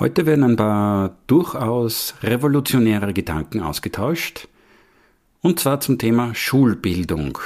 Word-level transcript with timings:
Heute 0.00 0.26
werden 0.26 0.44
ein 0.44 0.54
paar 0.54 1.16
durchaus 1.26 2.14
revolutionäre 2.22 3.12
Gedanken 3.12 3.60
ausgetauscht, 3.60 4.46
und 5.40 5.58
zwar 5.58 5.80
zum 5.80 5.98
Thema 5.98 6.36
Schulbildung. 6.36 7.36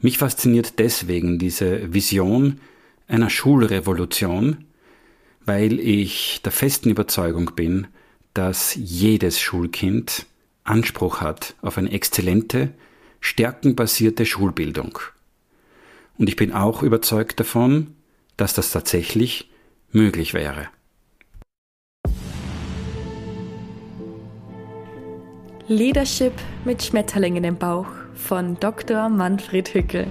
Mich 0.00 0.18
fasziniert 0.18 0.78
deswegen 0.78 1.40
diese 1.40 1.92
Vision 1.92 2.60
einer 3.08 3.28
Schulrevolution, 3.28 4.66
weil 5.44 5.80
ich 5.80 6.42
der 6.44 6.52
festen 6.52 6.90
Überzeugung 6.90 7.56
bin, 7.56 7.88
dass 8.32 8.76
jedes 8.76 9.40
Schulkind 9.40 10.26
Anspruch 10.62 11.20
hat 11.20 11.56
auf 11.60 11.76
eine 11.76 11.90
exzellente, 11.90 12.72
stärkenbasierte 13.18 14.24
Schulbildung. 14.24 14.96
Und 16.18 16.28
ich 16.28 16.36
bin 16.36 16.52
auch 16.52 16.84
überzeugt 16.84 17.40
davon, 17.40 17.96
dass 18.36 18.54
das 18.54 18.70
tatsächlich 18.70 19.50
möglich 19.92 20.34
wäre. 20.34 20.68
Leadership 25.66 26.32
mit 26.64 26.82
Schmetterlingen 26.82 27.44
im 27.44 27.56
Bauch 27.56 27.88
von 28.14 28.58
Dr. 28.58 29.10
Manfred 29.10 29.74
Hückel, 29.74 30.06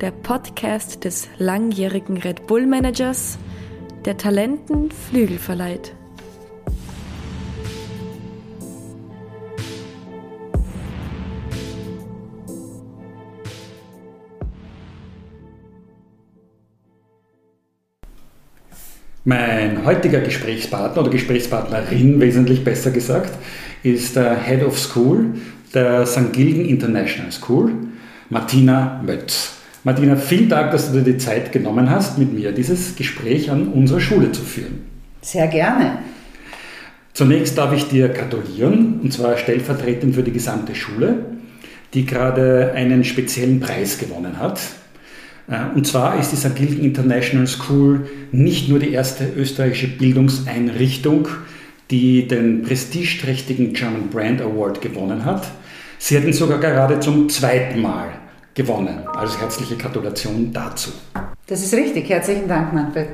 der 0.00 0.10
Podcast 0.10 1.04
des 1.04 1.28
langjährigen 1.38 2.16
Red 2.16 2.48
Bull 2.48 2.66
Managers, 2.66 3.38
der 4.04 4.16
Talenten 4.16 4.90
Flügel 4.90 5.38
verleiht. 5.38 5.94
Mein 19.24 19.84
heutiger 19.84 20.20
Gesprächspartner 20.20 21.02
oder 21.02 21.10
Gesprächspartnerin, 21.12 22.20
wesentlich 22.20 22.64
besser 22.64 22.90
gesagt, 22.90 23.30
ist 23.84 24.16
der 24.16 24.42
Head 24.42 24.64
of 24.64 24.76
School 24.76 25.26
der 25.72 26.04
St. 26.06 26.32
Gilgen 26.32 26.64
International 26.64 27.30
School, 27.30 27.72
Martina 28.30 29.00
Mötz. 29.06 29.58
Martina, 29.84 30.16
vielen 30.16 30.48
Dank, 30.48 30.72
dass 30.72 30.90
du 30.90 30.98
dir 30.98 31.12
die 31.12 31.18
Zeit 31.18 31.52
genommen 31.52 31.88
hast, 31.88 32.18
mit 32.18 32.32
mir 32.32 32.50
dieses 32.50 32.96
Gespräch 32.96 33.48
an 33.48 33.68
unserer 33.68 34.00
Schule 34.00 34.32
zu 34.32 34.42
führen. 34.42 34.80
Sehr 35.20 35.46
gerne. 35.46 35.98
Zunächst 37.14 37.56
darf 37.56 37.72
ich 37.72 37.88
dir 37.88 38.08
gratulieren, 38.08 39.00
und 39.02 39.12
zwar 39.12 39.36
stellvertretend 39.36 40.16
für 40.16 40.24
die 40.24 40.32
gesamte 40.32 40.74
Schule, 40.74 41.26
die 41.94 42.06
gerade 42.06 42.72
einen 42.74 43.04
speziellen 43.04 43.60
Preis 43.60 43.98
gewonnen 43.98 44.40
hat. 44.40 44.60
Äh, 45.48 45.74
und 45.74 45.86
zwar 45.86 46.18
ist 46.18 46.30
die 46.30 46.36
St. 46.36 46.54
Gilgen 46.54 46.80
International 46.82 47.46
School 47.46 48.08
nicht 48.32 48.68
nur 48.68 48.78
die 48.78 48.92
erste 48.92 49.26
österreichische 49.36 49.88
Bildungseinrichtung, 49.88 51.28
die 51.90 52.26
den 52.26 52.62
prestigeträchtigen 52.62 53.72
German 53.72 54.08
Brand 54.10 54.40
Award 54.40 54.80
gewonnen 54.80 55.24
hat. 55.24 55.46
Sie 55.98 56.16
hat 56.16 56.24
ihn 56.24 56.32
sogar 56.32 56.58
gerade 56.58 56.98
zum 57.00 57.28
zweiten 57.28 57.80
Mal 57.80 58.08
gewonnen. 58.54 59.00
Also 59.14 59.38
herzliche 59.38 59.76
Gratulation 59.76 60.52
dazu. 60.52 60.90
Das 61.46 61.62
ist 61.62 61.74
richtig. 61.74 62.08
Herzlichen 62.08 62.48
Dank, 62.48 62.72
Manfred. 62.72 63.08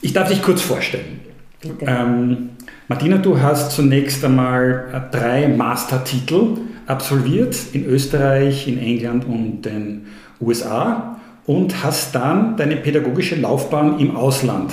Ich 0.00 0.12
darf 0.12 0.28
dich 0.28 0.42
kurz 0.42 0.62
vorstellen. 0.62 1.20
Bitte. 1.60 1.84
Ähm, 1.86 2.50
Martina, 2.88 3.18
du 3.18 3.40
hast 3.40 3.72
zunächst 3.72 4.24
einmal 4.24 5.08
drei 5.10 5.48
Mastertitel 5.48 6.58
absolviert 6.86 7.56
in 7.72 7.84
Österreich, 7.86 8.68
in 8.68 8.78
England 8.78 9.24
und 9.24 9.62
den 9.62 10.06
USA 10.40 11.16
und 11.46 11.84
hast 11.84 12.14
dann 12.14 12.56
deine 12.56 12.76
pädagogische 12.76 13.36
Laufbahn 13.36 13.98
im 13.98 14.16
Ausland 14.16 14.72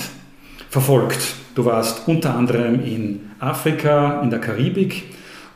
verfolgt. 0.69 1.35
Du 1.55 1.65
warst 1.65 2.07
unter 2.07 2.35
anderem 2.35 2.83
in 2.83 3.31
Afrika, 3.39 4.21
in 4.21 4.29
der 4.29 4.39
Karibik 4.39 5.03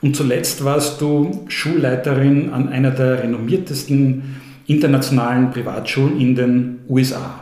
und 0.02 0.16
zuletzt 0.16 0.64
warst 0.64 1.02
du 1.02 1.46
Schulleiterin 1.48 2.54
an 2.54 2.70
einer 2.70 2.92
der 2.92 3.24
renommiertesten 3.24 4.36
internationalen 4.68 5.50
Privatschulen 5.50 6.20
in 6.20 6.36
den 6.36 6.80
USA. 6.88 7.40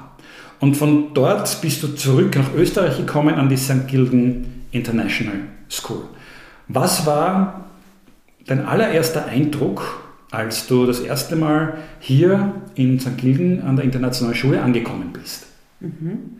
Und 0.59 0.77
von 0.77 1.13
dort 1.13 1.61
bist 1.61 1.83
du 1.83 1.89
zurück 1.89 2.35
nach 2.35 2.53
Österreich 2.55 2.97
gekommen 2.97 3.35
an 3.35 3.49
die 3.49 3.57
St. 3.57 3.87
Gilgen 3.87 4.65
International 4.71 5.35
School. 5.69 6.03
Was 6.69 7.05
war 7.05 7.65
dein 8.47 8.65
allererster 8.65 9.25
Eindruck 9.25 10.04
als 10.35 10.67
du 10.67 10.85
das 10.85 10.99
erste 10.99 11.35
Mal 11.35 11.75
hier 11.99 12.53
in 12.75 12.99
St. 12.99 13.17
Gilgen 13.17 13.61
an 13.61 13.75
der 13.75 13.85
Internationalen 13.85 14.35
Schule 14.35 14.61
angekommen 14.61 15.11
bist? 15.13 15.47
Mhm. 15.79 16.37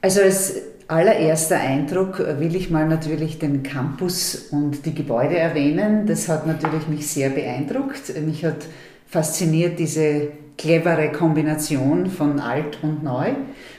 Also 0.00 0.20
als 0.22 0.54
allererster 0.88 1.58
Eindruck 1.58 2.18
will 2.38 2.56
ich 2.56 2.70
mal 2.70 2.88
natürlich 2.88 3.38
den 3.38 3.62
Campus 3.62 4.48
und 4.50 4.84
die 4.84 4.94
Gebäude 4.94 5.38
erwähnen. 5.38 6.06
Das 6.06 6.28
hat 6.28 6.46
natürlich 6.46 6.88
mich 6.88 7.06
sehr 7.06 7.30
beeindruckt. 7.30 8.12
Mich 8.24 8.44
hat 8.44 8.66
fasziniert 9.06 9.78
diese 9.78 10.28
clevere 10.58 11.12
Kombination 11.12 12.06
von 12.06 12.40
alt 12.40 12.78
und 12.82 13.02
neu 13.02 13.30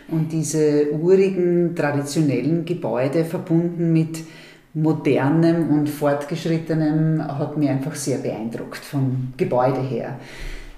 und 0.10 0.32
diese 0.32 0.92
urigen, 0.92 1.76
traditionellen 1.76 2.66
Gebäude 2.66 3.26
verbunden 3.26 3.94
mit 3.94 4.20
modernem 4.74 5.70
und 5.70 5.90
fortgeschrittenem 5.90 7.24
hat 7.26 7.58
mir 7.58 7.72
einfach 7.72 7.96
sehr 7.96 8.18
beeindruckt 8.18 8.84
vom 8.84 9.34
Gebäude 9.38 9.82
her. 9.82 10.20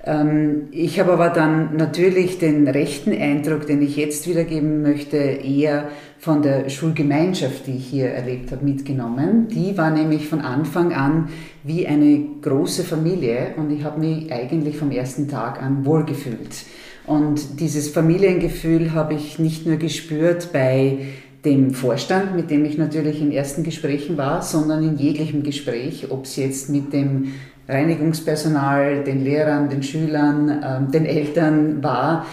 Ähm, 0.06 0.68
ich 0.72 1.00
habe 1.00 1.14
aber 1.14 1.30
dann 1.30 1.76
natürlich 1.78 2.38
den 2.38 2.68
rechten 2.68 3.12
Eindruck, 3.12 3.66
den 3.66 3.82
ich 3.82 3.96
jetzt 3.96 4.28
wiedergeben 4.28 4.82
möchte, 4.82 5.18
eher 5.18 5.90
von 6.20 6.42
der 6.42 6.70
Schulgemeinschaft, 6.70 7.68
die 7.68 7.78
ich 7.78 7.88
hier 7.88 8.10
erlebt 8.10 8.52
habe, 8.52 8.64
mitgenommen. 8.64 9.48
Die 9.48 9.78
war 9.78 9.90
nämlich 9.90 10.28
von 10.28 10.42
Anfang 10.42 10.94
an 10.94 11.30
wie 11.64 11.88
eine 11.88 12.24
große 12.42 12.84
Familie 12.84 13.56
und 13.58 13.72
ich 13.72 13.84
habe 13.84 14.00
mich 14.00 14.32
eigentlich 14.32 14.78
vom 14.78 14.92
ersten 14.92 15.28
Tag 15.28 15.62
an 15.62 15.86
wohlgefühlt. 15.86 16.66
Und 17.08 17.60
dieses 17.60 17.90
Familiengefühl 17.90 18.94
habe 18.94 19.14
ich 19.14 19.38
nicht 19.38 19.68
nur 19.68 19.78
gespürt 19.78 20.50
bei 20.52 20.98
dem 21.46 21.72
Vorstand, 21.74 22.36
mit 22.36 22.50
dem 22.50 22.66
ich 22.66 22.78
natürlich 22.78 23.22
in 23.22 23.32
ersten 23.32 23.64
Gesprächen 23.64 24.18
war, 24.18 24.42
sondern 24.42 24.84
in 24.84 24.98
jeglichem 24.98 25.44
Gespräch, 25.44 26.08
ob 26.10 26.26
es 26.26 26.36
jetzt 26.36 26.70
mit 26.70 26.92
dem 26.92 27.34
Reinigungspersonal, 27.68 29.04
den 29.04 29.24
Lehrern, 29.24 29.70
den 29.70 29.84
Schülern, 29.84 30.64
ähm, 30.64 30.92
den 30.92 31.06
Eltern 31.06 31.84
war, 31.84 32.26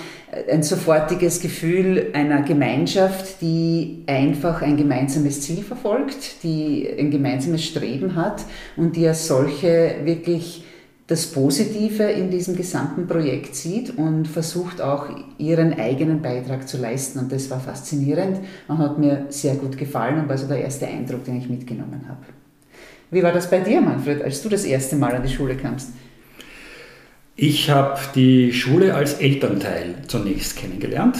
ein 0.50 0.62
sofortiges 0.62 1.40
Gefühl 1.40 2.06
einer 2.14 2.42
Gemeinschaft, 2.42 3.42
die 3.42 4.02
einfach 4.06 4.62
ein 4.62 4.78
gemeinsames 4.78 5.42
Ziel 5.42 5.62
verfolgt, 5.62 6.42
die 6.42 6.88
ein 6.98 7.10
gemeinsames 7.10 7.64
Streben 7.64 8.16
hat 8.16 8.42
und 8.76 8.96
die 8.96 9.06
als 9.06 9.26
solche 9.26 9.96
wirklich 10.04 10.64
das 11.12 11.26
Positive 11.26 12.04
in 12.04 12.30
diesem 12.30 12.56
gesamten 12.56 13.06
Projekt 13.06 13.54
sieht 13.54 13.98
und 13.98 14.26
versucht 14.26 14.80
auch 14.80 15.10
ihren 15.36 15.78
eigenen 15.78 16.22
Beitrag 16.22 16.66
zu 16.66 16.78
leisten. 16.78 17.18
Und 17.18 17.30
das 17.30 17.50
war 17.50 17.60
faszinierend 17.60 18.38
und 18.66 18.78
hat 18.78 18.98
mir 18.98 19.26
sehr 19.28 19.56
gut 19.56 19.76
gefallen 19.76 20.20
und 20.20 20.30
war 20.30 20.38
so 20.38 20.48
der 20.48 20.62
erste 20.62 20.86
Eindruck, 20.86 21.26
den 21.26 21.36
ich 21.36 21.50
mitgenommen 21.50 22.06
habe. 22.08 22.24
Wie 23.10 23.22
war 23.22 23.30
das 23.30 23.50
bei 23.50 23.60
dir, 23.60 23.82
Manfred, 23.82 24.22
als 24.22 24.40
du 24.40 24.48
das 24.48 24.64
erste 24.64 24.96
Mal 24.96 25.14
an 25.14 25.22
die 25.22 25.28
Schule 25.28 25.54
kamst? 25.54 25.90
Ich 27.36 27.68
habe 27.68 28.00
die 28.14 28.50
Schule 28.54 28.94
als 28.94 29.14
Elternteil 29.14 29.96
zunächst 30.06 30.56
kennengelernt. 30.56 31.18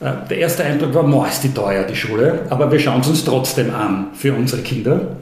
Äh, 0.00 0.28
der 0.28 0.36
erste 0.36 0.64
Eindruck 0.64 0.92
war, 0.92 1.04
boah, 1.04 1.26
ist 1.26 1.42
die 1.42 1.54
teuer, 1.54 1.84
die 1.84 1.96
Schule, 1.96 2.44
aber 2.50 2.70
wir 2.70 2.78
schauen 2.78 3.00
es 3.00 3.08
uns 3.08 3.24
trotzdem 3.24 3.74
an 3.74 4.08
für 4.12 4.34
unsere 4.34 4.60
Kinder. 4.60 5.16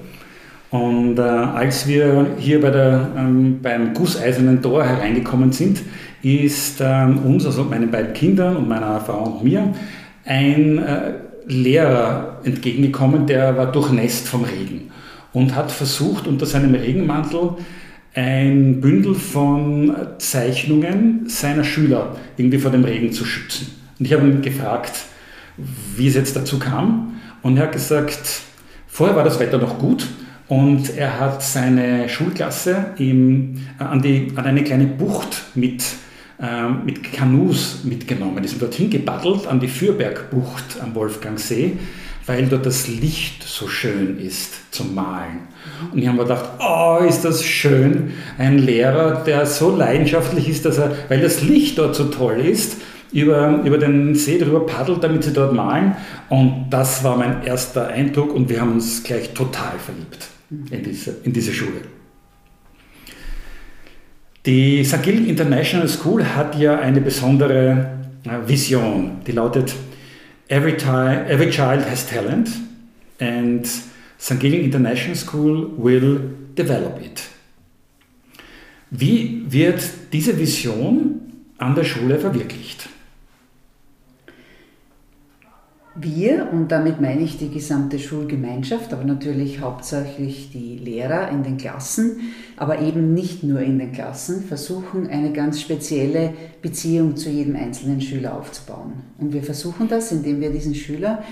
Und 0.70 1.19
äh, 1.19 1.22
als 1.22 1.88
wir 1.88 2.36
hier 2.38 2.60
bei 2.60 2.70
der, 2.70 3.10
ähm, 3.16 3.60
beim 3.60 3.92
Gusseisernen 3.92 4.62
Tor 4.62 4.84
hereingekommen 4.84 5.50
sind, 5.50 5.82
ist 6.22 6.81
ähm, 6.81 7.19
uns, 7.19 7.44
also 7.44 7.64
meinen 7.64 7.91
beiden 7.91 8.12
Kindern 8.12 8.56
und 8.56 8.69
meiner 8.69 9.00
Frau 9.00 9.25
und 9.25 9.44
mir, 9.44 9.75
ein 10.25 10.78
äh, 10.78 11.15
Lehrer 11.47 12.41
entgegengekommen, 12.45 13.27
der 13.27 13.56
war 13.56 13.72
durchnässt 13.72 14.28
vom 14.28 14.45
Regen 14.45 14.92
und 15.33 15.56
hat 15.56 15.72
versucht, 15.72 16.28
unter 16.28 16.47
seinem 16.47 16.74
Regenmantel 16.74 17.56
ein 18.15 18.80
Bündel 18.80 19.15
von 19.15 19.97
Zeichnungen 20.18 21.28
seiner 21.28 21.65
Schüler 21.65 22.16
irgendwie 22.36 22.59
vor 22.59 22.71
dem 22.71 22.84
Regen 22.84 23.12
zu 23.12 23.24
schützen. 23.24 23.68
Und 23.98 24.04
ich 24.04 24.12
habe 24.12 24.27
ihn 24.27 24.42
gefragt, 24.42 24.92
wie 25.97 26.06
es 26.06 26.15
jetzt 26.15 26.36
dazu 26.36 26.59
kam. 26.59 27.21
Und 27.42 27.56
er 27.56 27.65
hat 27.65 27.72
gesagt, 27.72 28.42
vorher 28.86 29.16
war 29.16 29.24
das 29.24 29.39
Wetter 29.41 29.59
noch 29.59 29.78
gut 29.78 30.06
und 30.50 30.97
er 30.97 31.20
hat 31.20 31.44
seine 31.44 32.08
Schulklasse 32.08 32.86
im, 32.98 33.58
äh, 33.78 33.84
an, 33.84 34.02
die, 34.02 34.32
an 34.34 34.47
eine 34.47 34.64
kleine 34.64 34.86
Bucht 34.86 35.44
mit, 35.54 35.84
äh, 36.42 36.68
mit 36.84 37.12
Kanus 37.12 37.84
mitgenommen. 37.84 38.42
Die 38.42 38.48
sind 38.48 38.60
dorthin 38.60 38.91
gebattelt 38.91 39.47
an 39.47 39.60
die 39.60 39.68
Fürbergbucht 39.68 40.80
am 40.82 40.97
Wolfgangsee, 40.97 41.74
weil 42.26 42.47
dort 42.47 42.66
das 42.66 42.88
Licht 42.88 43.44
so 43.44 43.68
schön 43.68 44.18
ist 44.18 44.74
zum 44.74 44.92
Malen. 44.92 45.47
Und 45.92 46.00
ich 46.00 46.08
habe 46.08 46.16
mir 46.16 46.24
gedacht, 46.24 46.47
oh, 46.58 46.98
ist 47.08 47.24
das 47.24 47.44
schön, 47.44 48.10
ein 48.36 48.58
Lehrer, 48.58 49.22
der 49.24 49.47
so 49.47 49.70
leidenschaftlich 49.70 50.48
ist, 50.48 50.64
dass 50.64 50.78
er, 50.78 50.97
weil 51.08 51.20
das 51.20 51.42
Licht 51.42 51.78
dort 51.78 51.94
so 51.94 52.06
toll 52.06 52.41
ist, 52.41 52.76
über, 53.12 53.62
über 53.64 53.78
den 53.78 54.16
See 54.16 54.38
drüber 54.38 54.66
paddelt, 54.66 55.04
damit 55.04 55.22
sie 55.22 55.32
dort 55.32 55.52
malen. 55.52 55.94
Und 56.28 56.70
das 56.70 57.04
war 57.04 57.16
mein 57.16 57.44
erster 57.44 57.86
Eindruck 57.86 58.34
und 58.34 58.48
wir 58.48 58.60
haben 58.60 58.72
uns 58.72 59.04
gleich 59.04 59.32
total 59.32 59.78
verliebt 59.78 60.28
in 60.50 60.82
diese, 60.82 61.16
in 61.24 61.32
diese 61.32 61.52
Schule. 61.52 61.82
Die 64.47 64.84
St. 64.84 65.02
Gilgen 65.02 65.26
International 65.26 65.88
School 65.88 66.24
hat 66.24 66.58
ja 66.58 66.78
eine 66.78 67.00
besondere 67.00 67.98
äh, 68.24 68.48
Vision, 68.48 69.18
die 69.26 69.32
lautet 69.32 69.74
Every, 70.48 70.72
every 70.72 71.50
child 71.50 71.88
has 71.88 72.08
talent 72.08 72.50
and 73.20 73.64
St. 74.18 74.41
Gilgen 74.41 74.64
International 74.64 75.14
School 75.14 75.70
will 75.76 76.20
develop 76.56 77.00
it. 77.00 77.22
Wie 78.91 79.44
wird 79.48 79.80
diese 80.12 80.36
Vision 80.36 81.20
an 81.58 81.74
der 81.76 81.84
Schule 81.84 82.18
verwirklicht? 82.18 82.88
Wir, 86.02 86.48
und 86.50 86.68
damit 86.68 87.00
meine 87.00 87.20
ich 87.20 87.36
die 87.36 87.50
gesamte 87.50 87.98
Schulgemeinschaft, 87.98 88.92
aber 88.92 89.04
natürlich 89.04 89.60
hauptsächlich 89.60 90.50
die 90.50 90.78
Lehrer 90.78 91.28
in 91.30 91.42
den 91.42 91.58
Klassen, 91.58 92.20
aber 92.56 92.80
eben 92.80 93.12
nicht 93.12 93.42
nur 93.42 93.60
in 93.60 93.78
den 93.78 93.92
Klassen, 93.92 94.44
versuchen 94.44 95.08
eine 95.08 95.32
ganz 95.32 95.60
spezielle 95.60 96.32
Beziehung 96.62 97.16
zu 97.16 97.28
jedem 97.28 97.54
einzelnen 97.56 98.00
Schüler 98.00 98.34
aufzubauen. 98.36 98.94
Und 99.18 99.32
wir 99.32 99.42
versuchen 99.42 99.88
das, 99.88 100.10
indem 100.12 100.41
wir 100.41 100.50
diesen 100.50 100.74
Schüler 100.74 101.22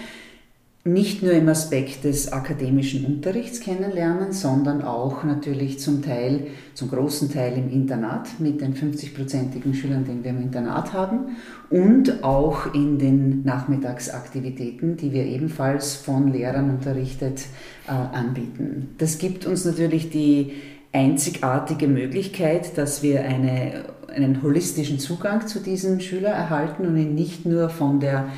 nicht 0.85 1.23
nur 1.23 1.33
im 1.33 1.49
Aspekt 1.49 2.05
des 2.05 2.33
akademischen 2.33 3.05
Unterrichts 3.05 3.61
kennenlernen, 3.61 4.33
sondern 4.33 4.83
auch 4.83 5.25
natürlich 5.25 5.81
zum 5.81 6.03
Teil, 6.03 6.47
zum 6.75 6.89
großen 6.89 7.31
Teil 7.33 7.59
im 7.59 7.71
Internat 7.71 8.41
mit 8.41 8.61
den 8.61 8.75
50-prozentigen 8.75 9.75
Schülern, 9.75 10.05
die 10.05 10.23
wir 10.23 10.31
im 10.31 10.41
Internat 10.41 10.93
haben 10.93 11.37
und 11.69 12.23
auch 12.23 12.73
in 12.75 12.99
den 12.99 13.43
Nachmittagsaktivitäten, 13.45 14.97
die 14.97 15.13
wir 15.13 15.27
ebenfalls 15.27 15.95
von 15.95 16.33
Lehrern 16.33 16.71
unterrichtet 16.71 17.43
äh, 17.87 17.91
anbieten. 17.91 18.95
Das 18.99 19.19
gibt 19.19 19.47
uns 19.47 19.65
natürlich 19.65 20.11
die 20.11 20.53
einzigartige 20.93 21.87
Möglichkeit, 21.87 22.79
dass 22.79 23.03
wir 23.03 23.23
eine, 23.23 23.85
einen 24.09 24.43
holistischen 24.43 24.99
Zugang 24.99 25.47
zu 25.47 25.61
diesem 25.61 26.01
Schüler 26.01 26.31
erhalten 26.31 26.87
und 26.87 26.97
ihn 26.97 27.15
nicht 27.15 27.45
nur 27.45 27.69
von 27.69 28.01
der 28.01 28.29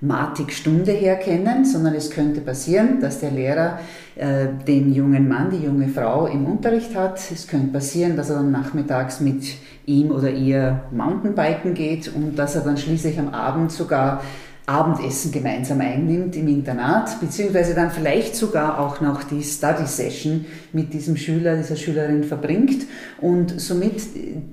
Matik-Stunde 0.00 0.92
her 0.92 1.16
kennen, 1.16 1.64
sondern 1.64 1.94
es 1.94 2.10
könnte 2.10 2.40
passieren, 2.40 3.00
dass 3.00 3.20
der 3.20 3.32
Lehrer 3.32 3.80
äh, 4.16 4.46
den 4.66 4.94
jungen 4.94 5.28
Mann, 5.28 5.50
die 5.50 5.64
junge 5.64 5.88
Frau 5.88 6.26
im 6.26 6.46
Unterricht 6.46 6.94
hat. 6.94 7.18
Es 7.30 7.46
könnte 7.46 7.72
passieren, 7.72 8.16
dass 8.16 8.30
er 8.30 8.36
dann 8.36 8.50
nachmittags 8.50 9.20
mit 9.20 9.56
ihm 9.84 10.10
oder 10.10 10.30
ihr 10.30 10.84
Mountainbiken 10.90 11.74
geht 11.74 12.10
und 12.14 12.38
dass 12.38 12.56
er 12.56 12.62
dann 12.62 12.78
schließlich 12.78 13.18
am 13.18 13.28
Abend 13.28 13.72
sogar 13.72 14.22
Abendessen 14.70 15.32
gemeinsam 15.32 15.80
einnimmt 15.80 16.36
im 16.36 16.46
Internat, 16.46 17.20
beziehungsweise 17.20 17.74
dann 17.74 17.90
vielleicht 17.90 18.36
sogar 18.36 18.78
auch 18.78 19.00
noch 19.00 19.24
die 19.24 19.42
Study 19.42 19.84
Session 19.84 20.44
mit 20.72 20.92
diesem 20.94 21.16
Schüler, 21.16 21.56
dieser 21.56 21.74
Schülerin 21.74 22.22
verbringt 22.22 22.86
und 23.20 23.60
somit 23.60 24.00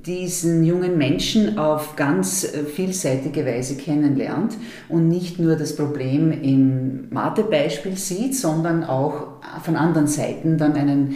diesen 0.07 0.63
jungen 0.63 0.97
Menschen 0.97 1.59
auf 1.59 1.95
ganz 1.95 2.43
äh, 2.43 2.63
vielseitige 2.63 3.45
Weise 3.45 3.75
kennenlernt 3.75 4.55
und 4.89 5.07
nicht 5.07 5.37
nur 5.37 5.55
das 5.55 5.75
Problem 5.75 6.31
im 6.31 7.09
Mathebeispiel 7.11 7.95
sieht, 7.95 8.35
sondern 8.35 8.83
auch 8.83 9.27
von 9.61 9.75
anderen 9.75 10.07
Seiten 10.07 10.57
dann 10.57 10.73
einen 10.73 11.15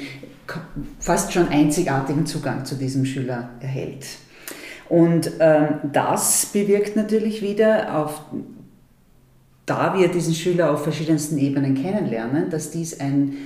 fast 1.00 1.33
schon 1.33 1.47
einzigartigen 1.47 2.27
Zugang 2.27 2.65
zu 2.65 2.75
diesem 2.75 3.06
Schüler 3.06 3.50
erhält. 3.62 4.06
Und 4.89 5.31
ähm, 5.39 5.80
das 5.92 6.47
bewirkt 6.47 6.95
natürlich 6.97 7.42
wieder 7.42 7.97
auf 7.97 8.25
da 9.71 9.97
wir 9.97 10.09
diesen 10.09 10.33
Schüler 10.33 10.69
auf 10.69 10.83
verschiedensten 10.83 11.38
Ebenen 11.38 11.75
kennenlernen, 11.75 12.50
dass 12.50 12.71
dies 12.71 13.00
ein 13.00 13.38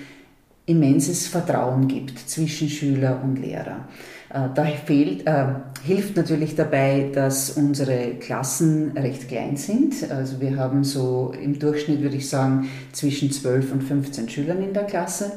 immenses 0.66 1.28
Vertrauen 1.28 1.88
gibt 1.88 2.18
zwischen 2.18 2.68
Schüler 2.68 3.22
und 3.24 3.36
Lehrer. 3.36 3.88
Äh, 4.34 4.50
da 4.56 4.66
fehlt, 4.66 5.28
äh, 5.28 5.46
hilft 5.84 6.18
natürlich 6.18 6.56
dabei, 6.56 7.12
dass 7.14 7.52
unsere 7.52 8.16
Klassen 8.20 8.98
recht 8.98 9.28
klein 9.28 9.56
sind. 9.56 10.10
Also 10.10 10.42
wir 10.42 10.58
haben 10.58 10.84
so 10.84 11.32
im 11.40 11.60
Durchschnitt, 11.60 12.02
würde 12.02 12.16
ich 12.16 12.28
sagen, 12.28 12.70
zwischen 12.92 13.32
12 13.32 13.74
und 13.74 13.84
15 13.84 14.28
Schülern 14.28 14.64
in 14.64 14.74
der 14.74 14.86
Klasse. 14.86 15.34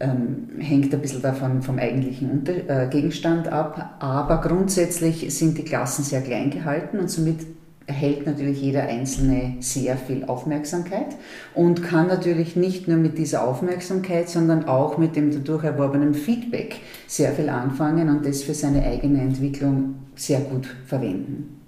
Ähm, 0.00 0.48
hängt 0.58 0.94
ein 0.94 1.02
bisschen 1.02 1.20
davon 1.20 1.60
vom 1.60 1.78
eigentlichen 1.78 2.30
Unter 2.30 2.54
äh, 2.54 2.88
Gegenstand 2.88 3.48
ab. 3.48 3.96
Aber 3.98 4.40
grundsätzlich 4.40 5.34
sind 5.36 5.58
die 5.58 5.64
Klassen 5.64 6.02
sehr 6.02 6.22
klein 6.22 6.48
gehalten 6.48 6.98
und 6.98 7.10
somit 7.10 7.40
erhält 7.86 8.26
natürlich 8.26 8.60
jeder 8.62 8.84
Einzelne 8.84 9.56
sehr 9.60 9.96
viel 9.96 10.24
Aufmerksamkeit 10.24 11.16
und 11.54 11.82
kann 11.82 12.06
natürlich 12.06 12.56
nicht 12.56 12.88
nur 12.88 12.96
mit 12.96 13.18
dieser 13.18 13.46
Aufmerksamkeit, 13.46 14.28
sondern 14.28 14.66
auch 14.66 14.96
mit 14.96 15.16
dem 15.16 15.30
dadurch 15.32 15.64
erworbenen 15.64 16.14
Feedback 16.14 16.76
sehr 17.06 17.32
viel 17.32 17.48
anfangen 17.48 18.08
und 18.08 18.24
das 18.24 18.42
für 18.42 18.54
seine 18.54 18.84
eigene 18.84 19.20
Entwicklung 19.20 19.96
sehr 20.14 20.40
gut 20.40 20.66
verwenden. 20.86 21.60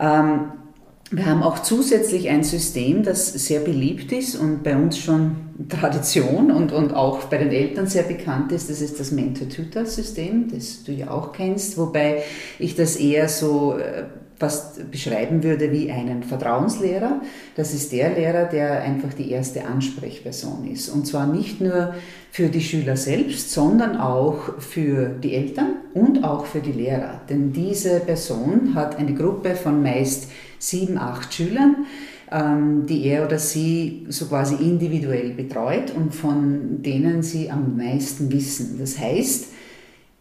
Ähm, 0.00 0.52
wir 1.12 1.26
haben 1.26 1.42
auch 1.42 1.58
zusätzlich 1.60 2.28
ein 2.28 2.44
System, 2.44 3.02
das 3.02 3.32
sehr 3.32 3.60
beliebt 3.60 4.12
ist 4.12 4.36
und 4.36 4.62
bei 4.62 4.76
uns 4.76 4.96
schon 4.96 5.36
Tradition 5.68 6.52
und, 6.52 6.70
und 6.70 6.94
auch 6.94 7.24
bei 7.24 7.38
den 7.38 7.50
Eltern 7.50 7.88
sehr 7.88 8.04
bekannt 8.04 8.52
ist. 8.52 8.70
Das 8.70 8.80
ist 8.80 9.00
das 9.00 9.10
Mentor-Tutor-System, 9.10 10.52
das 10.54 10.84
du 10.84 10.92
ja 10.92 11.10
auch 11.10 11.32
kennst, 11.32 11.76
wobei 11.78 12.22
ich 12.60 12.76
das 12.76 12.94
eher 12.94 13.28
so 13.28 13.76
äh, 13.76 14.04
fast 14.40 14.90
beschreiben 14.90 15.42
würde 15.42 15.70
wie 15.70 15.92
einen 15.92 16.22
Vertrauenslehrer. 16.22 17.20
Das 17.56 17.74
ist 17.74 17.92
der 17.92 18.14
Lehrer, 18.14 18.46
der 18.46 18.80
einfach 18.80 19.12
die 19.12 19.30
erste 19.30 19.66
Ansprechperson 19.66 20.66
ist. 20.66 20.88
Und 20.88 21.06
zwar 21.06 21.26
nicht 21.26 21.60
nur 21.60 21.94
für 22.32 22.48
die 22.48 22.62
Schüler 22.62 22.96
selbst, 22.96 23.52
sondern 23.52 23.98
auch 23.98 24.58
für 24.58 25.10
die 25.10 25.34
Eltern 25.34 25.74
und 25.92 26.24
auch 26.24 26.46
für 26.46 26.60
die 26.60 26.72
Lehrer. 26.72 27.20
Denn 27.28 27.52
diese 27.52 28.00
Person 28.00 28.74
hat 28.74 28.98
eine 28.98 29.12
Gruppe 29.12 29.54
von 29.54 29.82
meist 29.82 30.30
sieben, 30.58 30.96
acht 30.96 31.34
Schülern, 31.34 31.84
ähm, 32.32 32.86
die 32.86 33.04
er 33.08 33.26
oder 33.26 33.38
sie 33.38 34.06
so 34.08 34.24
quasi 34.24 34.54
individuell 34.54 35.34
betreut 35.34 35.92
und 35.94 36.14
von 36.14 36.82
denen 36.82 37.22
sie 37.22 37.50
am 37.50 37.76
meisten 37.76 38.32
wissen. 38.32 38.78
Das 38.78 38.98
heißt, 38.98 39.48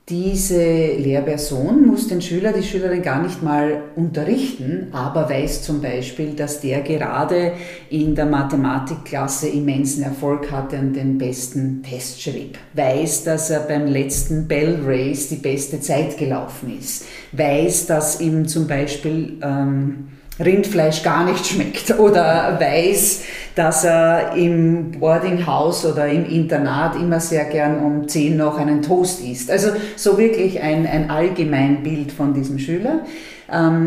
diese 0.09 0.94
Lehrperson 0.97 1.85
muss 1.85 2.07
den 2.07 2.21
Schüler, 2.21 2.51
die 2.51 2.63
Schülerin 2.63 3.03
gar 3.03 3.21
nicht 3.21 3.44
mal 3.44 3.83
unterrichten, 3.95 4.88
aber 4.91 5.29
weiß 5.29 5.61
zum 5.61 5.81
Beispiel, 5.81 6.33
dass 6.33 6.61
der 6.61 6.81
gerade 6.81 7.53
in 7.89 8.15
der 8.15 8.25
Mathematikklasse 8.25 9.49
immensen 9.49 10.04
Erfolg 10.04 10.51
hatte 10.51 10.78
und 10.78 10.94
den 10.94 11.18
besten 11.18 11.83
Test 11.83 12.21
schrieb. 12.21 12.57
Weiß, 12.73 13.23
dass 13.23 13.51
er 13.51 13.61
beim 13.61 13.85
letzten 13.85 14.47
Bell 14.47 14.80
Race 14.83 15.30
die 15.30 15.35
beste 15.35 15.80
Zeit 15.80 16.18
gelaufen 16.18 16.75
ist. 16.80 17.06
Weiß, 17.31 17.85
dass 17.85 18.19
ihm 18.19 18.47
zum 18.47 18.68
Beispiel 18.68 19.37
ähm, 19.44 20.07
Rindfleisch 20.39 21.03
gar 21.03 21.25
nicht 21.25 21.45
schmeckt 21.45 21.91
oder 21.99 22.57
weiß, 22.59 23.23
dass 23.55 23.83
er 23.83 24.35
im 24.35 24.91
Boardinghaus 24.91 25.85
oder 25.85 26.07
im 26.07 26.25
Internat 26.25 26.95
immer 26.95 27.19
sehr 27.19 27.45
gern 27.45 27.79
um 27.79 28.07
10 28.07 28.37
noch 28.37 28.57
einen 28.57 28.81
Toast 28.81 29.21
isst. 29.23 29.51
Also 29.51 29.71
so 29.95 30.17
wirklich 30.17 30.61
ein, 30.61 30.87
ein 30.87 31.09
Allgemeinbild 31.09 32.11
von 32.11 32.33
diesem 32.33 32.59
Schüler 32.59 33.05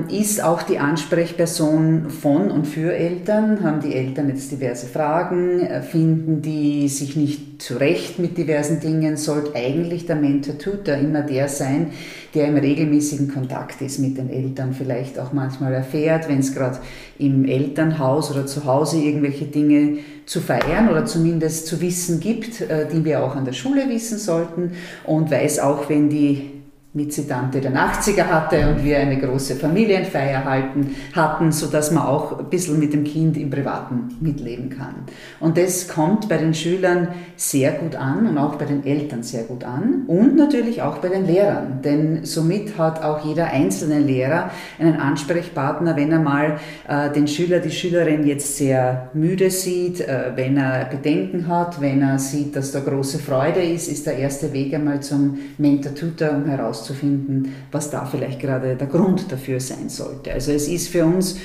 ist 0.08 0.42
auch 0.42 0.62
die 0.62 0.78
Ansprechperson 0.78 2.10
von 2.10 2.50
und 2.50 2.66
für 2.66 2.92
Eltern. 2.92 3.62
Haben 3.62 3.80
die 3.80 3.94
Eltern 3.94 4.28
jetzt 4.28 4.50
diverse 4.50 4.86
Fragen? 4.86 5.60
Äh, 5.60 5.82
finden 5.82 6.42
die 6.42 6.88
sich 6.88 7.14
nicht 7.14 7.62
zurecht 7.62 8.18
mit 8.18 8.36
diversen 8.36 8.80
Dingen? 8.80 9.16
Sollte 9.16 9.54
eigentlich 9.54 10.06
der 10.06 10.16
Mentor-Tutor 10.16 10.96
immer 10.96 11.22
der 11.22 11.48
sein, 11.48 11.92
der 12.34 12.48
im 12.48 12.56
regelmäßigen 12.56 13.32
Kontakt 13.32 13.80
ist 13.82 14.00
mit 14.00 14.18
den 14.18 14.30
Eltern, 14.30 14.74
vielleicht 14.74 15.18
auch 15.18 15.32
manchmal 15.32 15.74
erfährt, 15.74 16.28
wenn 16.28 16.40
es 16.40 16.54
gerade 16.54 16.78
im 17.18 17.44
Elternhaus 17.44 18.30
oder 18.32 18.46
zu 18.46 18.64
Hause 18.64 18.98
irgendwelche 18.98 19.44
Dinge 19.44 19.98
zu 20.26 20.40
feiern 20.40 20.88
oder 20.88 21.04
zumindest 21.04 21.68
zu 21.68 21.80
wissen 21.80 22.18
gibt, 22.18 22.62
äh, 22.62 22.88
die 22.92 23.04
wir 23.04 23.22
auch 23.22 23.36
an 23.36 23.44
der 23.44 23.52
Schule 23.52 23.88
wissen 23.88 24.18
sollten 24.18 24.72
und 25.04 25.30
weiß 25.30 25.60
auch, 25.60 25.88
wenn 25.88 26.08
die 26.08 26.61
Mitzitante 26.94 27.62
der 27.62 27.72
80er 27.72 28.24
hatte 28.24 28.68
und 28.68 28.84
wir 28.84 28.98
eine 28.98 29.18
große 29.18 29.56
Familienfeier 29.56 30.44
halten, 30.44 30.94
hatten, 31.14 31.50
sodass 31.50 31.90
man 31.90 32.04
auch 32.04 32.38
ein 32.38 32.50
bisschen 32.50 32.78
mit 32.78 32.92
dem 32.92 33.04
Kind 33.04 33.38
im 33.38 33.48
Privaten 33.48 34.14
mitleben 34.20 34.68
kann. 34.68 34.96
Und 35.40 35.56
das 35.56 35.88
kommt 35.88 36.28
bei 36.28 36.36
den 36.36 36.52
Schülern 36.52 37.08
sehr 37.34 37.72
gut 37.72 37.96
an 37.96 38.26
und 38.26 38.36
auch 38.36 38.56
bei 38.56 38.66
den 38.66 38.84
Eltern 38.84 39.22
sehr 39.22 39.44
gut 39.44 39.64
an 39.64 40.02
und 40.06 40.36
natürlich 40.36 40.82
auch 40.82 40.98
bei 40.98 41.08
den 41.08 41.26
Lehrern, 41.26 41.80
denn 41.82 42.26
somit 42.26 42.76
hat 42.76 43.02
auch 43.02 43.24
jeder 43.24 43.46
einzelne 43.46 43.98
Lehrer 43.98 44.50
einen 44.78 44.96
Ansprechpartner, 44.96 45.96
wenn 45.96 46.12
er 46.12 46.20
mal 46.20 46.58
äh, 46.86 47.10
den 47.10 47.26
Schüler, 47.26 47.60
die 47.60 47.70
Schülerin 47.70 48.26
jetzt 48.26 48.58
sehr 48.58 49.08
müde 49.14 49.48
sieht, 49.50 50.02
äh, 50.02 50.32
wenn 50.34 50.58
er 50.58 50.84
Bedenken 50.84 51.48
hat, 51.48 51.80
wenn 51.80 52.02
er 52.02 52.18
sieht, 52.18 52.54
dass 52.54 52.70
da 52.72 52.80
große 52.80 53.18
Freude 53.18 53.62
ist, 53.62 53.88
ist 53.88 54.06
der 54.06 54.18
erste 54.18 54.52
Weg 54.52 54.74
einmal 54.74 55.00
zum 55.00 55.38
Mentor-Tutor, 55.56 56.32
um 56.32 56.44
herauszufinden, 56.44 56.81
herauszufinden, 56.82 57.54
was 57.70 57.90
da 57.90 58.04
vielleicht 58.04 58.40
gerade 58.40 58.76
der 58.76 58.86
Grund 58.86 59.30
dafür 59.30 59.60
sein 59.60 59.88
sollte. 59.88 60.32
Also 60.32 60.52
es 60.52 60.68
ist 60.68 60.88
für 60.88 61.04
uns 61.04 61.38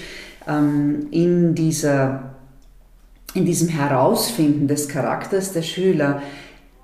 ähm, 0.47 1.07
in, 1.11 1.55
dieser, 1.55 2.35
in 3.33 3.45
diesem 3.45 3.69
Herausfinden 3.69 4.67
des 4.67 4.87
Charakters 4.87 5.53
der 5.53 5.61
Schüler 5.61 6.21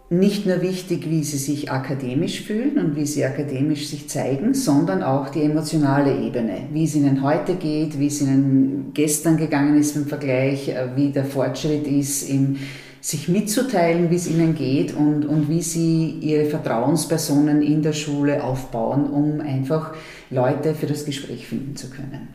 nicht 0.10 0.46
nur 0.46 0.62
wichtig, 0.62 1.10
wie 1.10 1.24
sie 1.24 1.38
sich 1.38 1.72
akademisch 1.72 2.42
fühlen 2.42 2.78
und 2.78 2.96
wie 2.96 3.06
sie 3.06 3.26
akademisch 3.26 3.88
sich 3.88 4.08
zeigen, 4.10 4.54
sondern 4.54 5.02
auch 5.02 5.30
die 5.30 5.42
emotionale 5.42 6.16
Ebene, 6.16 6.68
wie 6.72 6.84
es 6.84 6.94
ihnen 6.94 7.24
heute 7.24 7.56
geht, 7.56 7.98
wie 7.98 8.08
es 8.08 8.22
ihnen 8.22 8.92
gestern 8.94 9.38
gegangen 9.38 9.76
ist 9.76 9.96
im 9.96 10.06
Vergleich, 10.06 10.70
äh, 10.70 10.90
wie 10.96 11.10
der 11.10 11.26
Fortschritt 11.26 11.88
ist, 11.88 12.30
im, 12.30 12.58
sich 13.04 13.28
mitzuteilen, 13.28 14.10
wie 14.10 14.16
es 14.16 14.28
ihnen 14.28 14.56
geht 14.56 14.96
und, 14.96 15.26
und 15.26 15.50
wie 15.50 15.62
sie 15.62 16.20
ihre 16.22 16.46
Vertrauenspersonen 16.46 17.62
in 17.62 17.82
der 17.82 17.92
Schule 17.92 18.42
aufbauen, 18.42 19.10
um 19.10 19.42
einfach 19.42 19.94
Leute 20.30 20.74
für 20.74 20.86
das 20.86 21.04
Gespräch 21.04 21.46
finden 21.46 21.76
zu 21.76 21.90
können. 21.90 22.30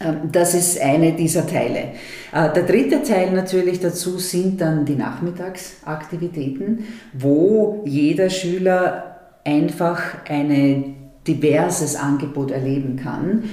Ähm, 0.00 0.16
das 0.32 0.54
ist 0.54 0.80
eine 0.80 1.12
dieser 1.12 1.46
Teile. 1.46 1.92
Äh, 2.32 2.52
der 2.54 2.64
dritte 2.64 3.04
Teil 3.04 3.30
natürlich 3.30 3.78
dazu 3.78 4.18
sind 4.18 4.60
dann 4.60 4.84
die 4.84 4.96
Nachmittagsaktivitäten, 4.96 6.84
wo 7.12 7.84
jeder 7.86 8.30
Schüler 8.30 9.16
einfach 9.44 10.24
ein 10.28 10.96
diverses 11.24 11.94
Angebot 11.94 12.50
erleben 12.50 12.96
kann 12.96 13.44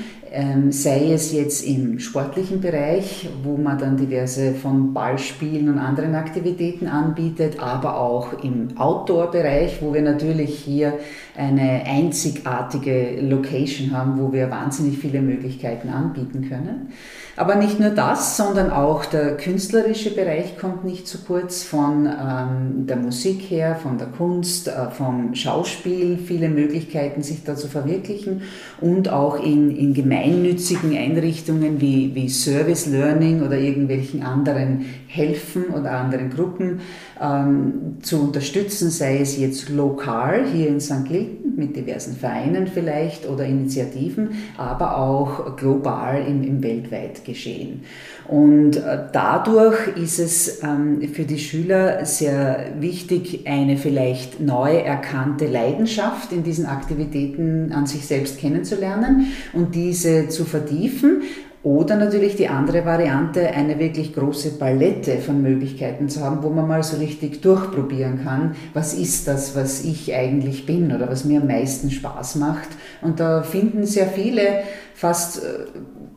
sei 0.69 1.11
es 1.11 1.31
jetzt 1.31 1.63
im 1.63 1.99
sportlichen 1.99 2.59
Bereich, 2.59 3.29
wo 3.43 3.55
man 3.55 3.77
dann 3.77 3.97
diverse 3.97 4.53
von 4.53 4.91
Ballspielen 4.91 5.69
und 5.69 5.77
anderen 5.77 6.15
Aktivitäten 6.15 6.87
anbietet, 6.87 7.59
aber 7.59 7.99
auch 7.99 8.41
im 8.41 8.75
Outdoor-Bereich, 8.75 9.77
wo 9.81 9.93
wir 9.93 10.01
natürlich 10.01 10.57
hier 10.57 10.93
eine 11.35 11.83
einzigartige 11.85 13.19
Location 13.21 13.91
haben, 13.91 14.19
wo 14.19 14.31
wir 14.31 14.51
wahnsinnig 14.51 14.99
viele 14.99 15.21
Möglichkeiten 15.21 15.89
anbieten 15.89 16.47
können. 16.47 16.93
Aber 17.35 17.55
nicht 17.55 17.79
nur 17.79 17.89
das, 17.89 18.37
sondern 18.37 18.69
auch 18.69 19.05
der 19.05 19.37
künstlerische 19.37 20.13
Bereich 20.13 20.55
kommt 20.59 20.83
nicht 20.83 21.07
zu 21.07 21.17
kurz, 21.23 21.63
von 21.63 22.05
ähm, 22.05 22.85
der 22.85 22.97
Musik 22.97 23.41
her, 23.49 23.75
von 23.75 23.97
der 23.97 24.05
Kunst, 24.05 24.67
äh, 24.67 24.91
vom 24.91 25.33
Schauspiel, 25.33 26.19
viele 26.19 26.49
Möglichkeiten, 26.49 27.23
sich 27.23 27.43
da 27.43 27.55
zu 27.55 27.67
verwirklichen 27.67 28.43
und 28.81 29.09
auch 29.09 29.43
in, 29.43 29.75
in 29.75 29.95
gemeinnützigen 29.95 30.95
Einrichtungen 30.95 31.81
wie, 31.81 32.13
wie 32.13 32.29
Service 32.29 32.85
Learning 32.85 33.41
oder 33.41 33.57
irgendwelchen 33.57 34.21
anderen 34.21 34.85
helfen 35.13 35.65
oder 35.67 35.91
anderen 35.91 36.31
Gruppen 36.31 36.79
ähm, 37.21 37.97
zu 38.01 38.19
unterstützen, 38.21 38.89
sei 38.89 39.19
es 39.19 39.37
jetzt 39.37 39.69
lokal 39.69 40.45
hier 40.51 40.67
in 40.69 40.79
St. 40.79 41.05
Gilten 41.07 41.55
mit 41.55 41.75
diversen 41.75 42.15
Vereinen 42.15 42.65
vielleicht 42.65 43.29
oder 43.29 43.45
Initiativen, 43.45 44.29
aber 44.57 44.97
auch 44.97 45.55
global 45.55 46.25
im, 46.27 46.43
im 46.43 46.63
Weltweitgeschehen. 46.63 47.81
Und 48.27 48.77
äh, 48.77 49.03
dadurch 49.11 49.89
ist 49.97 50.17
es 50.17 50.63
ähm, 50.63 51.07
für 51.13 51.25
die 51.25 51.37
Schüler 51.37 52.05
sehr 52.05 52.73
wichtig, 52.79 53.45
eine 53.45 53.77
vielleicht 53.77 54.39
neu 54.39 54.77
erkannte 54.77 55.45
Leidenschaft 55.45 56.31
in 56.31 56.43
diesen 56.43 56.65
Aktivitäten 56.65 57.71
an 57.71 57.85
sich 57.85 58.07
selbst 58.07 58.39
kennenzulernen 58.39 59.27
und 59.53 59.75
diese 59.75 60.29
zu 60.29 60.45
vertiefen 60.45 61.21
oder 61.63 61.95
natürlich 61.95 62.35
die 62.35 62.49
andere 62.49 62.83
Variante, 62.85 63.47
eine 63.47 63.79
wirklich 63.79 64.13
große 64.13 64.57
Palette 64.57 65.19
von 65.19 65.41
Möglichkeiten 65.41 66.09
zu 66.09 66.19
haben, 66.19 66.43
wo 66.43 66.49
man 66.49 66.67
mal 66.67 66.83
so 66.83 66.97
richtig 66.97 67.41
durchprobieren 67.41 68.21
kann, 68.25 68.55
was 68.73 68.93
ist 68.93 69.29
das, 69.29 69.55
was 69.55 69.85
ich 69.85 70.13
eigentlich 70.13 70.65
bin 70.65 70.93
oder 70.93 71.09
was 71.09 71.23
mir 71.23 71.39
am 71.39 71.47
meisten 71.47 71.89
Spaß 71.89 72.35
macht. 72.35 72.67
Und 73.01 73.21
da 73.21 73.43
finden 73.43 73.85
sehr 73.85 74.07
viele 74.07 74.63
fast 74.93 75.41
äh, 75.41 75.65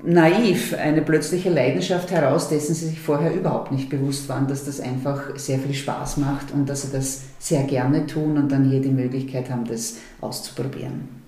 naiv 0.03 0.75
eine 0.75 1.03
plötzliche 1.03 1.51
Leidenschaft 1.51 2.11
heraus, 2.11 2.49
dessen 2.49 2.75
sie 2.75 2.89
sich 2.89 3.01
vorher 3.01 3.33
überhaupt 3.33 3.71
nicht 3.71 3.89
bewusst 3.89 4.29
waren, 4.29 4.49
dass 4.49 4.65
das 4.65 4.81
einfach 4.81 5.37
sehr 5.37 5.61
viel 5.61 5.75
Spaß 5.75 6.17
macht 6.17 6.53
und 6.53 6.69
dass 6.69 6.83
sie 6.83 6.93
das 6.93 7.23
sehr 7.39 7.63
gerne 7.63 8.07
tun 8.07 8.37
und 8.37 8.51
dann 8.51 8.69
hier 8.69 8.81
die 8.81 8.91
Möglichkeit 8.91 9.49
haben, 9.49 9.65
das 9.65 9.99
auszuprobieren. 10.21 11.26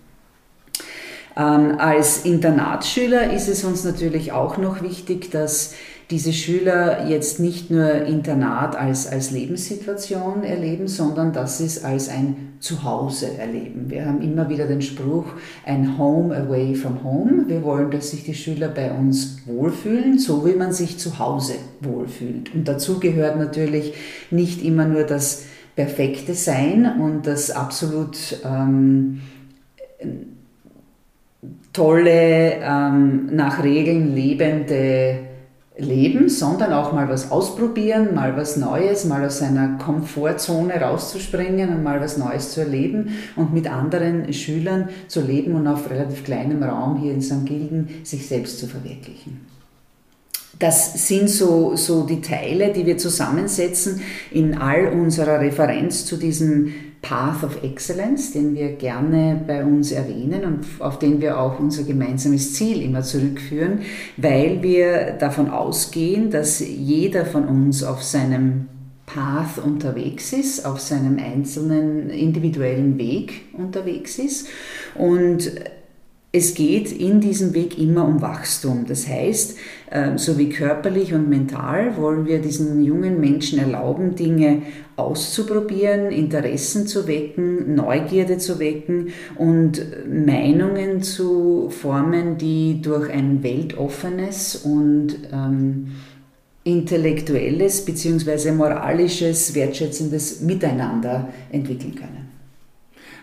Ähm, 1.39 1.77
als 1.79 2.25
Internatsschüler 2.25 3.33
ist 3.33 3.49
es 3.49 3.63
uns 3.63 3.85
natürlich 3.85 4.33
auch 4.33 4.59
noch 4.59 4.83
wichtig, 4.83 5.31
dass 5.31 5.75
diese 6.11 6.33
Schüler 6.33 7.07
jetzt 7.07 7.39
nicht 7.39 7.71
nur 7.71 7.93
Internat 8.07 8.75
als, 8.75 9.07
als 9.07 9.31
Lebenssituation 9.31 10.43
erleben, 10.43 10.89
sondern 10.89 11.33
dass 11.35 11.59
sie 11.59 11.67
es 11.67 11.85
als 11.85 12.09
ein 12.09 12.55
Zuhause 12.61 13.39
erleben. 13.39 13.91
Wir 13.91 14.07
haben 14.07 14.23
immer 14.23 14.49
wieder 14.49 14.67
den 14.67 14.81
Spruch, 14.81 15.27
ein 15.67 15.99
Home 15.99 16.35
away 16.35 16.75
from 16.75 17.05
home. 17.05 17.45
Wir 17.47 17.63
wollen, 17.63 17.91
dass 17.91 18.11
sich 18.11 18.25
die 18.25 18.35
Schüler 18.35 18.69
bei 18.69 18.91
uns 18.91 19.43
wohlfühlen, 19.47 20.19
so 20.19 20.47
wie 20.47 20.55
man 20.55 20.73
sich 20.73 20.99
zu 20.99 21.19
Hause 21.19 21.55
wohlfühlt. 21.83 22.55
Und 22.55 22.67
dazu 22.67 22.99
gehört 22.99 23.39
natürlich 23.39 23.93
nicht 24.31 24.65
immer 24.65 24.87
nur 24.87 25.05
das 25.05 25.45
perfekte 25.77 26.35
Sein 26.35 27.01
und 27.01 27.27
das 27.27 27.51
absolut 27.51 28.17
ähm, 28.45 29.21
tolle, 31.73 32.57
ähm, 32.61 33.35
nach 33.35 33.63
Regeln 33.63 34.15
lebende 34.15 35.21
Leben, 35.79 36.29
sondern 36.29 36.73
auch 36.73 36.93
mal 36.93 37.09
was 37.09 37.31
ausprobieren, 37.31 38.13
mal 38.13 38.37
was 38.37 38.57
Neues, 38.57 39.05
mal 39.05 39.25
aus 39.25 39.39
seiner 39.39 39.79
Komfortzone 39.79 40.75
rauszuspringen 40.75 41.69
und 41.69 41.85
mal 41.85 42.01
was 42.01 42.19
Neues 42.19 42.51
zu 42.53 42.61
erleben 42.61 43.11
und 43.37 43.55
mit 43.55 43.71
anderen 43.71 44.33
Schülern 44.33 44.89
zu 45.07 45.21
leben 45.21 45.55
und 45.55 45.69
auf 45.69 45.89
relativ 45.89 46.25
kleinem 46.25 46.65
Raum 46.65 47.01
hier 47.01 47.13
in 47.13 47.23
St. 47.23 47.47
Gilgen 47.47 47.89
sich 48.03 48.27
selbst 48.27 48.59
zu 48.59 48.67
verwirklichen. 48.67 49.47
Das 50.59 51.07
sind 51.07 51.31
so, 51.31 51.77
so 51.77 52.05
die 52.05 52.21
Teile, 52.21 52.73
die 52.73 52.85
wir 52.85 52.99
zusammensetzen 52.99 54.01
in 54.33 54.59
all 54.59 54.89
unserer 54.89 55.41
Referenz 55.41 56.05
zu 56.05 56.17
diesem 56.17 56.75
Path 57.03 57.45
of 57.45 57.63
Excellence, 57.63 58.33
den 58.33 58.55
wir 58.55 58.73
gerne 58.73 59.41
bei 59.47 59.65
uns 59.65 59.93
erwähnen 59.93 60.45
und 60.45 60.67
auf 60.81 60.99
den 60.99 61.21
wir 61.21 61.39
auch 61.41 61.59
unser 61.61 61.85
gemeinsames 61.85 62.55
Ziel 62.55 62.83
immer 62.83 63.03
zurückführen, 63.03 63.81
weil 64.17 64.63
wir 64.63 65.13
davon 65.13 65.51
ausgehen, 65.51 66.31
dass 66.31 66.61
jeder 66.61 67.25
von 67.25 67.47
uns 67.47 67.85
auf 67.85 68.03
seinem 68.03 68.67
Path 69.07 69.59
unterwegs 69.65 70.33
ist, 70.33 70.67
auf 70.67 70.81
seinem 70.81 71.19
einzelnen 71.19 72.11
individuellen 72.11 72.99
Weg 72.99 73.47
unterwegs 73.55 74.19
ist. 74.19 74.49
Und 74.95 75.51
es 76.39 76.55
geht 76.55 76.93
in 76.93 77.21
diesem 77.21 77.53
Weg 77.53 77.79
immer 77.79 78.07
um 78.07 78.23
Wachstum. 78.23 78.87
Das 78.87 79.09
heißt, 79.09 79.57
ähm, 79.91 80.19
sowie 80.19 80.51
körperlich 80.51 81.13
und 81.13 81.29
mental 81.29 81.97
wollen 81.97 82.27
wir 82.27 82.39
diesen 82.39 82.83
jungen 82.85 83.21
Menschen 83.21 83.59
erlauben, 83.59 84.15
Dinge 84.15 84.63
auszuprobieren, 84.95 86.13
Interessen 86.13 86.87
zu 86.87 87.09
wecken, 87.09 87.75
Neugierde 87.75 88.39
zu 88.39 88.61
wecken 88.61 89.09
und 89.35 89.85
Meinungen 90.09 91.03
zu 91.03 91.71
formen, 91.71 92.39
die 92.39 92.81
durch 92.83 93.11
ein 93.11 93.43
weltoffenes 93.43 94.57
und 94.57 95.17
ähm, 95.33 95.89
intellektuelles 96.63 97.85
bzw. 97.85 98.53
moralisches, 98.53 99.55
wertschätzendes 99.57 100.41
Miteinander 100.43 101.31
entwickeln 101.51 101.97
können. 101.97 102.29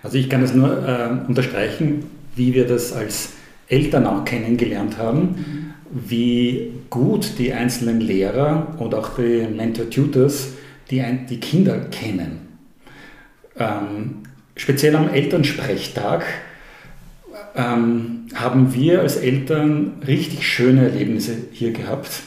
Also 0.03 0.17
ich 0.17 0.29
kann 0.29 0.43
es 0.43 0.53
nur 0.53 0.87
äh, 0.87 1.27
unterstreichen, 1.27 2.03
wie 2.35 2.53
wir 2.53 2.67
das 2.67 2.93
als 2.93 3.33
Eltern 3.67 4.05
auch 4.05 4.25
kennengelernt 4.25 4.97
haben, 4.97 5.21
mhm. 5.21 5.73
wie 5.91 6.71
gut 6.89 7.39
die 7.39 7.53
einzelnen 7.53 8.01
Lehrer 8.01 8.75
und 8.79 8.93
auch 8.93 9.15
die 9.17 9.47
Mentor-Tutors 9.47 10.49
die, 10.91 11.03
die 11.29 11.39
Kinder 11.39 11.79
kennen. 11.91 12.41
Ähm, 13.57 14.23
speziell 14.55 14.95
am 14.95 15.09
Elternsprechtag 15.09 16.23
ähm, 17.55 18.27
haben 18.33 18.73
wir 18.73 19.01
als 19.01 19.17
Eltern 19.17 19.93
richtig 20.05 20.47
schöne 20.47 20.89
Erlebnisse 20.89 21.35
hier 21.51 21.71
gehabt. 21.71 22.21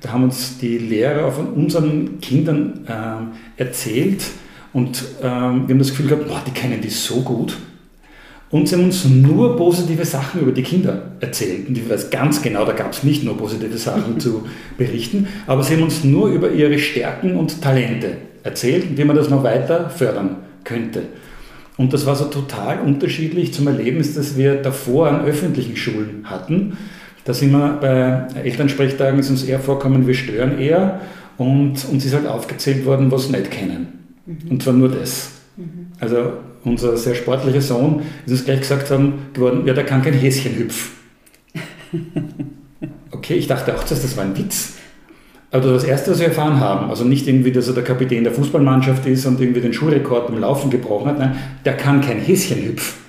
Da 0.00 0.12
haben 0.12 0.24
uns 0.24 0.58
die 0.58 0.78
Lehrer 0.78 1.30
von 1.30 1.52
unseren 1.52 2.20
Kindern 2.20 2.86
ähm, 2.88 3.28
erzählt 3.56 4.24
und 4.72 5.04
ähm, 5.22 5.66
wir 5.66 5.74
haben 5.74 5.78
das 5.78 5.90
Gefühl 5.90 6.08
gehabt, 6.08 6.28
boah, 6.28 6.42
die 6.46 6.52
kennen 6.52 6.80
die 6.80 6.90
so 6.90 7.20
gut. 7.20 7.56
Und 8.50 8.68
sie 8.68 8.74
haben 8.74 8.84
uns 8.84 9.04
nur 9.04 9.56
positive 9.56 10.04
Sachen 10.04 10.40
über 10.40 10.50
die 10.50 10.62
Kinder 10.62 11.12
erzählt. 11.20 11.68
Und 11.68 11.78
ich 11.78 11.88
weiß 11.88 12.10
ganz 12.10 12.42
genau, 12.42 12.64
da 12.64 12.72
gab 12.72 12.92
es 12.92 13.04
nicht 13.04 13.22
nur 13.22 13.36
positive 13.36 13.78
Sachen 13.78 14.18
zu 14.20 14.46
berichten, 14.76 15.28
aber 15.46 15.62
sie 15.62 15.74
haben 15.74 15.84
uns 15.84 16.02
nur 16.02 16.28
über 16.28 16.50
ihre 16.50 16.78
Stärken 16.78 17.36
und 17.36 17.62
Talente 17.62 18.16
erzählt 18.42 18.90
und 18.90 18.98
wie 18.98 19.04
man 19.04 19.16
das 19.16 19.30
noch 19.30 19.44
weiter 19.44 19.90
fördern 19.90 20.36
könnte. 20.64 21.02
Und 21.76 21.92
das 21.92 22.06
war 22.06 22.16
so 22.16 22.24
total 22.24 22.80
unterschiedlich 22.80 23.54
zum 23.54 23.68
Erlebnis, 23.68 24.14
das 24.14 24.36
wir 24.36 24.56
davor 24.56 25.08
an 25.08 25.24
öffentlichen 25.24 25.76
Schulen 25.76 26.24
hatten. 26.24 26.76
Da 27.24 27.32
sind 27.32 27.52
wir 27.52 27.78
bei 27.80 28.40
Elternsprechtagen, 28.42 29.20
ist 29.20 29.30
uns 29.30 29.44
eher 29.44 29.60
vorkommen, 29.60 30.06
wir 30.06 30.14
stören 30.14 30.58
eher 30.58 31.00
und 31.38 31.86
uns 31.90 32.04
ist 32.04 32.14
halt 32.14 32.26
aufgezählt 32.26 32.84
worden, 32.84 33.10
was 33.10 33.26
sie 33.26 33.32
nicht 33.32 33.50
kennen. 33.50 33.86
Mhm. 34.26 34.50
Und 34.50 34.62
zwar 34.62 34.74
nur 34.74 34.88
das. 34.88 35.30
Mhm. 35.56 35.86
Also 36.00 36.32
unser 36.64 36.96
sehr 36.96 37.14
sportlicher 37.14 37.60
Sohn 37.60 38.02
ist 38.26 38.32
uns 38.32 38.44
gleich 38.44 38.60
gesagt 38.60 38.90
haben, 38.90 39.30
geworden, 39.32 39.62
ja, 39.66 39.74
der 39.74 39.84
kann 39.84 40.02
kein 40.02 40.14
Häschen 40.14 40.56
hüpfen. 40.56 40.90
Okay, 43.12 43.34
ich 43.34 43.46
dachte 43.46 43.76
auch, 43.76 43.84
das 43.84 44.16
war 44.16 44.24
ein 44.24 44.38
Witz. 44.38 44.74
Also 45.50 45.72
das 45.72 45.84
Erste, 45.84 46.12
was 46.12 46.20
wir 46.20 46.28
erfahren 46.28 46.60
haben, 46.60 46.90
also 46.90 47.04
nicht 47.04 47.26
irgendwie, 47.26 47.50
dass 47.52 47.66
er 47.66 47.74
der 47.74 47.82
Kapitän 47.82 48.22
der 48.22 48.32
Fußballmannschaft 48.32 49.04
ist 49.06 49.26
und 49.26 49.40
irgendwie 49.40 49.60
den 49.60 49.72
Schulrekord 49.72 50.30
im 50.30 50.38
Laufen 50.38 50.70
gebrochen 50.70 51.08
hat, 51.08 51.18
nein, 51.18 51.36
der 51.64 51.76
kann 51.76 52.00
kein 52.00 52.18
Häschen 52.18 52.62
hüpfen. 52.62 53.00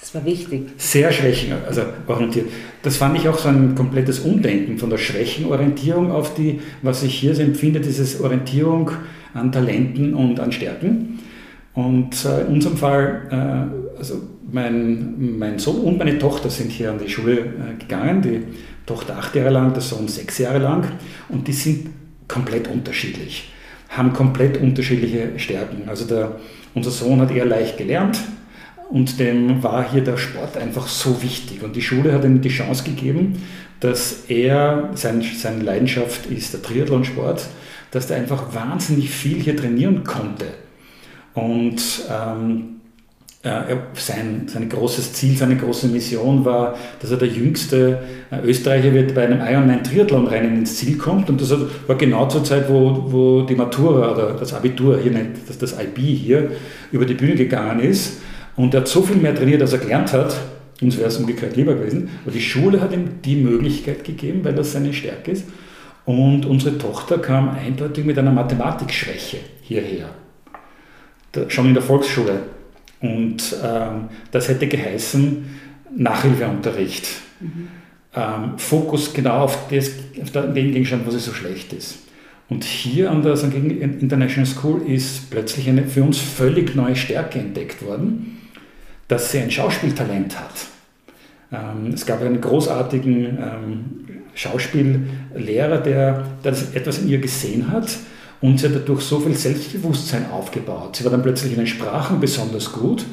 Das 0.00 0.14
war 0.14 0.24
wichtig. 0.24 0.68
Sehr 0.76 1.10
schwächen, 1.12 1.52
also 1.66 1.82
orientiert. 2.06 2.46
Das 2.82 2.96
fand 2.96 3.16
ich 3.16 3.28
auch 3.28 3.38
so 3.38 3.48
ein 3.48 3.74
komplettes 3.74 4.20
Umdenken 4.20 4.78
von 4.78 4.90
der 4.90 4.98
Schwächenorientierung 4.98 6.12
auf 6.12 6.34
die, 6.34 6.60
was 6.82 7.02
ich 7.02 7.14
hier 7.14 7.34
so 7.34 7.42
empfinde, 7.42 7.80
dieses 7.80 8.20
Orientierung 8.20 8.90
an 9.34 9.50
Talenten 9.50 10.14
und 10.14 10.38
an 10.38 10.52
Stärken. 10.52 11.18
Und 11.74 12.24
äh, 12.24 12.42
in 12.42 12.54
unserem 12.54 12.76
Fall, 12.76 13.22
äh, 13.30 13.98
also 13.98 14.22
mein, 14.50 15.38
mein 15.38 15.58
Sohn 15.58 15.82
und 15.82 15.98
meine 15.98 16.18
Tochter 16.18 16.50
sind 16.50 16.70
hier 16.70 16.90
an 16.90 16.98
die 16.98 17.08
Schule 17.08 17.38
äh, 17.38 17.78
gegangen, 17.78 18.20
die 18.20 18.42
Tochter 18.84 19.16
acht 19.16 19.34
Jahre 19.34 19.50
lang, 19.50 19.72
der 19.72 19.82
Sohn 19.82 20.08
sechs 20.08 20.38
Jahre 20.38 20.58
lang 20.58 20.86
und 21.28 21.48
die 21.48 21.52
sind 21.52 21.88
komplett 22.28 22.68
unterschiedlich, 22.68 23.52
haben 23.88 24.12
komplett 24.12 24.58
unterschiedliche 24.58 25.38
Stärken. 25.38 25.88
Also 25.88 26.04
der, 26.06 26.36
unser 26.74 26.90
Sohn 26.90 27.20
hat 27.20 27.30
eher 27.30 27.46
leicht 27.46 27.78
gelernt 27.78 28.18
und 28.90 29.18
dem 29.18 29.62
war 29.62 29.90
hier 29.90 30.04
der 30.04 30.18
Sport 30.18 30.58
einfach 30.58 30.86
so 30.86 31.22
wichtig 31.22 31.62
und 31.62 31.74
die 31.74 31.82
Schule 31.82 32.12
hat 32.12 32.24
ihm 32.24 32.42
die 32.42 32.50
Chance 32.50 32.84
gegeben, 32.84 33.42
dass 33.80 34.24
er, 34.28 34.90
sein, 34.94 35.22
seine 35.22 35.62
Leidenschaft 35.62 36.26
ist 36.26 36.52
der 36.52 36.62
Triathlonsport, 36.62 37.46
dass 37.90 38.10
er 38.10 38.18
einfach 38.18 38.54
wahnsinnig 38.54 39.10
viel 39.10 39.40
hier 39.40 39.56
trainieren 39.56 40.04
konnte. 40.04 40.46
Und 41.34 41.80
ähm, 42.10 42.72
äh, 43.44 43.76
sein, 43.94 44.46
sein 44.46 44.68
großes 44.68 45.14
Ziel, 45.14 45.36
seine 45.36 45.56
große 45.56 45.88
Mission 45.88 46.44
war, 46.44 46.76
dass 47.00 47.10
er 47.10 47.16
der 47.16 47.26
jüngste 47.26 47.98
äh, 48.30 48.40
Österreicher 48.44 48.94
wird 48.94 49.16
bei 49.16 49.24
einem 49.24 49.40
Ironman 49.40 49.82
Triathlon-Rennen 49.82 50.58
ins 50.58 50.76
Ziel 50.76 50.96
kommt. 50.96 51.28
Und 51.28 51.40
das 51.40 51.52
war 51.88 51.96
genau 51.96 52.28
zur 52.28 52.44
Zeit, 52.44 52.68
wo, 52.68 53.04
wo 53.08 53.42
die 53.42 53.56
Matura 53.56 54.12
oder 54.12 54.34
das 54.34 54.54
Abitur, 54.54 54.98
hier 55.00 55.10
nennt 55.10 55.38
das, 55.48 55.58
das 55.58 55.72
IB 55.72 56.00
hier, 56.14 56.52
über 56.92 57.04
die 57.04 57.14
Bühne 57.14 57.34
gegangen 57.34 57.80
ist. 57.80 58.20
Und 58.54 58.74
er 58.74 58.82
hat 58.82 58.88
so 58.88 59.02
viel 59.02 59.16
mehr 59.16 59.34
trainiert, 59.34 59.60
als 59.60 59.72
er 59.72 59.80
gelernt 59.80 60.12
hat. 60.12 60.36
Uns 60.80 60.96
wäre 60.96 61.08
es 61.08 61.16
umgekehrt 61.16 61.56
lieber 61.56 61.74
gewesen. 61.74 62.10
Aber 62.24 62.32
die 62.32 62.40
Schule 62.40 62.80
hat 62.80 62.92
ihm 62.92 63.22
die 63.24 63.36
Möglichkeit 63.36 64.04
gegeben, 64.04 64.44
weil 64.44 64.54
das 64.54 64.70
seine 64.72 64.92
Stärke 64.92 65.32
ist. 65.32 65.46
Und 66.04 66.46
unsere 66.46 66.78
Tochter 66.78 67.18
kam 67.18 67.50
eindeutig 67.50 68.04
mit 68.04 68.18
einer 68.18 68.32
Mathematikschwäche 68.32 69.38
hierher. 69.62 70.10
Schon 71.48 71.68
in 71.68 71.74
der 71.74 71.82
Volksschule. 71.82 72.40
Und 73.00 73.56
ähm, 73.62 74.08
das 74.30 74.48
hätte 74.48 74.68
geheißen 74.68 75.44
Nachhilfeunterricht. 75.96 77.06
Mhm. 77.40 77.68
Ähm, 78.14 78.58
Fokus 78.58 79.12
genau 79.12 79.40
auf, 79.40 79.68
das, 79.68 79.90
auf 80.22 80.30
den 80.30 80.54
Gegenstand, 80.54 81.06
was 81.06 81.14
es 81.14 81.24
so 81.24 81.32
schlecht 81.32 81.72
ist. 81.72 81.98
Und 82.48 82.64
hier 82.64 83.10
an 83.10 83.22
der 83.22 83.36
St. 83.36 83.54
International 83.54 84.46
School 84.46 84.82
ist 84.86 85.30
plötzlich 85.30 85.68
eine 85.68 85.86
für 85.86 86.02
uns 86.02 86.18
völlig 86.18 86.74
neue 86.74 86.96
Stärke 86.96 87.38
entdeckt 87.38 87.82
worden, 87.82 88.38
dass 89.08 89.32
sie 89.32 89.38
ein 89.38 89.50
Schauspieltalent 89.50 90.38
hat. 90.38 90.52
Ähm, 91.50 91.92
es 91.94 92.04
gab 92.04 92.20
einen 92.20 92.40
großartigen 92.40 93.38
ähm, 93.38 93.84
Schauspiellehrer, 94.34 95.78
der, 95.78 96.24
der 96.44 96.52
das 96.52 96.74
etwas 96.74 96.98
in 96.98 97.08
ihr 97.08 97.18
gesehen 97.18 97.70
hat 97.72 97.96
und 98.42 98.60
sie 98.60 98.66
hat 98.66 98.74
dadurch 98.74 99.00
so 99.00 99.20
viel 99.20 99.34
Selbstbewusstsein 99.34 100.30
aufgebaut. 100.30 100.96
Sie 100.96 101.04
war 101.04 101.10
dann 101.10 101.22
plötzlich 101.22 101.52
in 101.52 101.58
den 101.58 101.66
Sprachen 101.66 102.20
besonders 102.20 102.72
gut 102.72 103.06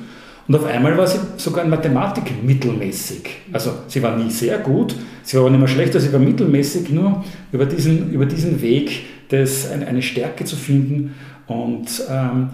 und 0.50 0.56
auf 0.56 0.66
einmal 0.66 0.98
war 0.98 1.06
sie 1.06 1.20
sogar 1.38 1.64
in 1.64 1.70
Mathematik 1.70 2.44
mittelmäßig. 2.44 3.22
Also 3.54 3.72
sie 3.88 4.02
war 4.02 4.18
nie 4.18 4.32
sehr 4.32 4.58
gut, 4.58 4.96
sie 5.22 5.38
war 5.38 5.44
aber 5.44 5.52
nicht 5.52 5.60
mehr 5.60 5.68
schlechter, 5.68 6.00
sie 6.00 6.12
war 6.12 6.20
mittelmäßig, 6.20 6.90
nur 6.90 7.24
über 7.52 7.68
diesen, 7.68 8.12
über 8.12 8.26
diesen 8.26 8.60
Weg, 8.60 9.04
das, 9.30 9.70
eine 9.70 10.02
Stärke 10.02 10.46
zu 10.46 10.56
finden. 10.56 11.14
Und 11.46 12.04
ähm, 12.10 12.50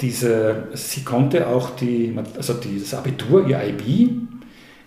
diese, 0.00 0.64
sie 0.74 1.04
konnte 1.04 1.46
auch 1.46 1.76
die, 1.76 2.12
also 2.36 2.54
das 2.54 2.94
Abitur, 2.94 3.46
ihr 3.46 3.60
IB, 3.62 4.10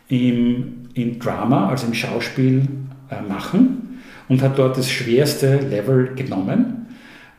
im, 0.10 0.90
in 0.94 1.20
Drama, 1.20 1.70
also 1.70 1.88
im 1.88 1.94
Schauspiel, 1.94 2.68
äh, 3.10 3.22
machen 3.22 4.00
und 4.28 4.42
hat 4.42 4.60
dort 4.60 4.78
das 4.78 4.92
schwerste 4.92 5.58
Level 5.60 6.16
genommen 6.16 6.81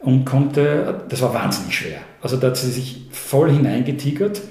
und 0.02 0.24
konnte, 0.24 1.02
das 1.08 1.22
war 1.22 1.32
wahnsinnig 1.32 1.76
schwer. 1.76 2.00
Also 2.20 2.36
da 2.36 2.48
hat 2.48 2.56
sie 2.56 2.70
sich 2.70 3.06
voll 3.10 3.50
hineingetigert 3.50 4.42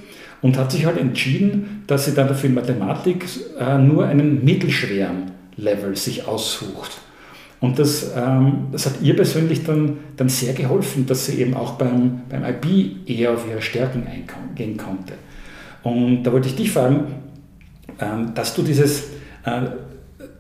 und 0.42 0.58
hat 0.58 0.72
sich 0.72 0.86
halt 0.86 0.98
entschieden, 0.98 1.84
dass 1.88 2.06
sie 2.06 2.14
dann 2.14 2.28
dafür 2.28 2.50
in 2.50 2.56
Mathematik 2.56 3.26
äh, 3.60 3.78
nur 3.78 4.06
einen 4.06 4.44
mittelschweren 4.44 5.32
Level 5.58 5.96
sich 5.96 6.28
aussucht. 6.28 7.00
Und 7.60 7.78
das, 7.78 8.12
ähm, 8.16 8.68
das 8.72 8.88
hat 8.88 8.94
ihr 9.04 9.16
persönlich 9.16 9.64
dann, 9.64 9.98
dann 10.18 10.30
sehr 10.30 10.54
geholfen, 10.54 11.06
dass 11.06 11.28
sie 11.28 11.40
eben 11.40 11.54
auch 11.54 11.74
beim, 11.74 12.22
beim 12.28 12.44
IB 12.44 12.96
eher 13.06 13.34
auf 13.34 13.48
ihre 13.48 13.62
Stärken 13.62 14.08
eingehen 14.08 14.78
konnte. 14.78 15.14
Und 15.84 16.24
da 16.24 16.34
wollte 16.34 16.48
ich 16.48 16.56
dich 16.56 16.72
fragen, 16.72 17.06
ähm, 18.00 18.34
dass 18.34 18.56
du 18.56 18.64
dieses 18.64 19.12
äh, 19.46 19.62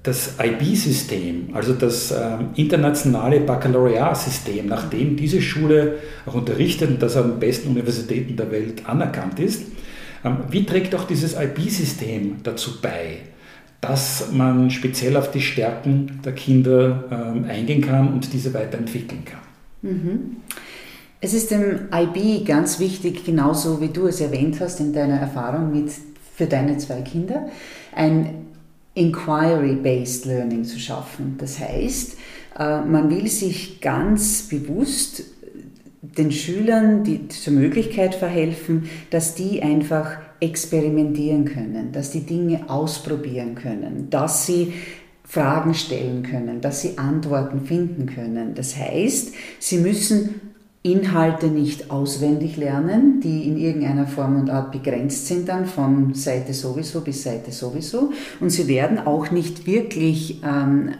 das 0.03 0.35
IB-System, 0.41 1.49
also 1.53 1.73
das 1.73 2.11
äh, 2.11 2.37
internationale 2.55 3.39
Baccalaureat-System, 3.41 4.65
nachdem 4.65 5.15
diese 5.15 5.41
Schule 5.41 5.97
auch 6.25 6.33
unterrichtet 6.33 6.89
und 6.89 7.01
das 7.01 7.15
an 7.15 7.31
den 7.31 7.39
besten 7.39 7.69
Universitäten 7.69 8.35
der 8.35 8.51
Welt 8.51 8.87
anerkannt 8.87 9.39
ist, 9.39 9.63
ähm, 10.25 10.37
wie 10.49 10.65
trägt 10.65 10.95
auch 10.95 11.03
dieses 11.03 11.35
IB-System 11.39 12.37
dazu 12.41 12.81
bei, 12.81 13.17
dass 13.79 14.31
man 14.31 14.71
speziell 14.71 15.17
auf 15.17 15.29
die 15.31 15.41
Stärken 15.41 16.19
der 16.25 16.33
Kinder 16.33 17.03
ähm, 17.11 17.45
eingehen 17.45 17.81
kann 17.81 18.11
und 18.11 18.33
diese 18.33 18.53
weiterentwickeln 18.55 19.23
kann? 19.25 19.39
Mhm. 19.83 20.37
Es 21.19 21.35
ist 21.35 21.51
dem 21.51 21.89
IB 21.93 22.43
ganz 22.45 22.79
wichtig, 22.79 23.23
genauso 23.23 23.79
wie 23.79 23.89
du 23.89 24.07
es 24.07 24.19
erwähnt 24.19 24.59
hast 24.59 24.79
in 24.79 24.93
deiner 24.93 25.17
Erfahrung 25.17 25.71
mit 25.71 25.91
für 26.35 26.47
deine 26.47 26.79
zwei 26.79 27.01
Kinder, 27.01 27.49
ein 27.95 28.47
Inquiry-Based 29.01 30.25
Learning 30.25 30.63
zu 30.63 30.79
schaffen. 30.79 31.35
Das 31.37 31.59
heißt, 31.59 32.17
äh, 32.57 32.81
man 32.81 33.09
will 33.09 33.27
sich 33.27 33.81
ganz 33.81 34.43
bewusst 34.43 35.23
den 36.01 36.31
Schülern 36.31 37.03
die, 37.03 37.27
zur 37.27 37.53
Möglichkeit 37.53 38.15
verhelfen, 38.15 38.89
dass 39.09 39.35
die 39.35 39.61
einfach 39.61 40.17
experimentieren 40.39 41.45
können, 41.45 41.91
dass 41.91 42.11
die 42.11 42.25
Dinge 42.25 42.69
ausprobieren 42.69 43.55
können, 43.55 44.09
dass 44.09 44.45
sie 44.45 44.73
Fragen 45.23 45.73
stellen 45.73 46.23
können, 46.23 46.59
dass 46.59 46.81
sie 46.81 46.97
Antworten 46.97 47.61
finden 47.61 48.07
können. 48.07 48.53
Das 48.55 48.75
heißt, 48.75 49.33
sie 49.59 49.77
müssen 49.77 50.50
Inhalte 50.83 51.47
nicht 51.47 51.91
auswendig 51.91 52.57
lernen, 52.57 53.21
die 53.21 53.47
in 53.47 53.57
irgendeiner 53.57 54.07
Form 54.07 54.39
und 54.39 54.49
Art 54.49 54.71
begrenzt 54.71 55.27
sind 55.27 55.47
dann 55.47 55.67
von 55.67 56.15
Seite 56.15 56.53
sowieso 56.53 57.01
bis 57.01 57.23
Seite 57.23 57.51
sowieso. 57.51 58.11
Und 58.39 58.49
sie 58.49 58.67
werden 58.67 58.97
auch 58.97 59.29
nicht 59.29 59.67
wirklich 59.67 60.41
ähm, 60.43 60.91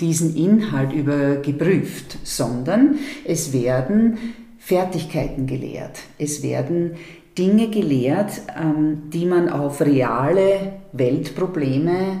diesen 0.00 0.36
Inhalt 0.36 0.92
über 0.92 1.36
geprüft, 1.36 2.18
sondern 2.22 2.96
es 3.24 3.52
werden 3.52 4.18
Fertigkeiten 4.58 5.48
gelehrt. 5.48 5.98
Es 6.16 6.44
werden 6.44 6.92
Dinge 7.36 7.70
gelehrt, 7.70 8.42
ähm, 8.56 9.10
die 9.12 9.26
man 9.26 9.48
auf 9.48 9.80
reale 9.80 10.74
Weltprobleme 10.92 12.20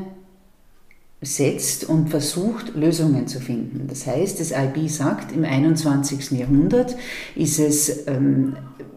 setzt 1.22 1.88
und 1.88 2.10
versucht, 2.10 2.74
Lösungen 2.74 3.28
zu 3.28 3.40
finden. 3.40 3.86
Das 3.88 4.06
heißt, 4.06 4.40
das 4.40 4.50
IB 4.50 4.88
sagt, 4.88 5.32
im 5.32 5.44
21. 5.44 6.32
Jahrhundert 6.32 6.96
ist 7.36 7.60
es 7.60 8.06
ähm, 8.08 8.56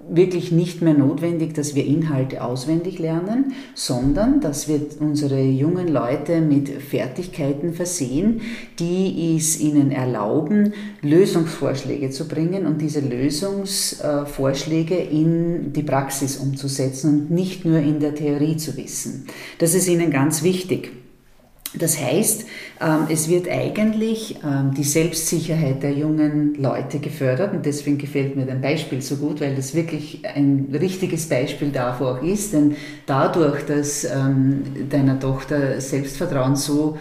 wirklich 0.10 0.52
nicht 0.52 0.82
mehr 0.82 0.94
notwendig, 0.94 1.54
dass 1.54 1.76
wir 1.76 1.86
Inhalte 1.86 2.44
auswendig 2.44 3.00
lernen, 3.00 3.54
sondern 3.74 4.42
dass 4.42 4.68
wir 4.68 4.82
unsere 5.00 5.42
jungen 5.42 5.88
Leute 5.88 6.42
mit 6.42 6.70
Fertigkeiten 6.70 7.74
versehen, 7.74 8.42
die 8.80 9.36
es 9.38 9.60
ihnen 9.60 9.92
erlauben, 9.92 10.74
Lösungsvorschläge 11.02 12.10
zu 12.12 12.28
bringen 12.28 12.66
und 12.66 12.82
diese 12.82 13.00
Lösungsvorschläge 13.02 14.96
in 14.96 15.74
die 15.74 15.84
Praxis 15.84 16.38
umzusetzen 16.38 17.22
und 17.22 17.32
nicht 17.32 17.66
nur 17.66 17.80
in 17.80 18.00
der 18.00 18.16
Theorie 18.16 18.58
zu 18.58 18.78
wissen. 18.78 19.26
Das 19.60 19.74
ist 19.74 19.88
ihnen 19.88 20.12
ganz 20.12 20.44
wichtig. 20.44 21.05
Das 21.78 22.00
heißt, 22.00 22.46
ähm, 22.82 23.08
es 23.10 23.30
wird 23.30 23.50
eigentlich 23.50 24.38
ähm, 24.44 24.74
die 24.76 24.84
Selbstsicherheit 24.84 25.84
der 25.84 25.92
jungen 25.92 26.56
Leute 26.56 27.00
gefördert 27.00 27.54
und 27.54 27.66
deswegen 27.66 27.98
gefällt 27.98 28.36
mir 28.36 28.46
dein 28.46 28.62
Beispiel 28.62 29.02
so 29.02 29.18
gut, 29.18 29.42
weil 29.42 29.56
das 29.56 29.76
wirklich 29.76 30.22
ein 30.26 30.68
richtiges 30.72 31.28
Beispiel 31.28 31.70
davor 31.70 32.18
auch 32.20 32.24
ist, 32.24 32.54
denn 32.54 32.76
dadurch, 33.06 33.66
dass 33.66 34.06
ähm, 34.06 34.64
deiner 34.90 35.20
Tochter 35.20 35.80
Selbstvertrauen 35.82 36.56
so 36.56 36.98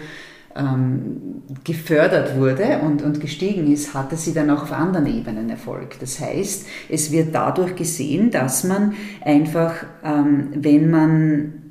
gefördert 1.64 2.38
wurde 2.38 2.78
und, 2.84 3.02
und 3.02 3.20
gestiegen 3.20 3.72
ist, 3.72 3.92
hatte 3.92 4.16
sie 4.16 4.32
dann 4.32 4.50
auch 4.50 4.62
auf 4.62 4.70
anderen 4.70 5.08
Ebenen 5.08 5.50
Erfolg. 5.50 5.98
Das 5.98 6.20
heißt, 6.20 6.66
es 6.88 7.10
wird 7.10 7.34
dadurch 7.34 7.74
gesehen, 7.74 8.30
dass 8.30 8.62
man 8.62 8.94
einfach, 9.20 9.74
wenn 10.04 10.90
man 10.90 11.63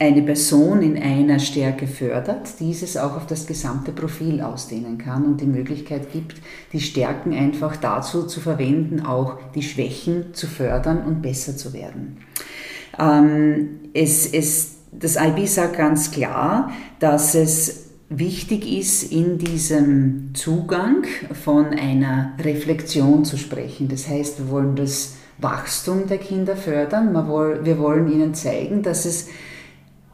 eine 0.00 0.22
Person 0.22 0.82
in 0.82 0.96
einer 0.96 1.40
Stärke 1.40 1.88
fördert, 1.88 2.60
dieses 2.60 2.96
auch 2.96 3.16
auf 3.16 3.26
das 3.26 3.46
gesamte 3.46 3.90
Profil 3.90 4.40
ausdehnen 4.40 4.96
kann 4.96 5.24
und 5.24 5.40
die 5.40 5.46
Möglichkeit 5.46 6.12
gibt, 6.12 6.36
die 6.72 6.80
Stärken 6.80 7.32
einfach 7.32 7.76
dazu 7.76 8.24
zu 8.24 8.40
verwenden, 8.40 9.04
auch 9.04 9.38
die 9.54 9.62
Schwächen 9.62 10.34
zu 10.34 10.46
fördern 10.46 11.04
und 11.04 11.20
besser 11.20 11.56
zu 11.56 11.72
werden. 11.72 12.18
Ähm, 12.98 13.80
es, 13.92 14.32
es, 14.32 14.76
das 14.92 15.16
IB 15.16 15.46
sagt 15.46 15.76
ganz 15.76 16.12
klar, 16.12 16.70
dass 17.00 17.34
es 17.34 17.88
wichtig 18.08 18.70
ist, 18.70 19.12
in 19.12 19.38
diesem 19.38 20.30
Zugang 20.34 21.04
von 21.44 21.66
einer 21.66 22.34
Reflexion 22.38 23.24
zu 23.24 23.36
sprechen. 23.36 23.88
Das 23.88 24.08
heißt, 24.08 24.38
wir 24.38 24.50
wollen 24.50 24.76
das 24.76 25.16
Wachstum 25.38 26.06
der 26.06 26.18
Kinder 26.18 26.56
fördern, 26.56 27.14
wir 27.14 27.78
wollen 27.78 28.10
ihnen 28.10 28.34
zeigen, 28.34 28.82
dass 28.82 29.04
es 29.04 29.28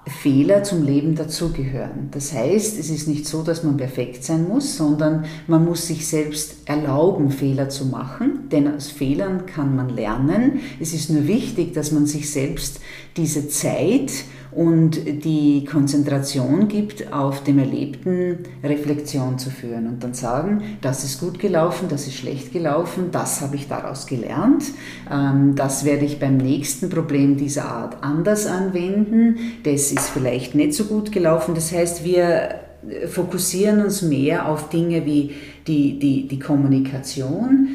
Fehler 0.07 0.63
zum 0.63 0.85
Leben 0.85 1.15
dazugehören. 1.15 2.09
Das 2.11 2.33
heißt, 2.33 2.79
es 2.79 2.91
ist 2.91 3.09
nicht 3.09 3.27
so, 3.27 3.43
dass 3.43 3.63
man 3.63 3.79
perfekt 3.79 4.23
sein 4.23 4.47
muss, 4.47 4.77
sondern 4.77 5.25
man 5.47 5.65
muss 5.65 5.87
sich 5.87 6.07
selbst 6.07 6.57
erlauben, 6.67 7.31
Fehler 7.31 7.71
zu 7.71 7.87
machen, 7.87 8.49
denn 8.53 8.75
aus 8.75 8.91
Fehlern 8.91 9.47
kann 9.47 9.75
man 9.75 9.89
lernen. 9.89 10.61
Es 10.79 10.93
ist 10.93 11.09
nur 11.09 11.27
wichtig, 11.27 11.73
dass 11.73 11.91
man 11.91 12.07
sich 12.07 12.31
selbst 12.31 12.81
diese 13.17 13.49
Zeit 13.49 14.13
und 14.55 15.25
die 15.25 15.65
Konzentration 15.65 16.69
gibt, 16.69 17.13
auf 17.13 17.43
dem 17.43 17.59
Erlebten 17.59 18.39
Reflexion 18.63 19.39
zu 19.39 19.51
führen 19.51 19.87
und 19.87 20.05
dann 20.05 20.15
sagen, 20.15 20.63
das 20.81 21.05
ist 21.05 21.21
gut 21.21 21.39
gelaufen, 21.39 21.89
das 21.89 22.07
ist 22.07 22.15
schlecht 22.15 22.53
gelaufen, 22.53 23.09
das 23.11 23.41
habe 23.41 23.57
ich 23.57 23.69
daraus 23.69 24.07
gelernt, 24.07 24.65
ähm, 25.11 25.55
das 25.57 25.85
werde 25.85 26.05
ich 26.05 26.21
beim 26.21 26.37
nächsten 26.37 26.89
Problem 26.89 27.37
dieser 27.37 27.67
Art 27.67 28.03
anders 28.03 28.47
anwenden, 28.47 29.39
das 29.65 29.91
ist 29.91 30.09
vielleicht 30.09 30.55
nicht 30.55 30.75
so 30.75 30.85
gut 30.85 31.11
gelaufen. 31.13 31.55
Das 31.55 31.73
heißt, 31.73 32.05
wir 32.05 32.61
fokussieren 33.09 33.83
uns 33.83 34.03
mehr 34.03 34.49
auf 34.49 34.69
Dinge 34.69 35.05
wie 35.07 35.33
die, 35.67 35.99
die, 35.99 36.29
die 36.29 36.39
Kommunikation, 36.39 37.69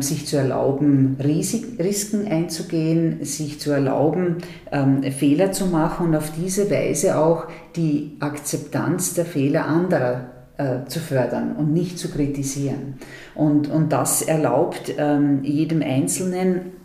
sich 0.00 0.26
zu 0.26 0.36
erlauben, 0.36 1.16
Risiken 1.22 2.28
einzugehen, 2.28 3.24
sich 3.24 3.60
zu 3.60 3.70
erlauben, 3.70 4.38
ähm, 4.70 5.02
Fehler 5.02 5.52
zu 5.52 5.66
machen 5.66 6.08
und 6.08 6.16
auf 6.16 6.32
diese 6.32 6.70
Weise 6.70 7.18
auch 7.18 7.46
die 7.76 8.16
Akzeptanz 8.20 9.14
der 9.14 9.24
Fehler 9.24 9.66
anderer 9.66 10.26
äh, 10.58 10.86
zu 10.86 11.00
fördern 11.00 11.56
und 11.56 11.72
nicht 11.72 11.98
zu 11.98 12.10
kritisieren. 12.10 12.94
Und, 13.34 13.70
und 13.70 13.92
das 13.92 14.22
erlaubt 14.22 14.92
ähm, 14.98 15.42
jedem 15.42 15.82
Einzelnen 15.82 16.81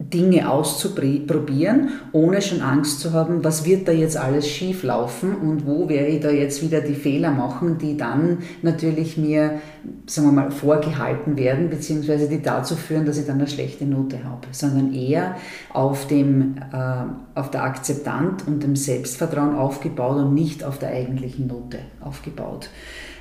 Dinge 0.00 0.50
auszuprobieren, 0.50 1.90
ohne 2.12 2.40
schon 2.40 2.62
Angst 2.62 3.00
zu 3.00 3.12
haben, 3.12 3.44
was 3.44 3.66
wird 3.66 3.86
da 3.86 3.92
jetzt 3.92 4.16
alles 4.16 4.48
schief 4.48 4.82
laufen 4.82 5.34
und 5.34 5.66
wo 5.66 5.90
werde 5.90 6.08
ich 6.08 6.20
da 6.20 6.30
jetzt 6.30 6.62
wieder 6.62 6.80
die 6.80 6.94
Fehler 6.94 7.30
machen, 7.30 7.76
die 7.76 7.98
dann 7.98 8.38
natürlich 8.62 9.18
mir, 9.18 9.60
sagen 10.06 10.28
wir 10.28 10.32
mal, 10.32 10.50
vorgehalten 10.50 11.36
werden, 11.36 11.68
beziehungsweise 11.68 12.28
die 12.28 12.40
dazu 12.40 12.76
führen, 12.76 13.04
dass 13.04 13.18
ich 13.18 13.26
dann 13.26 13.36
eine 13.36 13.46
schlechte 13.46 13.84
Note 13.84 14.24
habe, 14.24 14.48
sondern 14.52 14.94
eher 14.94 15.36
auf, 15.74 16.06
dem, 16.06 16.56
äh, 16.72 17.38
auf 17.38 17.50
der 17.50 17.64
Akzeptanz 17.64 18.44
und 18.46 18.62
dem 18.62 18.76
Selbstvertrauen 18.76 19.54
aufgebaut 19.54 20.16
und 20.16 20.32
nicht 20.32 20.64
auf 20.64 20.78
der 20.78 20.90
eigentlichen 20.90 21.46
Note 21.46 21.78
aufgebaut. 22.00 22.70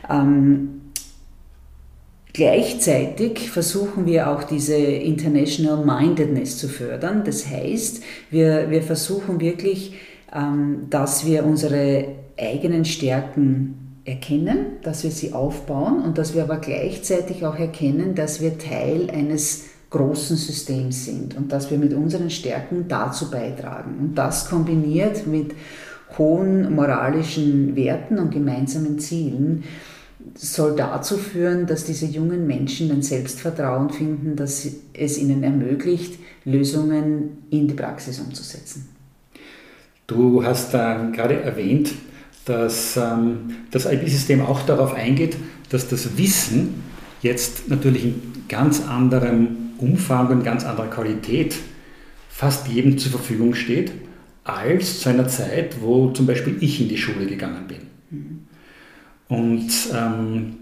Ähm, 0.10 0.79
Gleichzeitig 2.40 3.52
versuchen 3.52 4.06
wir 4.06 4.30
auch 4.30 4.44
diese 4.44 4.78
International 4.78 5.84
Mindedness 5.84 6.58
zu 6.58 6.70
fördern. 6.70 7.24
Das 7.26 7.46
heißt, 7.46 8.02
wir, 8.32 8.70
wir 8.70 8.82
versuchen 8.82 9.42
wirklich, 9.42 9.96
ähm, 10.34 10.88
dass 10.90 11.26
wir 11.26 11.44
unsere 11.44 12.06
eigenen 12.40 12.86
Stärken 12.86 13.98
erkennen, 14.06 14.78
dass 14.84 15.04
wir 15.04 15.12
sie 15.12 15.34
aufbauen 15.34 16.02
und 16.02 16.18
dass 16.18 16.34
wir 16.34 16.44
aber 16.44 16.60
gleichzeitig 16.60 17.46
auch 17.46 17.60
erkennen, 17.60 18.16
dass 18.16 18.40
wir 18.40 18.58
Teil 18.58 19.10
eines 19.10 19.66
großen 19.90 20.38
Systems 20.38 21.04
sind 21.08 21.36
und 21.36 21.52
dass 21.52 21.70
wir 21.70 21.78
mit 21.78 21.94
unseren 21.94 22.30
Stärken 22.30 22.86
dazu 22.88 23.30
beitragen. 23.30 23.98
Und 24.00 24.16
das 24.16 24.50
kombiniert 24.50 25.28
mit 25.28 25.52
hohen 26.18 26.74
moralischen 26.74 27.76
Werten 27.76 28.18
und 28.18 28.32
gemeinsamen 28.32 28.98
Zielen 28.98 29.66
soll 30.36 30.76
dazu 30.76 31.18
führen, 31.18 31.66
dass 31.66 31.86
diese 31.86 32.06
jungen 32.06 32.46
Menschen 32.48 32.92
ein 32.92 33.02
Selbstvertrauen 33.02 33.90
finden, 33.90 34.36
dass 34.36 34.68
es 34.94 35.18
ihnen 35.18 35.44
ermöglicht, 35.44 36.20
Lösungen 36.46 37.44
in 37.50 37.68
die 37.68 37.74
Praxis 37.74 38.20
umzusetzen. 38.20 38.90
Du 40.08 40.44
hast 40.44 40.74
äh, 40.74 41.12
gerade 41.14 41.42
erwähnt, 41.42 41.92
dass 42.46 42.98
ähm, 42.98 43.56
das 43.72 43.86
IB-System 43.86 44.42
auch 44.42 44.64
darauf 44.64 44.94
eingeht, 44.94 45.38
dass 45.70 45.88
das 45.88 46.18
Wissen 46.18 46.84
jetzt 47.22 47.70
natürlich 47.70 48.06
in 48.06 48.22
ganz 48.48 48.88
anderem 48.88 49.74
Umfang 49.78 50.30
und 50.30 50.44
ganz 50.44 50.66
anderer 50.66 50.90
Qualität 50.90 51.56
fast 52.28 52.68
jedem 52.68 52.98
zur 52.98 53.12
Verfügung 53.12 53.54
steht, 53.54 53.92
als 54.44 55.02
zu 55.02 55.10
einer 55.10 55.28
Zeit, 55.28 55.82
wo 55.82 56.10
zum 56.10 56.26
Beispiel 56.26 56.58
ich 56.60 56.82
in 56.82 56.90
die 56.90 56.98
Schule 56.98 57.28
gegangen 57.28 57.68
bin. 57.68 57.89
Und 59.30 59.70
ähm, 59.96 60.56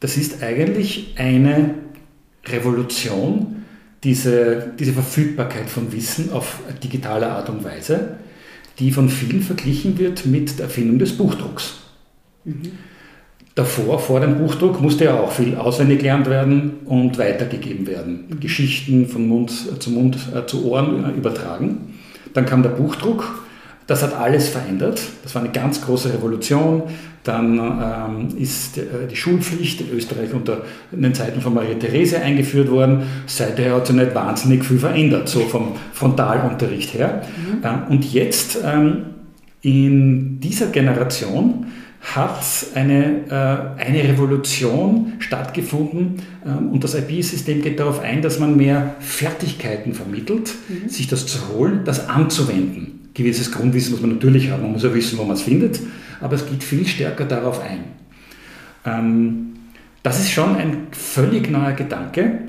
das 0.00 0.16
ist 0.16 0.42
eigentlich 0.42 1.14
eine 1.18 1.74
Revolution, 2.46 3.64
diese, 4.04 4.72
diese 4.78 4.92
Verfügbarkeit 4.92 5.68
von 5.68 5.92
Wissen 5.92 6.32
auf 6.32 6.60
digitale 6.82 7.28
Art 7.28 7.50
und 7.50 7.64
Weise, 7.64 8.18
die 8.78 8.92
von 8.92 9.08
vielen 9.08 9.42
verglichen 9.42 9.98
wird 9.98 10.26
mit 10.26 10.58
der 10.58 10.66
Erfindung 10.66 10.98
des 10.98 11.16
Buchdrucks. 11.16 11.80
Mhm. 12.44 12.72
Davor, 13.56 13.98
vor 13.98 14.20
dem 14.20 14.38
Buchdruck, 14.38 14.80
musste 14.80 15.06
ja 15.06 15.18
auch 15.18 15.32
viel 15.32 15.56
auswendig 15.56 16.00
gelernt 16.00 16.28
werden 16.28 16.74
und 16.84 17.18
weitergegeben 17.18 17.86
werden. 17.86 18.26
Mhm. 18.28 18.40
Geschichten 18.40 19.08
von 19.08 19.26
Mund 19.26 19.50
zu 19.80 19.90
Mund 19.90 20.18
äh, 20.32 20.46
zu 20.46 20.64
Ohren 20.66 21.04
äh, 21.04 21.16
übertragen. 21.16 21.94
Dann 22.34 22.46
kam 22.46 22.62
der 22.62 22.70
Buchdruck 22.70 23.45
das 23.86 24.02
hat 24.02 24.14
alles 24.14 24.48
verändert. 24.48 25.00
Das 25.22 25.34
war 25.34 25.42
eine 25.42 25.52
ganz 25.52 25.80
große 25.84 26.12
Revolution. 26.12 26.82
Dann 27.22 27.58
ähm, 27.58 28.38
ist 28.38 28.78
äh, 28.78 29.06
die 29.10 29.16
Schulpflicht 29.16 29.80
in 29.80 29.90
Österreich 29.90 30.32
unter 30.32 30.62
in 30.92 31.02
den 31.02 31.14
Zeiten 31.14 31.40
von 31.40 31.54
Maria 31.54 31.74
Therese 31.74 32.20
eingeführt 32.20 32.70
worden. 32.70 33.02
Seither 33.26 33.74
hat 33.74 33.86
sich 33.86 33.96
nicht 33.96 34.14
wahnsinnig 34.14 34.64
viel 34.64 34.78
verändert, 34.78 35.28
so 35.28 35.40
vom 35.40 35.72
Frontalunterricht 35.92 36.94
her. 36.94 37.22
Mhm. 37.36 37.64
Ähm, 37.64 37.82
und 37.90 38.12
jetzt 38.12 38.58
ähm, 38.64 39.06
in 39.62 40.38
dieser 40.40 40.66
Generation 40.66 41.66
hat 42.14 42.44
eine, 42.74 43.24
äh, 43.28 43.82
eine 43.82 44.04
Revolution 44.04 45.14
stattgefunden 45.18 46.22
ähm, 46.44 46.70
und 46.70 46.84
das 46.84 46.94
IP-System 46.94 47.62
geht 47.62 47.80
darauf 47.80 48.00
ein, 48.00 48.22
dass 48.22 48.38
man 48.38 48.56
mehr 48.56 48.94
Fertigkeiten 49.00 49.92
vermittelt, 49.92 50.54
mhm. 50.68 50.88
sich 50.88 51.08
das 51.08 51.26
zu 51.26 51.48
holen, 51.48 51.80
das 51.84 52.08
anzuwenden 52.08 52.95
gewisses 53.16 53.50
Grundwissen 53.50 53.92
muss 53.92 54.02
man 54.02 54.10
natürlich 54.10 54.50
haben. 54.50 54.62
Man 54.62 54.72
muss 54.72 54.82
ja 54.82 54.94
wissen, 54.94 55.18
wo 55.18 55.24
man 55.24 55.36
es 55.36 55.42
findet, 55.42 55.80
aber 56.20 56.34
es 56.34 56.46
geht 56.46 56.62
viel 56.62 56.86
stärker 56.86 57.24
darauf 57.24 57.62
ein. 57.62 57.84
Ähm, 58.84 59.54
das 60.02 60.20
ist 60.20 60.30
schon 60.30 60.56
ein 60.56 60.88
völlig 60.92 61.50
neuer 61.50 61.72
Gedanke 61.72 62.40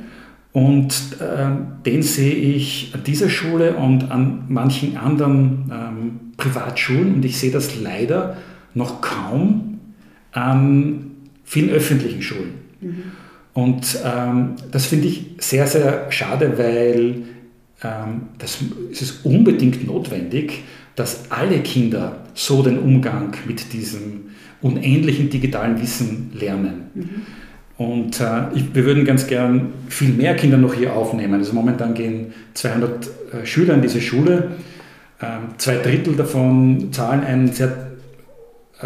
und 0.52 0.94
äh, 1.20 1.86
den 1.86 2.04
sehe 2.04 2.34
ich 2.34 2.92
an 2.94 3.04
dieser 3.04 3.30
Schule 3.30 3.76
und 3.76 4.12
an 4.12 4.44
manchen 4.50 4.98
anderen 4.98 5.72
ähm, 5.72 6.20
Privatschulen 6.36 7.16
und 7.16 7.26
ich 7.26 7.38
sehe 7.38 7.52
das 7.52 7.80
leider 7.80 8.38
noch 8.74 9.02
kaum 9.02 9.80
an 10.34 11.12
vielen 11.44 11.70
öffentlichen 11.70 12.22
Schulen. 12.22 12.54
Mhm. 12.82 13.04
Und 13.54 13.98
ähm, 14.06 14.56
das 14.72 14.86
finde 14.86 15.08
ich 15.08 15.32
sehr, 15.40 15.66
sehr 15.66 16.12
schade, 16.12 16.58
weil 16.58 17.24
ähm, 17.84 18.30
das 18.38 18.60
ist 18.92 19.02
es 19.02 19.12
unbedingt 19.24 19.86
notwendig, 19.86 20.63
dass 20.96 21.30
alle 21.30 21.60
Kinder 21.60 22.24
so 22.34 22.63
den 22.63 22.80
Umgang 22.80 23.36
mit 23.46 23.74
diesem 23.74 24.32
unendlichen 24.62 25.30
digitalen 25.30 25.80
Wissen 25.82 26.32
lernen. 26.34 26.90
Mhm. 26.96 27.10
Und 27.78 28.20
äh, 28.20 28.54
ich, 28.56 28.74
wir 28.74 28.86
würden 28.86 29.06
ganz 29.06 29.28
gern 29.28 29.74
viel 29.88 30.10
mehr 30.10 30.36
Kinder 30.36 30.58
noch 30.58 30.74
hier 30.74 30.94
aufnehmen. 30.94 31.36
Also 31.36 31.54
momentan 31.54 31.94
gehen 31.94 32.34
200 32.56 33.08
äh, 33.44 33.46
Schüler 33.46 33.76
in 33.76 33.84
diese 33.84 34.02
Schule. 34.02 34.52
Ähm, 35.22 35.50
zwei 35.58 35.78
Drittel 35.78 36.16
davon 36.16 36.92
zahlen 36.92 37.24
ein 37.24 37.52
sehr 37.52 37.92
äh, 38.82 38.86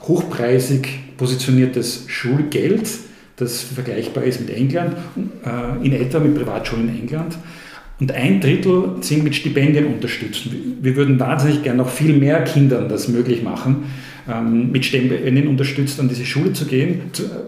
hochpreisig 0.00 1.16
positioniertes 1.16 2.04
Schulgeld, 2.08 2.88
das 3.36 3.62
vergleichbar 3.62 4.24
ist 4.24 4.40
mit 4.40 4.50
England, 4.50 4.96
äh, 5.44 5.84
in 5.84 5.92
etwa 5.92 6.18
mit 6.20 6.34
Privatschulen 6.34 6.88
in 6.88 7.00
England. 7.02 7.36
Und 8.00 8.10
ein 8.12 8.40
Drittel 8.40 8.96
sind 9.00 9.22
mit 9.22 9.36
Stipendien 9.36 9.86
unterstützt. 9.86 10.48
Wir 10.82 10.96
würden 10.96 11.20
wahnsinnig 11.20 11.62
gerne 11.62 11.78
noch 11.78 11.90
viel 11.90 12.16
mehr 12.16 12.42
Kindern 12.42 12.88
das 12.88 13.08
möglich 13.08 13.42
machen, 13.42 13.84
ähm, 14.28 14.72
mit 14.72 14.84
Stipendien 14.84 15.46
unterstützt 15.46 16.00
an 16.00 16.08
diese 16.08 16.26
Schule 16.26 16.52
zu 16.52 16.66
gehen. 16.66 17.02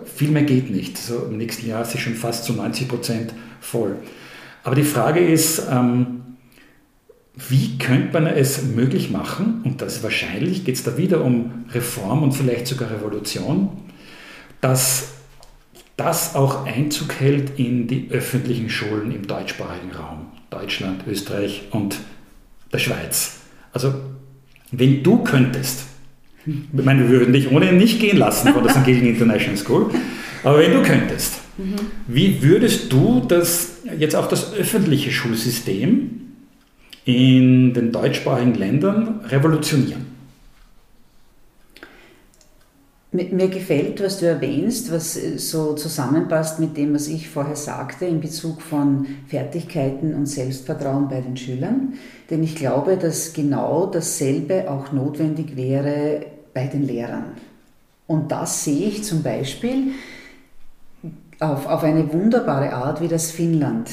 Viel 0.04 0.30
mehr 0.30 0.44
geht 0.44 0.70
nicht. 0.70 0.98
So 0.98 1.26
Im 1.30 1.38
nächsten 1.38 1.66
Jahr 1.66 1.82
ist 1.82 1.92
sie 1.92 1.98
schon 1.98 2.14
fast 2.14 2.44
zu 2.44 2.52
90 2.52 2.88
Prozent 2.88 3.34
voll. 3.60 3.96
Aber 4.62 4.76
die 4.76 4.84
Frage 4.84 5.20
ist, 5.20 5.62
ähm, 5.70 6.22
wie 7.48 7.76
könnte 7.78 8.12
man 8.20 8.26
es 8.26 8.62
möglich 8.64 9.10
machen, 9.10 9.60
und 9.64 9.82
das 9.82 10.02
wahrscheinlich 10.02 10.64
geht 10.64 10.76
es 10.76 10.84
da 10.84 10.96
wieder 10.96 11.22
um 11.22 11.66
Reform 11.72 12.22
und 12.22 12.32
vielleicht 12.32 12.66
sogar 12.66 12.90
Revolution, 12.90 13.68
dass 14.60 15.08
das 15.96 16.34
auch 16.34 16.66
Einzug 16.66 17.20
hält 17.20 17.58
in 17.58 17.86
die 17.86 18.08
öffentlichen 18.10 18.70
Schulen 18.70 19.12
im 19.12 19.26
deutschsprachigen 19.26 19.92
Raum, 19.92 20.26
Deutschland, 20.58 21.02
Österreich 21.06 21.64
und 21.70 21.96
der 22.72 22.78
Schweiz. 22.78 23.40
Also 23.72 23.94
wenn 24.72 25.02
du 25.02 25.22
könntest, 25.22 25.84
ich 26.46 26.84
meine, 26.84 27.02
wir 27.02 27.20
würden 27.20 27.32
dich 27.32 27.50
ohnehin 27.50 27.76
nicht 27.76 28.00
gehen 28.00 28.16
lassen 28.16 28.52
von 28.52 28.62
der 28.62 28.72
St. 28.72 28.84
Gilgen 28.84 29.06
International 29.06 29.56
School, 29.56 29.90
aber 30.42 30.58
wenn 30.58 30.72
du 30.72 30.82
könntest, 30.82 31.40
mhm. 31.58 31.74
wie 32.06 32.42
würdest 32.42 32.92
du 32.92 33.24
das 33.26 33.78
jetzt 33.98 34.14
auch 34.16 34.28
das 34.28 34.54
öffentliche 34.54 35.10
Schulsystem 35.10 36.10
in 37.04 37.74
den 37.74 37.92
deutschsprachigen 37.92 38.54
Ländern 38.54 39.20
revolutionieren? 39.28 40.15
Mir 43.12 43.48
gefällt, 43.48 44.02
was 44.02 44.18
du 44.18 44.26
erwähnst, 44.26 44.92
was 44.92 45.16
äh, 45.16 45.38
so 45.38 45.74
zusammenpasst 45.74 46.58
mit 46.58 46.76
dem, 46.76 46.94
was 46.94 47.06
ich 47.06 47.28
vorher 47.28 47.56
sagte 47.56 48.04
in 48.04 48.20
Bezug 48.20 48.60
von 48.60 49.06
Fertigkeiten 49.28 50.14
und 50.14 50.26
Selbstvertrauen 50.26 51.08
bei 51.08 51.20
den 51.20 51.36
Schülern. 51.36 51.94
Denn 52.30 52.42
ich 52.42 52.56
glaube, 52.56 52.96
dass 52.96 53.32
genau 53.32 53.86
dasselbe 53.86 54.70
auch 54.70 54.92
notwendig 54.92 55.56
wäre 55.56 56.26
bei 56.52 56.66
den 56.66 56.82
Lehrern. 56.82 57.32
Und 58.06 58.32
das 58.32 58.64
sehe 58.64 58.88
ich 58.88 59.04
zum 59.04 59.22
Beispiel 59.22 59.92
auf, 61.38 61.66
auf 61.66 61.82
eine 61.84 62.12
wunderbare 62.12 62.72
Art, 62.72 63.00
wie 63.00 63.08
das 63.08 63.30
Finnland 63.30 63.88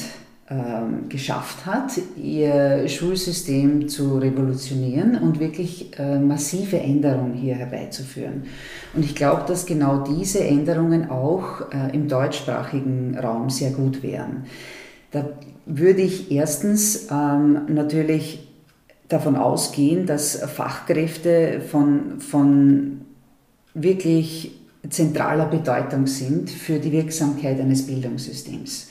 ähm, 0.50 1.08
geschafft 1.08 1.64
hat, 1.64 1.92
ihr 2.16 2.86
Schulsystem 2.86 3.88
zu 3.88 4.18
revolutionieren 4.18 5.18
und 5.18 5.40
wirklich 5.40 5.98
äh, 5.98 6.18
massive 6.18 6.78
Änderungen 6.78 7.32
hier 7.32 7.54
herbeizuführen. 7.54 8.44
Und 8.92 9.06
ich 9.06 9.14
glaube, 9.14 9.44
dass 9.48 9.64
genau 9.64 10.04
diese 10.04 10.44
Änderungen 10.44 11.08
auch 11.08 11.72
äh, 11.72 11.94
im 11.94 12.08
deutschsprachigen 12.08 13.18
Raum 13.18 13.48
sehr 13.48 13.70
gut 13.70 14.02
wären. 14.02 14.44
Da 15.12 15.30
würde 15.64 16.02
ich 16.02 16.30
erstens 16.30 17.08
ähm, 17.10 17.62
natürlich 17.68 18.46
davon 19.08 19.36
ausgehen, 19.36 20.04
dass 20.04 20.36
Fachkräfte 20.36 21.62
von, 21.70 22.20
von 22.20 23.00
wirklich 23.72 24.60
zentraler 24.90 25.46
Bedeutung 25.46 26.06
sind 26.06 26.50
für 26.50 26.78
die 26.78 26.92
Wirksamkeit 26.92 27.58
eines 27.60 27.86
Bildungssystems. 27.86 28.88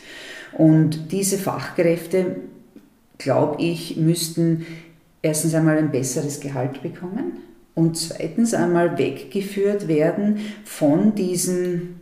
Und 0.58 1.12
diese 1.12 1.38
Fachkräfte, 1.38 2.38
glaube 3.18 3.62
ich, 3.62 3.98
müssten 3.98 4.66
erstens 5.22 5.54
einmal 5.56 5.78
ein 5.78 5.92
besseres 5.92 6.40
Gehalt 6.40 6.84
bekommen 6.84 7.40
und 7.76 7.98
zweitens 7.98 8.54
einmal 8.54 8.98
weggeführt 8.98 9.88
werden 9.88 10.40
von 10.64 11.16
diesen 11.16 12.00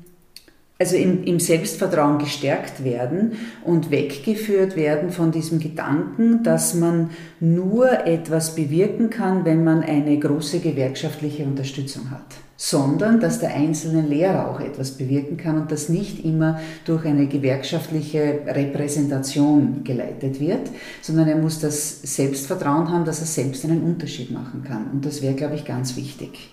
also 0.79 0.95
im, 0.95 1.23
im, 1.25 1.39
Selbstvertrauen 1.39 2.17
gestärkt 2.17 2.83
werden 2.83 3.33
und 3.63 3.91
weggeführt 3.91 4.75
werden 4.75 5.11
von 5.11 5.31
diesem 5.31 5.59
Gedanken, 5.59 6.41
dass 6.41 6.73
man 6.73 7.11
nur 7.39 8.07
etwas 8.07 8.55
bewirken 8.55 9.11
kann, 9.11 9.45
wenn 9.45 9.63
man 9.63 9.83
eine 9.83 10.17
große 10.17 10.59
gewerkschaftliche 10.59 11.43
Unterstützung 11.43 12.09
hat 12.09 12.25
sondern 12.63 13.19
dass 13.19 13.39
der 13.39 13.55
einzelne 13.55 14.03
Lehrer 14.03 14.47
auch 14.47 14.59
etwas 14.59 14.91
bewirken 14.91 15.35
kann 15.35 15.59
und 15.59 15.71
das 15.71 15.89
nicht 15.89 16.23
immer 16.23 16.59
durch 16.85 17.07
eine 17.07 17.25
gewerkschaftliche 17.25 18.41
Repräsentation 18.45 19.83
geleitet 19.83 20.39
wird, 20.39 20.69
sondern 21.01 21.27
er 21.27 21.37
muss 21.37 21.57
das 21.57 22.03
Selbstvertrauen 22.03 22.91
haben, 22.91 23.03
dass 23.03 23.19
er 23.19 23.25
selbst 23.25 23.65
einen 23.65 23.81
Unterschied 23.81 24.29
machen 24.29 24.63
kann. 24.63 24.91
Und 24.93 25.07
das 25.07 25.23
wäre, 25.23 25.33
glaube 25.33 25.55
ich, 25.55 25.65
ganz 25.65 25.95
wichtig. 25.95 26.51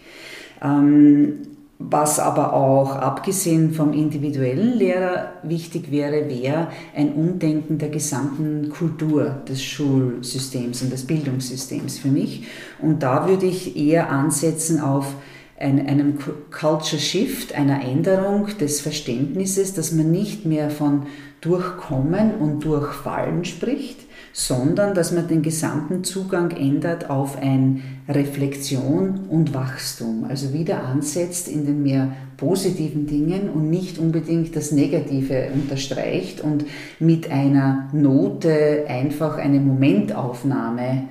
Ähm, 0.62 1.40
was 1.78 2.18
aber 2.18 2.54
auch 2.54 2.96
abgesehen 2.96 3.74
vom 3.74 3.92
individuellen 3.92 4.78
Lehrer 4.78 5.34
wichtig 5.42 5.90
wäre, 5.92 6.26
wäre 6.30 6.68
ein 6.96 7.12
Umdenken 7.12 7.76
der 7.76 7.90
gesamten 7.90 8.70
Kultur 8.70 9.42
des 9.46 9.62
Schulsystems 9.62 10.80
und 10.80 10.90
des 10.90 11.06
Bildungssystems 11.06 11.98
für 11.98 12.08
mich. 12.08 12.46
Und 12.80 13.02
da 13.02 13.28
würde 13.28 13.44
ich 13.44 13.76
eher 13.76 14.10
ansetzen 14.10 14.80
auf 14.80 15.14
einem 15.58 16.18
Culture 16.50 17.00
Shift, 17.00 17.54
einer 17.54 17.82
Änderung 17.84 18.46
des 18.60 18.80
Verständnisses, 18.80 19.74
dass 19.74 19.92
man 19.92 20.10
nicht 20.10 20.44
mehr 20.44 20.70
von 20.70 21.06
Durchkommen 21.40 22.34
und 22.34 22.64
Durchfallen 22.64 23.44
spricht, 23.44 24.00
sondern 24.32 24.94
dass 24.94 25.12
man 25.12 25.26
den 25.26 25.42
gesamten 25.42 26.04
Zugang 26.04 26.50
ändert 26.50 27.10
auf 27.10 27.40
ein 27.40 27.82
Reflexion 28.08 29.26
und 29.28 29.54
Wachstum. 29.54 30.24
Also 30.28 30.52
wieder 30.52 30.84
ansetzt 30.84 31.48
in 31.48 31.66
den 31.66 31.82
mehr 31.82 32.12
positiven 32.36 33.06
Dingen 33.06 33.50
und 33.50 33.68
nicht 33.68 33.98
unbedingt 33.98 34.54
das 34.54 34.70
Negative 34.70 35.48
unterstreicht 35.52 36.40
und 36.40 36.64
mit 37.00 37.30
einer 37.30 37.88
Note 37.92 38.84
einfach 38.88 39.38
eine 39.38 39.58
Momentaufnahme 39.58 41.08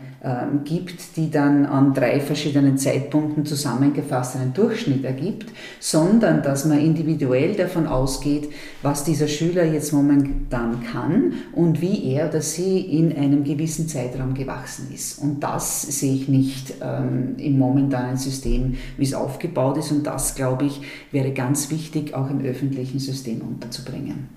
gibt, 0.63 1.15
die 1.15 1.29
dann 1.29 1.65
an 1.65 1.93
drei 1.93 2.19
verschiedenen 2.19 2.77
Zeitpunkten 2.77 3.45
zusammengefasst 3.45 4.35
einen 4.35 4.53
Durchschnitt 4.53 5.03
ergibt, 5.05 5.51
sondern 5.79 6.41
dass 6.41 6.65
man 6.65 6.79
individuell 6.79 7.53
davon 7.53 7.87
ausgeht, 7.87 8.49
was 8.81 9.03
dieser 9.03 9.27
Schüler 9.27 9.63
jetzt 9.65 9.93
momentan 9.93 10.83
kann 10.91 11.33
und 11.53 11.81
wie 11.81 12.11
er 12.13 12.29
oder 12.29 12.41
sie 12.41 12.79
in 12.79 13.15
einem 13.15 13.43
gewissen 13.43 13.87
Zeitraum 13.87 14.33
gewachsen 14.33 14.87
ist. 14.93 15.19
Und 15.19 15.41
das 15.41 15.83
sehe 15.83 16.15
ich 16.15 16.27
nicht 16.27 16.73
ähm, 16.81 17.35
im 17.37 17.59
momentanen 17.59 18.17
System, 18.17 18.75
wie 18.97 19.03
es 19.03 19.13
aufgebaut 19.13 19.77
ist. 19.77 19.91
Und 19.91 20.07
das, 20.07 20.35
glaube 20.35 20.65
ich, 20.65 20.81
wäre 21.11 21.31
ganz 21.31 21.69
wichtig, 21.69 22.13
auch 22.13 22.29
im 22.29 22.41
öffentlichen 22.41 22.99
System 22.99 23.41
unterzubringen. 23.41 24.29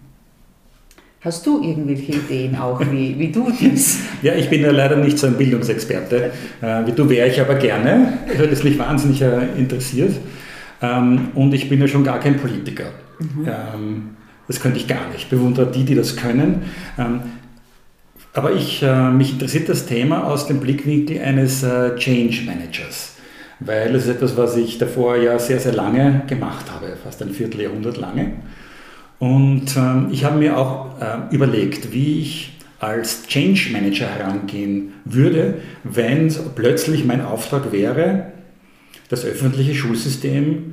Hast 1.23 1.47
du 1.47 1.63
irgendwelche 1.63 2.13
Ideen 2.13 2.57
auch, 2.57 2.81
wie, 2.91 3.19
wie 3.19 3.31
du 3.31 3.51
dies? 3.51 3.99
Ja, 4.23 4.35
ich 4.35 4.49
bin 4.49 4.63
ja 4.63 4.71
leider 4.71 4.97
nicht 4.97 5.19
so 5.19 5.27
ein 5.27 5.37
Bildungsexperte. 5.37 6.31
Äh, 6.63 6.87
wie 6.87 6.93
du 6.93 7.09
wäre 7.11 7.29
ich 7.29 7.41
aber 7.41 7.57
gerne, 7.57 8.19
weil 8.39 8.49
es 8.49 8.65
mich 8.65 8.79
wahnsinnig 8.79 9.21
äh, 9.21 9.47
interessiert. 9.59 10.15
Ähm, 10.81 11.29
und 11.35 11.53
ich 11.53 11.69
bin 11.69 11.81
ja 11.81 11.89
schon 11.89 12.05
gar 12.05 12.21
kein 12.21 12.39
Politiker. 12.39 12.87
Mhm. 13.19 13.47
Ähm, 13.47 14.11
das 14.47 14.61
könnte 14.61 14.79
ich 14.79 14.87
gar 14.87 15.09
nicht. 15.09 15.19
Ich 15.19 15.29
bewundere 15.29 15.71
die, 15.71 15.85
die 15.85 15.95
das 15.95 16.17
können. 16.17 16.63
Ähm, 16.99 17.21
aber 18.33 18.53
ich, 18.53 18.83
äh, 18.83 19.11
mich 19.11 19.33
interessiert 19.33 19.69
das 19.69 19.85
Thema 19.85 20.25
aus 20.25 20.47
dem 20.47 20.61
Blickwinkel 20.61 21.21
eines 21.21 21.63
äh, 21.63 21.97
Change 21.97 22.45
Managers. 22.47 23.17
Weil 23.59 23.95
es 23.95 24.05
ist 24.05 24.11
etwas, 24.17 24.37
was 24.39 24.57
ich 24.57 24.79
davor 24.79 25.17
ja 25.17 25.39
sehr, 25.39 25.61
sehr 25.61 25.75
lange 25.75 26.23
gemacht 26.27 26.73
habe, 26.73 26.97
fast 27.03 27.21
ein 27.23 27.31
Vierteljahrhundert 27.31 27.99
lange. 27.99 28.33
Und 29.21 29.77
ähm, 29.77 30.09
ich 30.11 30.25
habe 30.25 30.39
mir 30.39 30.57
auch 30.57 30.99
äh, 31.01 31.33
überlegt, 31.33 31.93
wie 31.93 32.21
ich 32.21 32.59
als 32.81 33.27
Change 33.27 33.69
Manager 33.71 34.07
herangehen 34.07 34.95
würde, 35.05 35.59
wenn 35.85 36.35
plötzlich 36.55 37.05
mein 37.05 37.21
Auftrag 37.21 37.71
wäre, 37.71 38.33
das 39.11 39.25
öffentliche 39.27 39.75
Schulsystem 39.75 40.73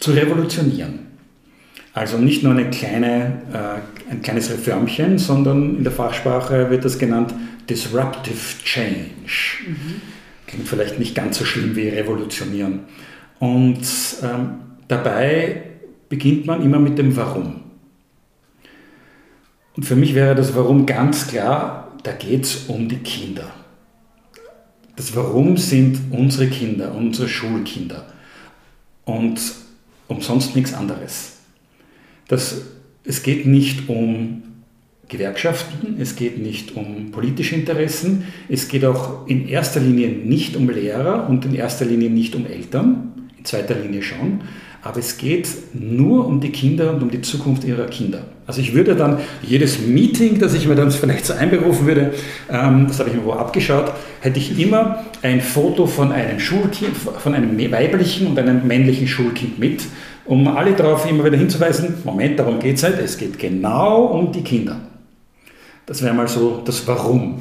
zu 0.00 0.10
revolutionieren. 0.10 1.10
Also 1.94 2.18
nicht 2.18 2.42
nur 2.42 2.52
eine 2.52 2.70
kleine, 2.70 3.42
äh, 3.52 4.10
ein 4.10 4.22
kleines 4.22 4.50
Reformchen, 4.50 5.18
sondern 5.18 5.76
in 5.76 5.84
der 5.84 5.92
Fachsprache 5.92 6.70
wird 6.70 6.84
das 6.84 6.98
genannt 6.98 7.32
Disruptive 7.68 8.64
Change. 8.64 9.62
Mhm. 9.64 10.00
Klingt 10.48 10.68
vielleicht 10.68 10.98
nicht 10.98 11.14
ganz 11.14 11.38
so 11.38 11.44
schlimm 11.44 11.76
wie 11.76 11.88
revolutionieren. 11.88 12.80
Und 13.38 13.86
ähm, 14.24 14.54
dabei 14.88 15.69
beginnt 16.10 16.44
man 16.44 16.62
immer 16.62 16.78
mit 16.78 16.98
dem 16.98 17.16
Warum. 17.16 17.62
Und 19.74 19.84
für 19.84 19.96
mich 19.96 20.14
wäre 20.14 20.34
das 20.34 20.54
Warum 20.54 20.84
ganz 20.84 21.28
klar, 21.28 21.96
da 22.02 22.12
geht 22.12 22.44
es 22.44 22.64
um 22.66 22.88
die 22.88 22.98
Kinder. 22.98 23.50
Das 24.96 25.16
Warum 25.16 25.56
sind 25.56 25.98
unsere 26.10 26.48
Kinder, 26.48 26.94
unsere 26.94 27.28
Schulkinder 27.28 28.04
und 29.06 29.40
um 30.08 30.20
sonst 30.20 30.56
nichts 30.56 30.74
anderes. 30.74 31.38
Das, 32.28 32.62
es 33.04 33.22
geht 33.22 33.46
nicht 33.46 33.88
um 33.88 34.42
Gewerkschaften, 35.08 35.96
es 36.00 36.16
geht 36.16 36.38
nicht 36.38 36.76
um 36.76 37.10
politische 37.12 37.54
Interessen, 37.54 38.24
es 38.48 38.68
geht 38.68 38.84
auch 38.84 39.26
in 39.26 39.48
erster 39.48 39.80
Linie 39.80 40.08
nicht 40.08 40.56
um 40.56 40.68
Lehrer 40.68 41.28
und 41.28 41.44
in 41.44 41.54
erster 41.54 41.84
Linie 41.84 42.10
nicht 42.10 42.34
um 42.34 42.46
Eltern, 42.46 43.30
in 43.38 43.44
zweiter 43.44 43.74
Linie 43.74 44.02
schon, 44.02 44.42
Aber 44.82 44.98
es 44.98 45.18
geht 45.18 45.48
nur 45.74 46.26
um 46.26 46.40
die 46.40 46.50
Kinder 46.50 46.94
und 46.94 47.02
um 47.02 47.10
die 47.10 47.20
Zukunft 47.20 47.64
ihrer 47.64 47.86
Kinder. 47.86 48.22
Also 48.46 48.62
ich 48.62 48.74
würde 48.74 48.96
dann 48.96 49.18
jedes 49.42 49.78
Meeting, 49.78 50.38
das 50.38 50.54
ich 50.54 50.66
mir 50.66 50.74
dann 50.74 50.90
vielleicht 50.90 51.26
so 51.26 51.34
einberufen 51.34 51.86
würde, 51.86 52.14
ähm, 52.50 52.86
das 52.88 52.98
habe 52.98 53.10
ich 53.10 53.16
mir 53.16 53.24
wo 53.24 53.32
abgeschaut, 53.32 53.92
hätte 54.20 54.38
ich 54.38 54.58
immer 54.58 55.04
ein 55.22 55.40
Foto 55.40 55.86
von 55.86 56.12
einem 56.12 56.40
Schulkind, 56.40 56.96
von 56.96 57.34
einem 57.34 57.58
weiblichen 57.70 58.26
und 58.26 58.38
einem 58.38 58.66
männlichen 58.66 59.06
Schulkind 59.06 59.58
mit, 59.58 59.84
um 60.24 60.48
alle 60.48 60.72
darauf 60.72 61.08
immer 61.08 61.24
wieder 61.24 61.36
hinzuweisen, 61.36 61.94
Moment, 62.04 62.38
darum 62.38 62.58
geht 62.58 62.76
es 62.76 62.82
halt, 62.82 62.98
es 62.98 63.18
geht 63.18 63.38
genau 63.38 64.06
um 64.06 64.32
die 64.32 64.42
Kinder. 64.42 64.80
Das 65.86 66.02
wäre 66.02 66.14
mal 66.14 66.28
so 66.28 66.62
das 66.64 66.86
Warum. 66.86 67.40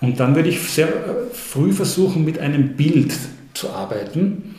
Und 0.00 0.20
dann 0.20 0.34
würde 0.36 0.48
ich 0.50 0.60
sehr 0.60 0.88
äh, 0.88 0.90
früh 1.32 1.72
versuchen, 1.72 2.24
mit 2.24 2.38
einem 2.38 2.76
Bild 2.76 3.12
zu 3.54 3.70
arbeiten. 3.70 4.55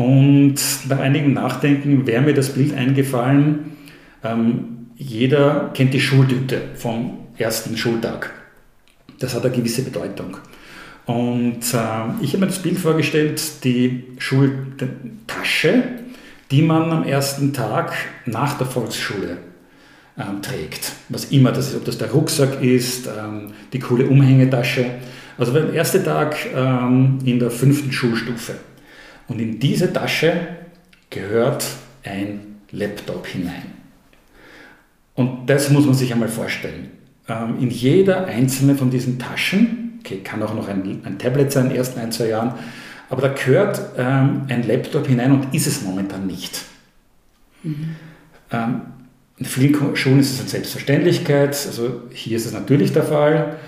Und 0.00 0.54
nach 0.88 0.98
einigem 0.98 1.34
Nachdenken 1.34 2.06
wäre 2.06 2.22
mir 2.22 2.32
das 2.32 2.54
Bild 2.54 2.74
eingefallen, 2.74 3.76
ähm, 4.24 4.86
jeder 4.96 5.72
kennt 5.74 5.92
die 5.92 6.00
Schultüte 6.00 6.58
vom 6.74 7.18
ersten 7.36 7.76
Schultag. 7.76 8.32
Das 9.18 9.34
hat 9.34 9.44
eine 9.44 9.54
gewisse 9.54 9.82
Bedeutung. 9.82 10.38
Und 11.04 11.58
äh, 11.74 12.22
ich 12.22 12.30
habe 12.30 12.38
mir 12.38 12.46
das 12.46 12.62
Bild 12.62 12.78
vorgestellt, 12.78 13.42
die 13.62 14.04
Schultasche, 14.16 15.82
die 16.50 16.62
man 16.62 16.90
am 16.92 17.04
ersten 17.04 17.52
Tag 17.52 17.92
nach 18.24 18.56
der 18.56 18.68
Volksschule 18.68 19.36
ähm, 20.18 20.40
trägt. 20.40 20.92
Was 21.10 21.26
immer 21.26 21.52
das 21.52 21.68
ist, 21.68 21.76
ob 21.76 21.84
das 21.84 21.98
der 21.98 22.10
Rucksack 22.10 22.62
ist, 22.62 23.06
ähm, 23.06 23.52
die 23.74 23.80
coole 23.80 24.06
Umhängetasche. 24.06 24.86
Also 25.36 25.52
der 25.52 25.74
erste 25.74 26.02
Tag 26.02 26.36
ähm, 26.54 27.18
in 27.26 27.38
der 27.38 27.50
fünften 27.50 27.92
Schulstufe. 27.92 28.54
Und 29.30 29.38
in 29.38 29.60
diese 29.60 29.92
Tasche 29.92 30.32
gehört 31.08 31.64
ein 32.02 32.56
Laptop 32.72 33.28
hinein. 33.28 33.62
Und 35.14 35.46
das 35.46 35.70
muss 35.70 35.86
man 35.86 35.94
sich 35.94 36.12
einmal 36.12 36.28
vorstellen. 36.28 36.90
Ähm, 37.28 37.58
in 37.60 37.70
jeder 37.70 38.26
einzelnen 38.26 38.76
von 38.76 38.90
diesen 38.90 39.20
Taschen, 39.20 40.00
okay, 40.00 40.18
kann 40.24 40.42
auch 40.42 40.52
noch 40.52 40.66
ein, 40.66 41.02
ein 41.04 41.16
Tablet 41.16 41.52
sein 41.52 41.66
in 41.66 41.70
den 41.70 41.78
ersten 41.78 42.00
ein, 42.00 42.10
zwei 42.10 42.26
Jahren, 42.26 42.54
aber 43.08 43.22
da 43.22 43.28
gehört 43.28 43.80
ähm, 43.96 44.46
ein 44.48 44.66
Laptop 44.66 45.06
hinein 45.06 45.30
und 45.30 45.54
ist 45.54 45.68
es 45.68 45.82
momentan 45.82 46.26
nicht. 46.26 46.62
Mhm. 47.62 47.94
Ähm, 48.50 48.80
in 49.36 49.46
vielen 49.46 49.94
Schulen 49.94 50.18
ist 50.18 50.32
es 50.32 50.40
eine 50.40 50.48
Selbstverständlichkeit, 50.48 51.50
also 51.50 52.02
hier 52.12 52.36
ist 52.36 52.46
es 52.46 52.52
natürlich 52.52 52.92
der 52.92 53.04
Fall, 53.04 53.58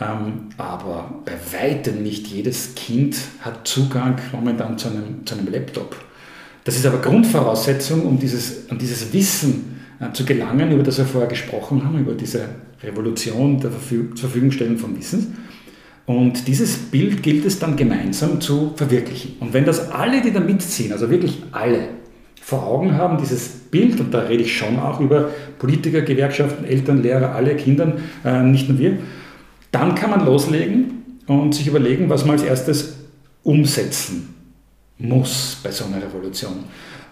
aber 0.00 1.22
bei 1.24 1.32
weitem 1.52 2.02
nicht 2.02 2.26
jedes 2.28 2.74
Kind 2.74 3.16
hat 3.40 3.68
Zugang 3.68 4.18
momentan 4.32 4.78
zu 4.78 4.88
einem, 4.88 5.26
zu 5.26 5.34
einem 5.34 5.52
Laptop. 5.52 5.94
Das 6.64 6.76
ist 6.76 6.86
aber 6.86 6.98
Grundvoraussetzung, 6.98 8.06
um 8.06 8.18
dieses, 8.18 8.66
um 8.70 8.78
dieses 8.78 9.12
Wissen 9.12 9.80
äh, 10.00 10.12
zu 10.12 10.24
gelangen, 10.24 10.72
über 10.72 10.82
das 10.82 10.98
wir 10.98 11.04
vorher 11.04 11.28
gesprochen 11.28 11.84
haben, 11.84 11.98
über 11.98 12.14
diese 12.14 12.48
Revolution 12.82 13.60
der 13.60 13.70
Verfüg 13.70 14.16
zur 14.16 14.30
Verfügungstellung 14.30 14.78
von 14.78 14.96
Wissen. 14.96 15.36
Und 16.06 16.48
dieses 16.48 16.76
Bild 16.76 17.22
gilt 17.22 17.44
es 17.44 17.58
dann 17.58 17.76
gemeinsam 17.76 18.40
zu 18.40 18.72
verwirklichen. 18.74 19.36
Und 19.40 19.52
wenn 19.52 19.64
das 19.64 19.90
alle, 19.90 20.22
die 20.22 20.32
da 20.32 20.40
mitziehen, 20.40 20.92
also 20.92 21.10
wirklich 21.10 21.42
alle, 21.52 21.88
vor 22.40 22.66
Augen 22.66 22.94
haben, 22.96 23.18
dieses 23.18 23.48
Bild, 23.48 24.00
und 24.00 24.12
da 24.12 24.20
rede 24.20 24.42
ich 24.42 24.56
schon 24.56 24.78
auch 24.78 24.98
über 24.98 25.30
Politiker, 25.58 26.00
Gewerkschaften, 26.00 26.64
Eltern, 26.64 27.02
Lehrer, 27.02 27.34
alle 27.34 27.54
Kindern, 27.54 28.00
äh, 28.24 28.42
nicht 28.42 28.68
nur 28.68 28.78
wir, 28.78 28.98
dann 29.70 29.94
kann 29.94 30.10
man 30.10 30.24
loslegen 30.24 31.20
und 31.26 31.54
sich 31.54 31.66
überlegen, 31.66 32.08
was 32.08 32.24
man 32.24 32.32
als 32.32 32.42
erstes 32.42 32.96
umsetzen 33.42 34.34
muss 34.98 35.58
bei 35.62 35.70
so 35.70 35.84
einer 35.84 36.02
Revolution. 36.02 36.64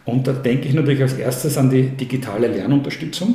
Und 0.04 0.26
da 0.26 0.32
denke 0.32 0.68
ich 0.68 0.74
natürlich 0.74 1.02
als 1.02 1.14
erstes 1.14 1.56
an 1.58 1.70
die 1.70 1.88
digitale 1.88 2.48
Lernunterstützung. 2.48 3.34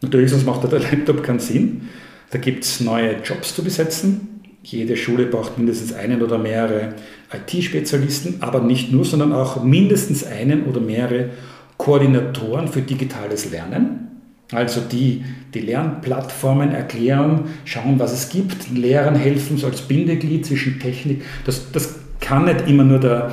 Natürlich, 0.00 0.30
sonst 0.30 0.46
macht 0.46 0.70
der 0.70 0.80
Laptop 0.90 1.22
keinen 1.22 1.38
Sinn. 1.38 1.88
Da 2.30 2.38
gibt 2.38 2.64
es 2.64 2.80
neue 2.80 3.22
Jobs 3.22 3.54
zu 3.54 3.62
besetzen. 3.62 4.40
Jede 4.62 4.96
Schule 4.96 5.26
braucht 5.26 5.56
mindestens 5.56 5.94
einen 5.94 6.20
oder 6.20 6.36
mehrere 6.36 6.94
IT-Spezialisten, 7.32 8.42
aber 8.42 8.60
nicht 8.60 8.92
nur, 8.92 9.04
sondern 9.04 9.32
auch 9.32 9.62
mindestens 9.62 10.24
einen 10.24 10.66
oder 10.66 10.80
mehrere 10.80 11.30
Koordinatoren 11.76 12.68
für 12.68 12.82
digitales 12.82 13.50
Lernen. 13.50 14.07
Also 14.52 14.80
die 14.80 15.24
die 15.54 15.60
Lernplattformen 15.60 16.72
erklären, 16.72 17.44
schauen, 17.64 17.98
was 17.98 18.12
es 18.12 18.28
gibt, 18.28 18.70
Lehrern 18.70 19.14
helfen, 19.14 19.56
so 19.56 19.66
als 19.66 19.82
Bindeglied 19.82 20.44
zwischen 20.44 20.78
Technik. 20.78 21.22
Das, 21.44 21.72
das 21.72 21.96
kann 22.20 22.44
nicht 22.44 22.68
immer 22.68 22.84
nur 22.84 23.00
der, 23.00 23.32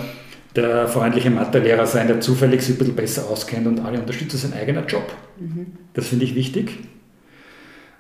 der 0.56 0.88
freundliche 0.88 1.30
Mathelehrer 1.30 1.86
sein, 1.86 2.08
der 2.08 2.22
zufällig 2.22 2.62
sich 2.62 2.76
ein 2.76 2.78
bisschen 2.78 2.96
besser 2.96 3.30
auskennt 3.30 3.68
und 3.68 3.80
alle 3.80 4.00
unterstützt. 4.00 4.34
Das 4.34 4.44
ist 4.44 4.54
ein 4.54 4.60
eigener 4.60 4.86
Job. 4.86 5.12
Mhm. 5.40 5.68
Das 5.94 6.08
finde 6.08 6.26
ich 6.26 6.36
wichtig. 6.36 6.72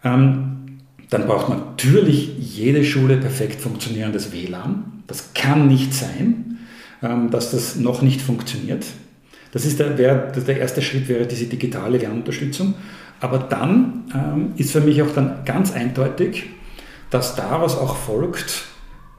Ähm, 0.03 0.79
dann 1.09 1.27
braucht 1.27 1.49
man 1.49 1.59
natürlich 1.59 2.31
jede 2.39 2.83
Schule 2.83 3.17
perfekt 3.17 3.59
funktionierendes 3.59 4.31
WLAN. 4.31 5.03
Das 5.07 5.33
kann 5.33 5.67
nicht 5.67 5.93
sein, 5.93 6.57
ähm, 7.03 7.29
dass 7.31 7.51
das 7.51 7.75
noch 7.75 8.01
nicht 8.01 8.21
funktioniert. 8.21 8.85
Das 9.51 9.65
ist 9.65 9.79
der, 9.79 9.91
der 9.91 10.59
erste 10.59 10.81
Schritt 10.81 11.07
wäre 11.07 11.25
diese 11.25 11.45
digitale 11.45 11.97
Lernunterstützung. 11.97 12.73
Aber 13.19 13.39
dann 13.39 14.03
ähm, 14.13 14.53
ist 14.57 14.71
für 14.71 14.81
mich 14.81 15.01
auch 15.01 15.13
dann 15.13 15.45
ganz 15.45 15.71
eindeutig, 15.71 16.45
dass 17.09 17.35
daraus 17.35 17.77
auch 17.77 17.95
folgt 17.95 18.65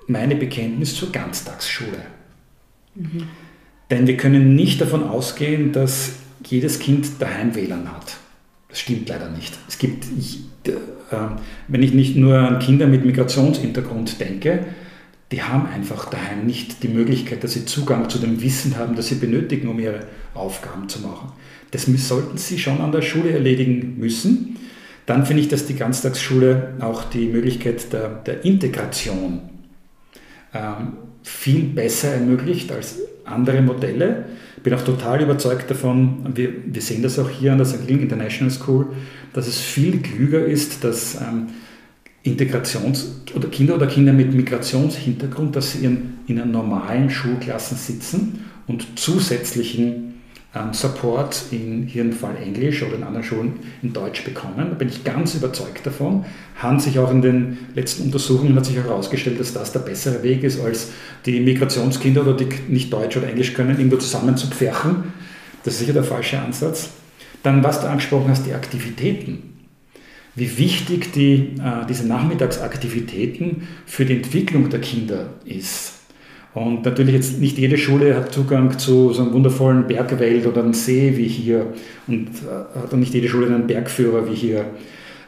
meine 0.06 0.36
Bekenntnis 0.36 0.94
zur 0.94 1.12
Ganztagsschule. 1.12 2.02
Mhm. 2.94 3.28
Denn 3.90 4.06
wir 4.06 4.16
können 4.16 4.54
nicht 4.54 4.80
davon 4.80 5.04
ausgehen, 5.04 5.72
dass 5.72 6.14
jedes 6.44 6.78
Kind 6.78 7.20
daheim 7.20 7.54
WLAN 7.54 7.90
hat. 7.90 8.16
Das 8.68 8.80
stimmt 8.80 9.08
leider 9.08 9.30
nicht. 9.30 9.56
Es 9.68 9.78
gibt 9.78 10.06
ähm, 11.12 11.36
wenn 11.68 11.82
ich 11.82 11.94
nicht 11.94 12.16
nur 12.16 12.38
an 12.38 12.58
Kinder 12.58 12.86
mit 12.86 13.04
Migrationshintergrund 13.04 14.20
denke, 14.20 14.66
die 15.32 15.42
haben 15.42 15.66
einfach 15.66 16.08
daheim 16.08 16.46
nicht 16.46 16.82
die 16.82 16.88
Möglichkeit, 16.88 17.42
dass 17.42 17.52
sie 17.52 17.64
Zugang 17.64 18.08
zu 18.08 18.18
dem 18.18 18.42
Wissen 18.42 18.76
haben, 18.76 18.94
das 18.94 19.08
sie 19.08 19.16
benötigen, 19.16 19.68
um 19.68 19.78
ihre 19.78 20.00
Aufgaben 20.34 20.88
zu 20.88 21.00
machen. 21.00 21.32
Das 21.70 21.84
sollten 21.84 22.38
sie 22.38 22.58
schon 22.58 22.80
an 22.80 22.92
der 22.92 23.02
Schule 23.02 23.30
erledigen 23.30 23.96
müssen. 23.98 24.56
Dann 25.06 25.24
finde 25.24 25.42
ich, 25.42 25.48
dass 25.48 25.66
die 25.66 25.74
Ganztagsschule 25.74 26.74
auch 26.80 27.04
die 27.04 27.28
Möglichkeit 27.28 27.92
der, 27.92 28.08
der 28.08 28.44
Integration 28.44 29.40
ähm, 30.52 30.92
viel 31.22 31.62
besser 31.62 32.12
ermöglicht 32.12 32.72
als 32.72 32.98
andere 33.24 33.62
Modelle. 33.62 34.24
Ich 34.56 34.62
bin 34.62 34.74
auch 34.74 34.82
total 34.82 35.22
überzeugt 35.22 35.70
davon, 35.70 36.32
wir, 36.34 36.52
wir 36.66 36.82
sehen 36.82 37.02
das 37.02 37.18
auch 37.18 37.30
hier 37.30 37.52
an 37.52 37.58
der 37.58 37.66
St. 37.66 37.86
Ling 37.86 38.00
International 38.00 38.52
School, 38.52 38.86
dass 39.32 39.46
es 39.46 39.60
viel 39.60 40.00
klüger 40.00 40.44
ist, 40.44 40.82
dass 40.82 41.16
ähm, 41.16 41.48
Integrations- 42.24 43.06
oder 43.34 43.48
Kinder 43.48 43.76
oder 43.76 43.86
Kinder 43.86 44.12
mit 44.12 44.34
Migrationshintergrund, 44.34 45.54
dass 45.54 45.72
sie 45.72 45.84
in, 45.84 46.14
in 46.26 46.50
normalen 46.50 47.10
Schulklassen 47.10 47.76
sitzen 47.76 48.44
und 48.66 48.98
zusätzlichen 48.98 50.15
Support 50.72 51.44
in 51.50 51.86
hier 51.86 52.02
im 52.02 52.12
Fall 52.12 52.36
Englisch 52.42 52.82
oder 52.82 52.96
in 52.96 53.02
anderen 53.02 53.24
Schulen 53.24 53.54
in 53.82 53.92
Deutsch 53.92 54.24
bekommen. 54.24 54.56
Da 54.56 54.74
bin 54.74 54.88
ich 54.88 55.04
ganz 55.04 55.34
überzeugt 55.34 55.86
davon. 55.86 56.24
Haben 56.56 56.80
sich 56.80 56.98
auch 56.98 57.10
in 57.10 57.22
den 57.22 57.58
letzten 57.74 58.04
Untersuchungen 58.04 58.56
hat 58.56 58.66
sich 58.66 58.76
herausgestellt, 58.76 59.38
dass 59.40 59.52
das 59.52 59.72
der 59.72 59.80
bessere 59.80 60.22
Weg 60.22 60.42
ist, 60.44 60.60
als 60.60 60.90
die 61.24 61.40
Migrationskinder 61.40 62.22
oder 62.22 62.34
die 62.34 62.48
nicht 62.68 62.92
Deutsch 62.92 63.16
oder 63.16 63.28
Englisch 63.28 63.54
können, 63.54 63.78
irgendwo 63.78 63.96
zusammen 63.96 64.36
zu 64.36 64.48
pferchen. 64.48 65.12
Das 65.64 65.74
ist 65.74 65.80
sicher 65.80 65.92
der 65.92 66.04
falsche 66.04 66.40
Ansatz. 66.40 66.90
Dann, 67.42 67.62
was 67.62 67.80
du 67.80 67.88
angesprochen 67.88 68.30
hast, 68.30 68.46
die 68.46 68.54
Aktivitäten. 68.54 69.54
Wie 70.34 70.58
wichtig 70.58 71.12
die, 71.12 71.54
äh, 71.60 71.86
diese 71.88 72.06
Nachmittagsaktivitäten 72.06 73.68
für 73.86 74.04
die 74.04 74.16
Entwicklung 74.16 74.68
der 74.68 74.80
Kinder 74.80 75.34
ist. 75.44 75.95
Und 76.56 76.86
natürlich 76.86 77.12
jetzt 77.12 77.38
nicht 77.38 77.58
jede 77.58 77.76
Schule 77.76 78.16
hat 78.16 78.32
Zugang 78.32 78.78
zu 78.78 79.12
so 79.12 79.20
einem 79.20 79.34
wundervollen 79.34 79.86
Bergwelt 79.86 80.46
oder 80.46 80.62
einem 80.62 80.72
See 80.72 81.14
wie 81.14 81.28
hier 81.28 81.74
und 82.06 82.28
äh, 82.28 82.80
hat 82.80 82.94
auch 82.94 82.96
nicht 82.96 83.12
jede 83.12 83.28
Schule 83.28 83.48
einen 83.48 83.66
Bergführer 83.66 84.26
wie 84.26 84.34
hier. 84.34 84.64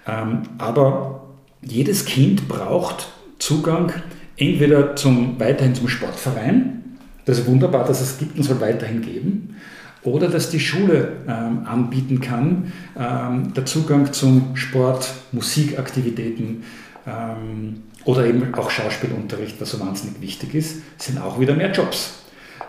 Ähm, 0.07 0.45
aber 0.57 1.27
jedes 1.61 2.07
Kind 2.07 2.49
braucht 2.49 3.09
Zugang 3.39 3.93
entweder 4.39 4.97
zum, 4.97 5.39
weiterhin 5.39 5.75
zum 5.75 5.89
Sportverein, 5.89 6.97
das 7.27 7.41
ist 7.41 7.47
wunderbar, 7.47 7.85
dass 7.85 8.01
es 8.01 8.17
gibt 8.17 8.39
und 8.39 8.45
soll 8.45 8.63
weiterhin 8.63 9.03
geben, 9.03 9.57
oder 10.05 10.29
dass 10.29 10.49
die 10.49 10.61
Schule 10.61 11.13
ähm, 11.29 11.67
anbieten 11.67 12.23
kann, 12.23 12.73
ähm, 12.99 13.53
der 13.53 13.67
Zugang 13.67 14.15
zum 14.15 14.57
Sport, 14.57 15.13
Musikaktivitäten 15.33 16.63
ähm, 17.07 17.83
oder 18.05 18.27
eben 18.27 18.55
auch 18.55 18.71
Schauspielunterricht, 18.71 19.61
was 19.61 19.71
so 19.71 19.81
wahnsinnig 19.81 20.21
wichtig 20.21 20.55
ist, 20.55 20.83
sind 20.99 21.19
auch 21.19 21.41
wieder 21.41 21.55
mehr 21.55 21.73
Jobs. 21.73 22.23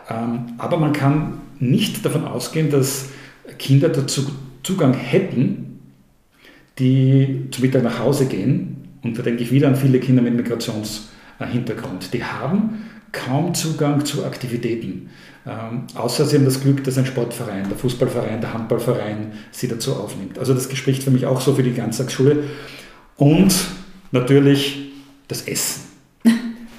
Ähm, 0.09 0.53
aber 0.57 0.77
man 0.77 0.93
kann 0.93 1.41
nicht 1.59 2.05
davon 2.05 2.25
ausgehen, 2.25 2.69
dass 2.69 3.09
Kinder 3.57 3.89
dazu 3.89 4.31
Zugang 4.63 4.93
hätten, 4.93 5.79
die 6.77 7.47
zum 7.51 7.63
Mittag 7.63 7.83
nach 7.83 7.99
Hause 7.99 8.25
gehen. 8.25 8.87
Und 9.03 9.17
da 9.17 9.23
denke 9.23 9.43
ich 9.43 9.51
wieder 9.51 9.67
an 9.67 9.75
viele 9.75 9.99
Kinder 9.99 10.21
mit 10.21 10.35
Migrationshintergrund. 10.35 12.13
Die 12.13 12.23
haben 12.23 12.83
kaum 13.11 13.53
Zugang 13.53 14.05
zu 14.05 14.25
Aktivitäten. 14.25 15.09
Ähm, 15.47 15.83
außer 15.95 16.25
sie 16.25 16.37
haben 16.37 16.45
das 16.45 16.61
Glück, 16.61 16.83
dass 16.83 16.97
ein 16.97 17.05
Sportverein, 17.05 17.67
der 17.69 17.77
Fußballverein, 17.77 18.41
der 18.41 18.53
Handballverein 18.53 19.31
sie 19.51 19.67
dazu 19.67 19.95
aufnimmt. 19.95 20.37
Also 20.37 20.53
das 20.53 20.69
spricht 20.77 21.03
für 21.03 21.11
mich 21.11 21.25
auch 21.25 21.41
so 21.41 21.55
für 21.55 21.63
die 21.63 21.73
Ganztagsschule. 21.73 22.43
Und 23.15 23.53
natürlich 24.11 24.88
das 25.29 25.43
Essen. 25.43 25.83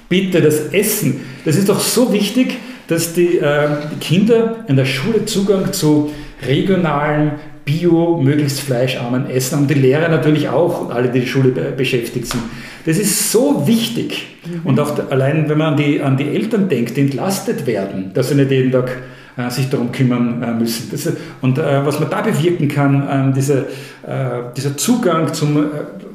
Bitte 0.07 0.41
das 0.41 0.67
Essen. 0.71 1.21
Das 1.45 1.55
ist 1.55 1.69
doch 1.69 1.79
so 1.79 2.13
wichtig, 2.13 2.57
dass 2.87 3.13
die, 3.13 3.39
äh, 3.39 3.69
die 3.93 3.99
Kinder 3.99 4.65
in 4.67 4.75
der 4.75 4.85
Schule 4.85 5.25
Zugang 5.25 5.73
zu 5.73 6.11
regionalen, 6.45 7.31
bio, 7.63 8.19
möglichst 8.21 8.59
fleischarmen 8.59 9.29
Essen 9.29 9.57
haben. 9.57 9.67
Die 9.67 9.75
Lehrer 9.75 10.09
natürlich 10.09 10.49
auch 10.49 10.81
und 10.81 10.91
alle, 10.91 11.09
die 11.09 11.21
die 11.21 11.27
Schule 11.27 11.49
beschäftigt 11.49 12.27
sind. 12.27 12.43
Das 12.85 12.97
ist 12.97 13.31
so 13.31 13.65
wichtig. 13.65 14.27
Mhm. 14.45 14.61
Und 14.65 14.79
auch 14.79 15.09
allein, 15.09 15.47
wenn 15.47 15.57
man 15.57 15.73
an 15.73 15.77
die, 15.77 16.01
an 16.01 16.17
die 16.17 16.27
Eltern 16.27 16.67
denkt, 16.67 16.97
die 16.97 17.01
entlastet 17.01 17.65
werden, 17.65 18.11
dass 18.13 18.29
sie 18.29 18.35
nicht 18.35 18.51
jeden 18.51 18.71
Tag 18.71 18.97
äh, 19.37 19.49
sich 19.49 19.69
darum 19.69 19.91
kümmern 19.91 20.43
äh, 20.43 20.51
müssen. 20.51 20.89
Das, 20.91 21.09
und 21.41 21.57
äh, 21.57 21.85
was 21.85 21.99
man 21.99 22.09
da 22.09 22.21
bewirken 22.21 22.67
kann, 22.67 23.07
ähm, 23.09 23.33
diese, 23.33 23.67
äh, 24.05 24.51
dieser 24.57 24.75
Zugang 24.75 25.33
zum, 25.33 25.57
äh, 25.57 25.67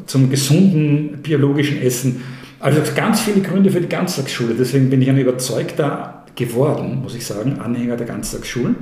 zum 0.06 0.30
gesunden 0.30 1.18
biologischen 1.22 1.80
Essen, 1.82 2.22
also 2.60 2.80
ganz 2.94 3.20
viele 3.20 3.40
Gründe 3.40 3.70
für 3.70 3.80
die 3.80 3.88
Ganztagsschule. 3.88 4.54
Deswegen 4.58 4.88
bin 4.88 5.02
ich 5.02 5.10
ein 5.10 5.18
überzeugter 5.18 6.24
geworden, 6.36 7.00
muss 7.02 7.14
ich 7.14 7.26
sagen, 7.26 7.58
Anhänger 7.60 7.96
der 7.96 8.06
Ganztagsschulen. 8.06 8.76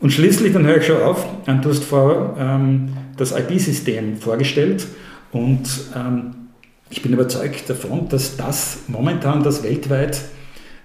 Und 0.00 0.12
schließlich, 0.12 0.52
dann 0.52 0.66
höre 0.66 0.78
ich 0.78 0.86
schon 0.86 1.02
auf, 1.02 1.26
du 1.46 1.68
hast 1.68 1.84
vor 1.84 2.36
ähm, 2.38 2.88
das 3.16 3.32
IB-System 3.32 4.16
vorgestellt 4.16 4.86
und 5.30 5.68
ähm, 5.94 6.34
ich 6.88 7.02
bin 7.02 7.12
überzeugt 7.12 7.68
davon, 7.68 8.08
dass 8.08 8.36
das 8.36 8.78
momentan 8.88 9.42
das 9.44 9.62
weltweit 9.62 10.20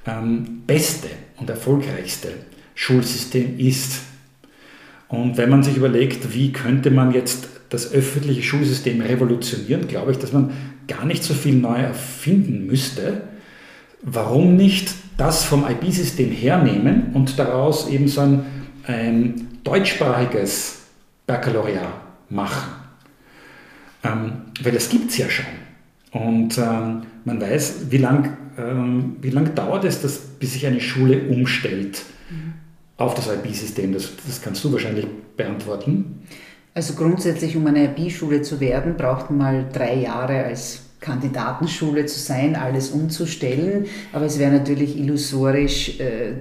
ähm, 0.05 0.61
beste 0.67 1.07
und 1.37 1.49
erfolgreichste 1.49 2.29
Schulsystem 2.75 3.57
ist. 3.57 4.01
Und 5.07 5.37
wenn 5.37 5.49
man 5.49 5.63
sich 5.63 5.77
überlegt, 5.77 6.33
wie 6.33 6.51
könnte 6.51 6.91
man 6.91 7.11
jetzt 7.11 7.47
das 7.69 7.91
öffentliche 7.91 8.43
Schulsystem 8.43 9.01
revolutionieren, 9.01 9.87
glaube 9.87 10.11
ich, 10.11 10.17
dass 10.17 10.33
man 10.33 10.51
gar 10.87 11.05
nicht 11.05 11.23
so 11.23 11.33
viel 11.33 11.55
neu 11.55 11.77
erfinden 11.77 12.65
müsste. 12.67 13.23
Warum 14.01 14.55
nicht 14.55 14.93
das 15.17 15.43
vom 15.43 15.65
IB-System 15.67 16.31
hernehmen 16.31 17.11
und 17.13 17.39
daraus 17.39 17.89
eben 17.89 18.07
so 18.07 18.21
ein, 18.21 18.45
ein 18.85 19.47
deutschsprachiges 19.63 20.83
Baccalaureat 21.25 21.89
machen? 22.29 22.71
Ähm, 24.03 24.31
weil 24.61 24.73
das 24.73 24.89
gibt 24.89 25.09
es 25.09 25.17
ja 25.17 25.29
schon. 25.29 25.45
Und 26.11 26.57
ähm, 26.57 27.03
man 27.25 27.41
weiß, 27.41 27.85
wie 27.89 27.97
lange 27.97 28.37
ähm, 28.57 29.17
lang 29.21 29.53
dauert 29.55 29.83
es, 29.85 30.01
dass, 30.01 30.17
bis 30.17 30.53
sich 30.53 30.65
eine 30.65 30.79
Schule 30.79 31.23
umstellt 31.23 32.03
mhm. 32.29 32.53
auf 32.97 33.15
das 33.15 33.27
IB-System. 33.27 33.93
Das, 33.93 34.11
das 34.25 34.41
kannst 34.41 34.63
du 34.63 34.71
wahrscheinlich 34.71 35.07
beantworten. 35.35 36.21
Also 36.77 36.93
grundsätzlich, 36.93 37.55
um 37.55 37.65
eine 37.67 37.85
IB-Schule 37.85 38.41
zu 38.41 38.59
werden, 38.59 38.97
braucht 38.97 39.29
man 39.29 39.37
mal 39.37 39.65
drei 39.71 39.95
Jahre 39.95 40.43
als 40.43 40.81
Kandidatenschule 40.99 42.05
zu 42.05 42.19
sein, 42.19 42.57
alles 42.57 42.89
umzustellen. 42.89 43.85
Aber 44.11 44.25
es 44.25 44.39
wäre 44.39 44.51
natürlich 44.51 44.99
illusorisch 44.99 46.01
äh, 46.01 46.33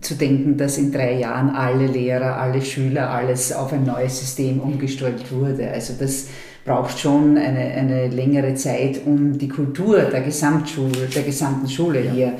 zu 0.00 0.14
denken, 0.14 0.56
dass 0.56 0.78
in 0.78 0.92
drei 0.92 1.18
Jahren 1.18 1.50
alle 1.50 1.86
Lehrer, 1.86 2.38
alle 2.38 2.62
Schüler, 2.62 3.10
alles 3.10 3.52
auf 3.52 3.74
ein 3.74 3.84
neues 3.84 4.18
System 4.18 4.60
umgestellt 4.60 5.30
wurde. 5.30 5.70
Also 5.70 5.92
das 5.98 6.28
braucht 6.64 6.98
schon 6.98 7.36
eine, 7.36 7.58
eine 7.58 8.08
längere 8.08 8.54
Zeit, 8.54 9.02
um 9.04 9.36
die 9.36 9.48
Kultur 9.48 9.98
der 10.04 10.22
Gesamtschule, 10.22 11.06
der 11.14 11.22
gesamten 11.22 11.68
Schule 11.68 12.02
ja. 12.02 12.12
hier 12.12 12.32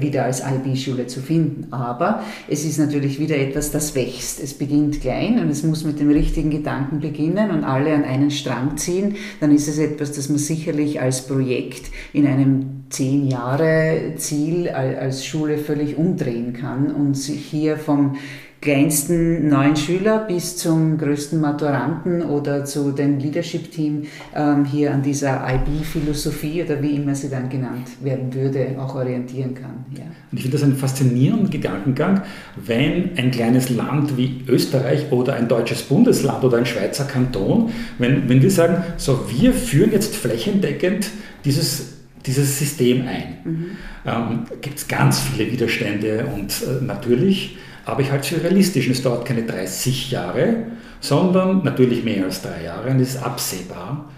wieder 0.00 0.24
als 0.24 0.40
IB-Schule 0.40 1.06
zu 1.06 1.20
finden. 1.20 1.72
Aber 1.72 2.22
es 2.48 2.64
ist 2.64 2.78
natürlich 2.78 3.18
wieder 3.18 3.36
etwas, 3.36 3.70
das 3.70 3.94
wächst. 3.94 4.42
Es 4.42 4.54
beginnt 4.54 5.00
klein 5.00 5.38
und 5.38 5.48
es 5.48 5.62
muss 5.62 5.84
mit 5.84 6.00
dem 6.00 6.10
richtigen 6.10 6.50
Gedanken 6.50 7.00
beginnen 7.00 7.50
und 7.50 7.64
alle 7.64 7.94
an 7.94 8.04
einen 8.04 8.30
Strang 8.30 8.76
ziehen. 8.76 9.16
Dann 9.40 9.54
ist 9.54 9.68
es 9.68 9.78
etwas, 9.78 10.12
das 10.12 10.28
man 10.28 10.38
sicherlich 10.38 11.00
als 11.00 11.26
Projekt 11.26 11.90
in 12.12 12.26
einem 12.26 12.84
zehn 12.90 13.26
Jahre 13.28 14.14
Ziel 14.16 14.68
als 14.68 15.24
Schule 15.24 15.58
völlig 15.58 15.96
umdrehen 15.96 16.52
kann 16.52 16.90
und 16.90 17.14
sich 17.14 17.44
hier 17.44 17.76
vom 17.76 18.16
kleinsten 18.60 19.48
neuen 19.48 19.76
Schüler 19.76 20.24
bis 20.26 20.56
zum 20.56 20.98
größten 20.98 21.40
Maturanten 21.40 22.22
oder 22.22 22.64
zu 22.64 22.90
dem 22.92 23.18
Leadership-Team 23.18 24.04
ähm, 24.34 24.64
hier 24.64 24.92
an 24.92 25.02
dieser 25.02 25.46
IB-Philosophie 25.46 26.64
oder 26.64 26.82
wie 26.82 26.96
immer 26.96 27.14
sie 27.14 27.28
dann 27.28 27.48
genannt 27.48 27.88
werden 28.02 28.32
würde, 28.32 28.76
auch 28.78 28.94
orientieren 28.94 29.54
kann. 29.54 29.84
Ja. 29.96 30.04
Und 30.32 30.38
ich 30.38 30.42
finde 30.42 30.56
das 30.56 30.64
einen 30.64 30.76
faszinierenden 30.76 31.50
Gedankengang, 31.50 32.22
wenn 32.56 33.16
ein 33.16 33.30
kleines 33.30 33.70
Land 33.70 34.16
wie 34.16 34.42
Österreich 34.48 35.12
oder 35.12 35.34
ein 35.34 35.48
deutsches 35.48 35.82
Bundesland 35.82 36.42
oder 36.42 36.58
ein 36.58 36.66
Schweizer 36.66 37.04
Kanton, 37.04 37.70
wenn, 37.98 38.28
wenn 38.28 38.42
wir 38.42 38.50
sagen, 38.50 38.82
so 38.96 39.26
wir 39.28 39.52
führen 39.52 39.92
jetzt 39.92 40.16
flächendeckend 40.16 41.10
dieses 41.44 41.96
dieses 42.26 42.58
System 42.58 43.06
ein. 43.06 43.38
Mhm. 43.44 43.66
Ähm, 44.04 44.46
Gibt 44.60 44.78
es 44.78 44.88
ganz 44.88 45.20
viele 45.20 45.50
Widerstände 45.50 46.26
und 46.34 46.50
äh, 46.62 46.84
natürlich 46.84 47.56
aber 47.86 48.00
ich 48.00 48.10
halte 48.10 48.22
es 48.22 48.28
für 48.28 48.42
realistisch. 48.42 48.88
Es 48.88 49.02
dauert 49.02 49.24
keine 49.24 49.44
30 49.44 50.10
Jahre, 50.10 50.64
sondern 51.00 51.62
natürlich 51.62 52.04
mehr 52.04 52.24
als 52.24 52.42
drei 52.42 52.64
Jahre 52.64 52.90
und 52.90 53.00
es 53.00 53.14
ist 53.14 53.22
absehbar. 53.22 54.10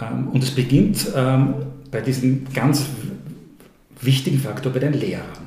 Ähm, 0.00 0.28
und 0.28 0.44
es 0.44 0.50
beginnt 0.50 1.08
ähm, 1.16 1.54
bei 1.90 2.02
diesem 2.02 2.46
ganz 2.52 2.84
wichtigen 4.00 4.38
Faktor 4.38 4.72
bei 4.72 4.80
den 4.80 4.92
Lehrern. 4.92 5.46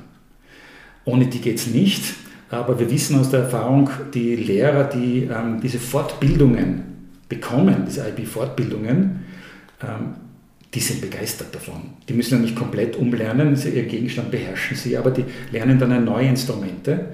Ohne 1.06 1.28
die 1.28 1.40
geht 1.40 1.58
es 1.58 1.68
nicht, 1.68 2.04
aber 2.50 2.80
wir 2.80 2.90
wissen 2.90 3.20
aus 3.20 3.30
der 3.30 3.42
Erfahrung, 3.42 3.90
die 4.14 4.36
Lehrer, 4.36 4.86
die 4.86 5.30
ähm, 5.32 5.62
diese 5.62 5.78
Fortbildungen 5.80 6.84
bekommen, 7.30 7.84
diese 7.88 8.08
IB-Fortbildungen, 8.10 9.20
die 10.74 10.80
sind 10.80 11.00
begeistert 11.00 11.54
davon. 11.54 11.82
Die 12.10 12.14
müssen 12.14 12.34
ja 12.34 12.42
nicht 12.42 12.56
komplett 12.56 12.96
umlernen, 12.96 13.56
ihr 13.56 13.84
Gegenstand 13.84 14.32
beherrschen 14.32 14.76
sie, 14.76 14.98
aber 14.98 15.12
die 15.12 15.26
lernen 15.52 15.78
dann 15.78 16.04
neue 16.04 16.28
Instrumente 16.28 17.06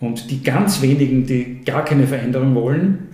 und 0.00 0.30
die 0.30 0.42
ganz 0.42 0.82
wenigen, 0.82 1.26
die 1.26 1.60
gar 1.64 1.84
keine 1.84 2.06
Veränderung 2.06 2.54
wollen, 2.54 3.08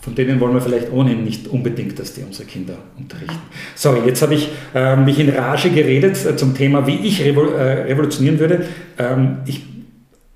von 0.00 0.14
denen 0.14 0.40
wollen 0.40 0.54
wir 0.54 0.60
vielleicht 0.60 0.92
ohnehin 0.92 1.24
nicht 1.24 1.48
unbedingt, 1.48 1.98
dass 1.98 2.14
die 2.14 2.22
unsere 2.22 2.48
Kinder 2.48 2.78
unterrichten. 2.96 3.42
Sorry, 3.74 4.00
jetzt 4.06 4.22
habe 4.22 4.34
ich 4.34 4.48
äh, 4.74 4.96
mich 4.96 5.18
in 5.18 5.28
Rage 5.28 5.70
geredet 5.70 6.24
äh, 6.24 6.36
zum 6.36 6.54
Thema, 6.54 6.86
wie 6.86 6.96
ich 6.96 7.22
revol 7.22 7.52
äh, 7.52 7.82
revolutionieren 7.82 8.38
würde. 8.38 8.64
Ähm, 8.96 9.38
ich 9.44 9.66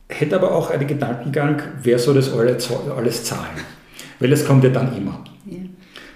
hätte 0.09 0.37
aber 0.37 0.55
auch 0.55 0.71
einen 0.71 0.87
Gedankengang, 0.87 1.63
wer 1.83 1.99
soll 1.99 2.17
das 2.17 2.33
alles, 2.33 2.71
alles 2.97 3.25
zahlen? 3.25 3.57
Weil 4.19 4.33
es 4.33 4.45
kommt 4.45 4.65
ja 4.65 4.71
dann 4.71 4.97
immer. 4.97 5.25
Ja 5.47 5.59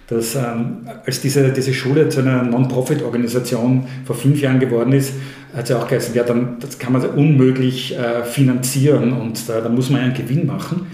dass 0.09 0.37
ähm, 0.37 0.89
als 1.05 1.21
diese, 1.21 1.53
diese 1.53 1.75
Schule 1.75 2.09
zu 2.09 2.21
einer 2.21 2.43
Non-Profit-Organisation 2.43 3.87
vor 4.05 4.15
fünf 4.15 4.41
Jahren 4.41 4.61
geworden 4.61 4.93
ist, 4.93 5.15
hat 5.57 5.71
ja 5.71 5.79
auch 5.79 5.89
geheißen, 5.89 6.15
ja, 6.15 6.23
dann, 6.23 6.61
das 6.61 6.79
kann 6.79 6.93
man 6.93 7.03
unmöglich 7.07 7.97
äh, 7.97 8.25
finanzieren 8.25 9.15
und 9.15 9.49
äh, 9.49 9.63
da 9.63 9.69
muss 9.71 9.89
man 9.89 10.03
einen 10.03 10.15
Gewinn 10.15 10.47
machen. 10.47 10.87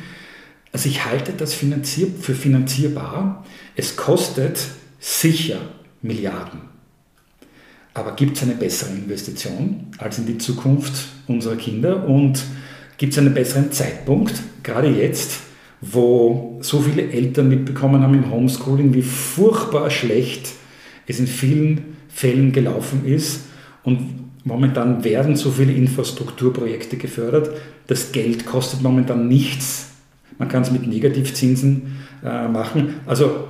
Also 0.73 0.89
ich 0.89 1.05
halte 1.05 1.33
das 1.33 1.53
finanzier 1.53 2.07
für 2.21 2.35
finanzierbar. 2.35 3.45
Es 3.75 3.97
kostet 3.97 4.61
sicher 5.01 5.59
Milliarden. 6.01 6.61
Aber 7.95 8.13
gibt 8.13 8.37
es 8.37 8.43
eine 8.43 8.55
bessere 8.55 8.91
Investition 8.91 9.89
als 9.99 10.19
in 10.19 10.27
die 10.27 10.39
Zukunft 10.39 11.09
unserer 11.27 11.57
Kinder 11.57 12.07
und 12.07 12.43
gibt 12.97 13.13
es 13.13 13.19
einen 13.19 13.35
besseren 13.35 13.73
Zeitpunkt, 13.73 14.43
gerade 14.63 14.89
jetzt, 14.89 15.41
wo 15.81 16.59
so 16.63 16.81
viele 16.81 17.11
Eltern 17.11 17.49
mitbekommen 17.49 18.01
haben 18.01 18.15
im 18.15 18.31
Homeschooling, 18.31 18.95
wie 18.95 19.03
furchtbar 19.03 19.91
schlecht 19.91 20.53
es 21.07 21.19
in 21.19 21.27
vielen 21.27 21.97
Fällen 22.09 22.53
gelaufen 22.53 23.05
ist. 23.05 23.41
Und 23.85 24.31
momentan 24.45 25.05
werden 25.05 25.37
so 25.37 25.51
viele 25.51 25.73
Infrastrukturprojekte 25.73 26.97
gefördert. 26.97 27.51
Das 27.87 28.13
Geld 28.13 28.47
kostet 28.47 28.83
momentan 28.83 29.29
nichts. 29.29 29.91
Man 30.39 30.49
kann 30.49 30.63
es 30.63 30.71
mit 30.71 30.87
Negativzinsen 30.87 31.99
äh, 32.25 32.49
machen. 32.49 33.01
Also 33.07 33.49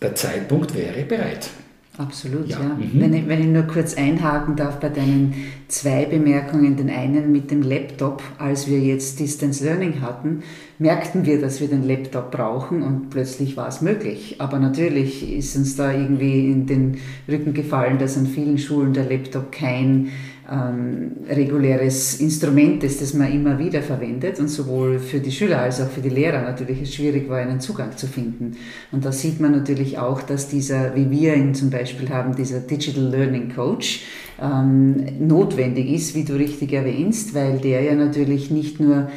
der 0.00 0.14
Zeitpunkt 0.14 0.74
wäre 0.74 1.02
bereit. 1.04 1.50
Absolut, 1.98 2.48
ja. 2.48 2.60
ja. 2.60 2.68
Mhm. 2.74 3.00
Wenn, 3.00 3.12
ich, 3.12 3.28
wenn, 3.28 3.40
ich, 3.40 3.46
nur 3.48 3.64
kurz 3.64 3.94
einhaken 3.94 4.54
darf 4.54 4.78
bei 4.78 4.88
deinen 4.88 5.34
zwei 5.66 6.04
Bemerkungen. 6.06 6.76
Den 6.76 6.90
einen 6.90 7.32
mit 7.32 7.50
dem 7.50 7.62
Laptop, 7.62 8.22
als 8.38 8.68
wir 8.68 8.78
jetzt 8.78 9.18
Distance 9.18 9.64
Learning 9.64 10.00
hatten, 10.00 10.44
merkten 10.78 11.26
wir, 11.26 11.40
dass 11.40 11.60
wir 11.60 11.66
den 11.66 11.82
Laptop 11.82 12.30
brauchen 12.30 12.82
und 12.82 13.10
plötzlich 13.10 13.56
war 13.56 13.66
es 13.66 13.82
möglich. 13.82 14.36
Aber 14.38 14.60
natürlich 14.60 15.36
ist 15.36 15.56
uns 15.56 15.74
da 15.74 15.92
irgendwie 15.92 16.46
in 16.46 16.66
den 16.66 16.98
Rücken 17.28 17.52
gefallen, 17.52 17.98
dass 17.98 18.16
an 18.16 18.26
vielen 18.26 18.58
Schulen 18.58 18.92
der 18.92 19.10
Laptop 19.10 19.50
kein 19.50 20.10
ähm, 20.50 21.12
reguläres 21.28 22.20
Instrument 22.20 22.82
ist, 22.82 23.02
das 23.02 23.14
man 23.14 23.32
immer 23.32 23.58
wieder 23.58 23.82
verwendet 23.82 24.40
und 24.40 24.48
sowohl 24.48 24.98
für 24.98 25.20
die 25.20 25.30
Schüler 25.30 25.60
als 25.60 25.80
auch 25.80 25.88
für 25.88 26.00
die 26.00 26.08
Lehrer 26.08 26.42
natürlich 26.42 26.82
es 26.82 26.94
schwierig 26.94 27.28
war, 27.28 27.38
einen 27.38 27.60
Zugang 27.60 27.96
zu 27.96 28.06
finden. 28.06 28.56
Und 28.90 29.04
da 29.04 29.12
sieht 29.12 29.40
man 29.40 29.52
natürlich 29.52 29.98
auch, 29.98 30.22
dass 30.22 30.48
dieser, 30.48 30.94
wie 30.94 31.10
wir 31.10 31.34
ihn 31.34 31.54
zum 31.54 31.70
Beispiel 31.70 32.08
haben, 32.08 32.34
dieser 32.34 32.60
Digital 32.60 33.04
Learning 33.04 33.52
Coach, 33.54 34.04
ähm, 34.40 35.26
notwendig 35.26 35.90
ist, 35.90 36.14
wie 36.14 36.24
du 36.24 36.34
richtig 36.34 36.72
erwähnst, 36.72 37.34
weil 37.34 37.58
der 37.58 37.82
ja 37.82 37.94
natürlich 37.94 38.50
nicht 38.50 38.80
nur 38.80 39.08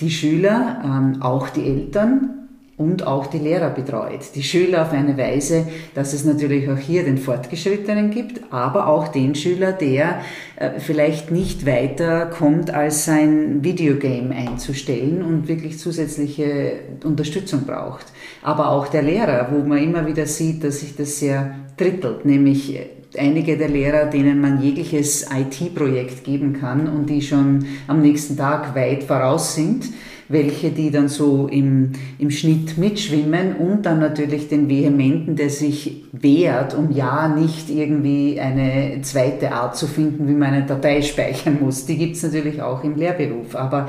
die 0.00 0.10
Schüler, 0.10 0.82
ähm, 0.84 1.22
auch 1.22 1.50
die 1.50 1.64
Eltern 1.64 2.37
und 2.78 3.04
auch 3.06 3.26
die 3.26 3.38
Lehrer 3.38 3.70
betreut. 3.70 4.20
Die 4.36 4.44
Schüler 4.44 4.82
auf 4.82 4.92
eine 4.92 5.18
Weise, 5.18 5.66
dass 5.94 6.12
es 6.12 6.24
natürlich 6.24 6.70
auch 6.70 6.78
hier 6.78 7.02
den 7.02 7.18
Fortgeschrittenen 7.18 8.10
gibt, 8.10 8.40
aber 8.52 8.86
auch 8.86 9.08
den 9.08 9.34
Schüler, 9.34 9.72
der 9.72 10.20
äh, 10.56 10.78
vielleicht 10.78 11.32
nicht 11.32 11.66
weiter 11.66 12.26
kommt, 12.26 12.72
als 12.72 13.04
sein 13.04 13.64
Videogame 13.64 14.32
einzustellen 14.34 15.22
und 15.22 15.48
wirklich 15.48 15.78
zusätzliche 15.78 16.74
Unterstützung 17.02 17.64
braucht. 17.66 18.06
Aber 18.42 18.70
auch 18.70 18.86
der 18.86 19.02
Lehrer, 19.02 19.48
wo 19.50 19.66
man 19.66 19.78
immer 19.78 20.06
wieder 20.06 20.26
sieht, 20.26 20.62
dass 20.62 20.80
sich 20.80 20.94
das 20.94 21.18
sehr 21.18 21.56
drittelt, 21.76 22.24
nämlich 22.24 22.78
einige 23.16 23.56
der 23.56 23.68
Lehrer, 23.68 24.06
denen 24.06 24.40
man 24.40 24.62
jegliches 24.62 25.26
IT-Projekt 25.34 26.22
geben 26.22 26.52
kann 26.52 26.86
und 26.86 27.10
die 27.10 27.22
schon 27.22 27.64
am 27.88 28.02
nächsten 28.02 28.36
Tag 28.36 28.76
weit 28.76 29.02
voraus 29.02 29.56
sind 29.56 29.86
welche, 30.28 30.70
die 30.70 30.90
dann 30.90 31.08
so 31.08 31.48
im, 31.48 31.92
im 32.18 32.30
Schnitt 32.30 32.76
mitschwimmen 32.76 33.56
und 33.56 33.86
dann 33.86 33.98
natürlich 33.98 34.48
den 34.48 34.68
Vehementen, 34.68 35.36
der 35.36 35.50
sich 35.50 36.04
wehrt, 36.12 36.74
um 36.74 36.92
ja 36.92 37.28
nicht 37.28 37.70
irgendwie 37.70 38.38
eine 38.38 39.00
zweite 39.02 39.52
Art 39.52 39.76
zu 39.76 39.86
finden, 39.86 40.28
wie 40.28 40.32
man 40.32 40.52
eine 40.52 40.66
Datei 40.66 41.02
speichern 41.02 41.58
muss. 41.60 41.86
Die 41.86 41.96
gibt 41.96 42.16
es 42.16 42.22
natürlich 42.22 42.60
auch 42.60 42.84
im 42.84 42.96
Lehrberuf. 42.96 43.56
Aber 43.56 43.88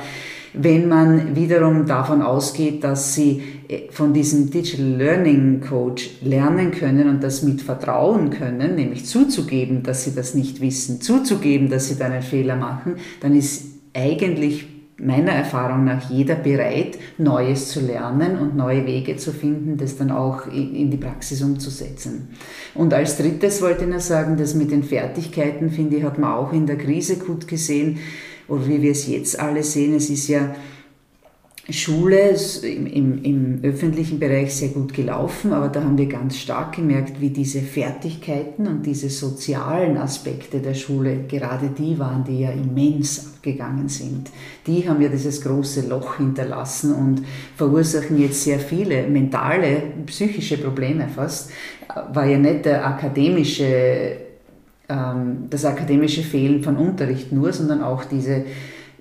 wenn 0.53 0.87
man 0.87 1.35
wiederum 1.35 1.85
davon 1.85 2.21
ausgeht, 2.21 2.83
dass 2.83 3.13
sie 3.13 3.41
äh, 3.67 3.91
von 3.91 4.13
diesem 4.13 4.49
Digital 4.49 4.85
Learning 4.85 5.61
Coach 5.61 6.09
lernen 6.21 6.71
können 6.71 7.07
und 7.07 7.21
das 7.21 7.43
mit 7.43 7.61
vertrauen 7.61 8.29
können, 8.31 8.75
nämlich 8.75 9.05
zuzugeben, 9.05 9.83
dass 9.83 10.05
sie 10.05 10.15
das 10.15 10.33
nicht 10.33 10.61
wissen, 10.61 11.01
zuzugeben, 11.01 11.69
dass 11.69 11.89
sie 11.89 11.97
da 11.97 12.05
einen 12.05 12.23
Fehler 12.23 12.55
machen, 12.55 12.95
dann 13.21 13.35
ist 13.35 13.65
eigentlich 13.93 14.78
meiner 15.01 15.31
Erfahrung 15.31 15.85
nach 15.85 16.09
jeder 16.09 16.35
bereit, 16.35 16.97
Neues 17.17 17.69
zu 17.69 17.79
lernen 17.79 18.37
und 18.37 18.55
neue 18.55 18.85
Wege 18.85 19.17
zu 19.17 19.31
finden, 19.31 19.77
das 19.77 19.97
dann 19.97 20.11
auch 20.11 20.47
in 20.47 20.91
die 20.91 20.97
Praxis 20.97 21.41
umzusetzen. 21.41 22.29
Und 22.75 22.93
als 22.93 23.17
drittes 23.17 23.61
wollte 23.61 23.85
ich 23.85 23.89
noch 23.89 23.99
sagen, 23.99 24.37
dass 24.37 24.55
mit 24.55 24.71
den 24.71 24.83
Fertigkeiten, 24.83 25.69
finde 25.69 25.97
ich, 25.97 26.03
hat 26.03 26.19
man 26.19 26.33
auch 26.33 26.53
in 26.53 26.67
der 26.67 26.77
Krise 26.77 27.17
gut 27.17 27.47
gesehen, 27.47 27.99
oder 28.47 28.67
wie 28.67 28.81
wir 28.81 28.91
es 28.91 29.07
jetzt 29.07 29.39
alle 29.39 29.63
sehen, 29.63 29.95
es 29.95 30.09
ist 30.09 30.27
ja 30.27 30.55
Schule 31.71 32.35
im, 32.63 32.87
im, 32.87 33.23
im, 33.23 33.59
öffentlichen 33.63 34.19
Bereich 34.19 34.55
sehr 34.55 34.69
gut 34.69 34.93
gelaufen, 34.93 35.53
aber 35.53 35.67
da 35.67 35.83
haben 35.83 35.97
wir 35.97 36.07
ganz 36.07 36.37
stark 36.37 36.75
gemerkt, 36.75 37.21
wie 37.21 37.29
diese 37.29 37.61
Fertigkeiten 37.61 38.67
und 38.67 38.85
diese 38.85 39.09
sozialen 39.09 39.97
Aspekte 39.97 40.59
der 40.59 40.73
Schule, 40.73 41.25
gerade 41.27 41.69
die 41.69 41.99
waren, 41.99 42.23
die 42.23 42.41
ja 42.41 42.51
immens 42.51 43.33
abgegangen 43.35 43.87
sind. 43.87 44.29
Die 44.67 44.87
haben 44.87 45.01
ja 45.01 45.09
dieses 45.09 45.41
große 45.41 45.87
Loch 45.87 46.17
hinterlassen 46.17 46.93
und 46.93 47.23
verursachen 47.55 48.19
jetzt 48.19 48.43
sehr 48.43 48.59
viele 48.59 49.07
mentale, 49.07 49.83
psychische 50.07 50.57
Probleme 50.57 51.07
fast. 51.07 51.51
War 52.13 52.25
ja 52.25 52.37
nicht 52.37 52.65
der 52.65 52.85
akademische, 52.85 54.17
ähm, 54.89 55.45
das 55.49 55.65
akademische 55.65 56.23
Fehlen 56.23 56.63
von 56.63 56.77
Unterricht 56.77 57.31
nur, 57.31 57.53
sondern 57.53 57.83
auch 57.83 58.05
diese 58.05 58.45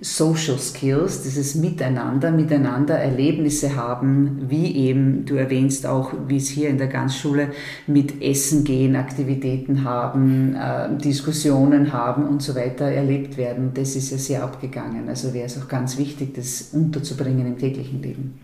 Social 0.01 0.57
Skills, 0.59 1.23
dieses 1.23 1.55
Miteinander, 1.55 2.31
miteinander 2.31 2.95
Erlebnisse 2.95 3.75
haben, 3.75 4.45
wie 4.47 4.75
eben, 4.75 5.25
du 5.25 5.35
erwähnst 5.35 5.85
auch, 5.85 6.13
wie 6.27 6.37
es 6.37 6.47
hier 6.47 6.69
in 6.69 6.77
der 6.77 6.87
Ganzschule 6.87 7.49
mit 7.85 8.21
Essen 8.21 8.63
gehen, 8.63 8.95
Aktivitäten 8.95 9.83
haben, 9.83 10.55
äh, 10.55 10.97
Diskussionen 10.97 11.91
haben 11.91 12.25
und 12.27 12.41
so 12.41 12.55
weiter 12.55 12.85
erlebt 12.85 13.37
werden. 13.37 13.71
Das 13.73 13.95
ist 13.97 14.11
ja 14.11 14.17
sehr 14.17 14.43
abgegangen. 14.43 15.09
Also 15.09 15.33
wäre 15.33 15.47
es 15.47 15.61
auch 15.61 15.67
ganz 15.67 15.97
wichtig, 15.97 16.33
das 16.33 16.69
unterzubringen 16.71 17.45
im 17.45 17.57
täglichen 17.57 18.01
Leben. 18.01 18.39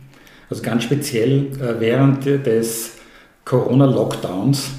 Also 0.49 0.61
ganz 0.61 0.83
speziell 0.83 1.47
äh, 1.53 1.79
während 1.79 2.25
des 2.25 2.91
Corona-Lockdowns, 3.45 4.71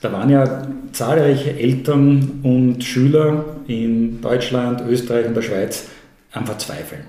da 0.00 0.12
waren 0.12 0.30
ja 0.30 0.66
zahlreiche 0.92 1.58
Eltern 1.58 2.40
und 2.42 2.82
Schüler 2.82 3.44
in 3.66 4.20
Deutschland, 4.20 4.82
Österreich 4.88 5.26
und 5.26 5.34
der 5.34 5.42
Schweiz 5.42 5.88
am 6.32 6.46
Verzweifeln. 6.46 7.04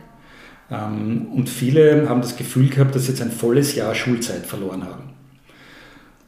Ähm, 0.70 1.28
und 1.34 1.50
viele 1.50 2.08
haben 2.10 2.22
das 2.22 2.36
Gefühl 2.36 2.70
gehabt, 2.70 2.96
dass 2.96 3.04
sie 3.04 3.10
jetzt 3.10 3.22
ein 3.22 3.32
volles 3.32 3.76
Jahr 3.76 3.96
Schulzeit 3.96 4.46
verloren 4.46 4.84
haben. 4.84 5.10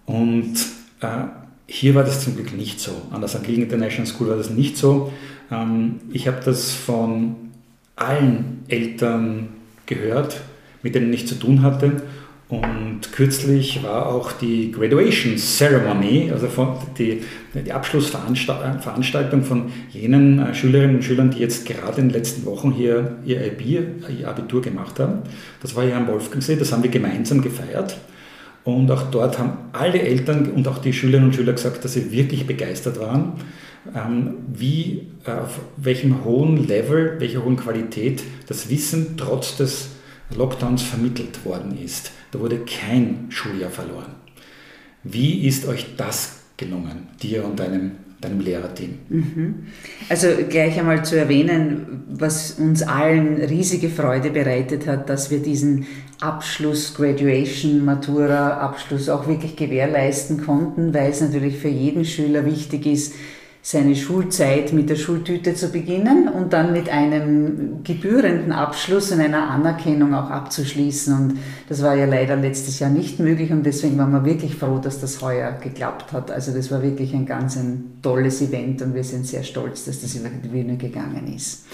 Und 0.05 0.55
äh, 1.01 1.25
hier 1.67 1.95
war 1.95 2.03
das 2.03 2.23
zum 2.23 2.35
Glück 2.35 2.53
nicht 2.53 2.79
so. 2.79 2.91
An 3.11 3.21
der 3.21 3.27
St. 3.27 3.47
Lean 3.47 3.63
International 3.63 4.05
School 4.05 4.29
war 4.29 4.37
das 4.37 4.49
nicht 4.49 4.77
so. 4.77 5.11
Ähm, 5.51 6.01
ich 6.11 6.27
habe 6.27 6.41
das 6.43 6.71
von 6.73 7.35
allen 7.95 8.63
Eltern 8.67 9.49
gehört, 9.85 10.41
mit 10.83 10.95
denen 10.95 11.13
ich 11.13 11.27
zu 11.27 11.35
tun 11.35 11.61
hatte 11.61 12.03
und 12.61 13.11
kürzlich 13.11 13.83
war 13.83 14.07
auch 14.07 14.31
die 14.31 14.71
Graduation 14.71 15.37
Ceremony, 15.37 16.31
also 16.31 16.47
die, 16.97 17.21
die 17.53 17.71
Abschlussveranstaltung 17.71 19.43
von 19.43 19.71
jenen 19.89 20.39
äh, 20.39 20.53
Schülerinnen 20.53 20.97
und 20.97 21.03
Schülern, 21.03 21.31
die 21.31 21.39
jetzt 21.39 21.65
gerade 21.65 22.01
in 22.01 22.09
den 22.09 22.13
letzten 22.13 22.45
Wochen 22.45 22.71
hier 22.71 23.17
ihr, 23.25 23.39
ihr 23.59 24.27
Abitur 24.27 24.61
gemacht 24.61 24.99
haben. 24.99 25.19
Das 25.61 25.75
war 25.75 25.83
hier 25.83 25.97
am 25.97 26.07
Wolfgangsee, 26.07 26.55
das 26.55 26.71
haben 26.71 26.83
wir 26.83 26.91
gemeinsam 26.91 27.41
gefeiert. 27.41 27.97
Und 28.63 28.89
auch 28.89 29.03
dort 29.11 29.37
haben 29.37 29.57
alle 29.73 30.01
Eltern 30.01 30.51
und 30.51 30.67
auch 30.67 30.79
die 30.79 30.93
Schülerinnen 30.93 31.29
und 31.29 31.35
Schüler 31.35 31.53
gesagt, 31.53 31.85
dass 31.85 31.93
sie 31.93 32.11
wirklich 32.11 32.47
begeistert 32.47 32.99
waren, 32.99 33.33
ähm, 33.95 34.35
wie, 34.53 35.07
äh, 35.25 35.31
auf 35.31 35.59
welchem 35.77 36.23
hohen 36.23 36.67
Level, 36.67 37.17
welcher 37.19 37.45
hohen 37.45 37.57
Qualität 37.57 38.23
das 38.47 38.69
Wissen 38.69 39.17
trotz 39.17 39.57
des 39.57 39.94
Lockdowns 40.36 40.82
vermittelt 40.82 41.45
worden 41.45 41.78
ist. 41.78 42.11
Da 42.32 42.39
wurde 42.39 42.59
kein 42.59 43.28
Schuljahr 43.30 43.69
verloren. 43.69 44.15
Wie 45.03 45.47
ist 45.47 45.67
euch 45.67 45.95
das 45.97 46.39
gelungen, 46.57 47.07
dir 47.21 47.45
und 47.45 47.59
deinem, 47.59 47.91
deinem 48.19 48.39
Lehrerteam? 48.39 48.97
Mhm. 49.09 49.67
Also 50.09 50.28
gleich 50.49 50.80
einmal 50.80 51.05
zu 51.05 51.17
erwähnen, 51.17 52.03
was 52.09 52.53
uns 52.53 52.82
allen 52.82 53.41
riesige 53.41 53.89
Freude 53.89 54.32
bereitet 54.32 54.88
hat, 54.88 55.09
dass 55.09 55.30
wir 55.30 55.39
diesen 55.39 55.86
Abschluss, 56.19 56.95
Graduation, 56.95 57.86
Matura, 57.86 58.57
Abschluss 58.57 59.09
auch 59.09 59.28
wirklich 59.28 59.55
gewährleisten 59.55 60.43
konnten, 60.43 60.93
weil 60.93 61.11
es 61.11 61.21
natürlich 61.21 61.57
für 61.57 61.69
jeden 61.69 62.03
Schüler 62.03 62.45
wichtig 62.45 62.88
ist, 62.88 63.13
seine 63.68 63.95
Schulzeit 63.95 64.74
mit 64.74 64.91
der 64.91 64.95
Schultüte 64.95 65.55
zu 65.55 65.70
beginnen 65.70 66.28
und 66.28 66.53
dann 66.53 66.72
mit 66.72 66.88
einem 66.88 67.84
gebührenden 67.84 68.51
Abschluss 68.51 69.11
und 69.11 69.20
einer 69.22 69.49
Anerkennung 69.49 70.13
auch 70.13 70.30
abzuschließen. 70.30 71.18
Und 71.18 71.39
das 71.68 71.82
war 71.82 71.95
ja 71.95 72.05
leider 72.05 72.36
letztes 72.36 72.78
Jahr 72.78 72.91
nicht 72.91 73.20
möglich 73.20 73.51
und 73.51 73.66
deswegen 73.66 73.97
waren 73.97 74.11
wir 74.11 74.24
wirklich 74.24 74.53
froh, 74.55 74.78
dass 74.78 75.01
das 75.01 75.20
heuer 75.24 75.53
geklappt 75.53 76.13
hat. 76.13 76.30
Also 76.30 76.53
das 76.53 76.70
war 76.70 76.84
wirklich 76.84 77.16
ein 77.16 77.26
ganz 77.26 77.57
ein 77.57 77.97
tolles 78.03 78.39
Event 78.43 78.84
und 78.84 78.93
wir 78.93 79.03
sind 79.03 79.26
sehr 79.26 79.41
stolz, 79.41 79.86
dass 79.86 79.99
das 79.99 80.13
über 80.13 80.30
die 80.30 80.47
Bühne 80.47 80.78
gegangen 80.78 81.34
ist. 81.36 81.66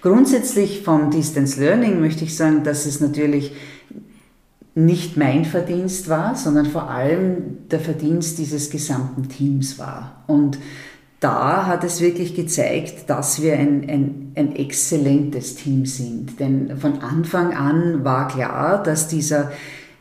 Grundsätzlich 0.00 0.82
vom 0.82 1.10
Distance 1.10 1.58
Learning 1.58 1.98
möchte 1.98 2.22
ich 2.22 2.36
sagen, 2.36 2.62
dass 2.62 2.86
es 2.86 3.00
natürlich 3.00 3.52
nicht 4.76 5.16
mein 5.16 5.44
Verdienst 5.44 6.08
war, 6.08 6.36
sondern 6.36 6.66
vor 6.66 6.88
allem 6.88 7.68
der 7.68 7.80
Verdienst 7.80 8.38
dieses 8.38 8.70
gesamten 8.70 9.28
Teams 9.28 9.80
war. 9.80 10.22
Und 10.28 10.58
da 11.22 11.66
hat 11.66 11.84
es 11.84 12.00
wirklich 12.00 12.34
gezeigt, 12.34 13.08
dass 13.08 13.40
wir 13.40 13.54
ein, 13.54 13.88
ein, 13.88 14.32
ein 14.34 14.56
exzellentes 14.56 15.54
Team 15.54 15.86
sind. 15.86 16.40
Denn 16.40 16.76
von 16.78 16.98
Anfang 16.98 17.54
an 17.54 18.04
war 18.04 18.26
klar, 18.26 18.82
dass 18.82 19.06
dieser 19.06 19.52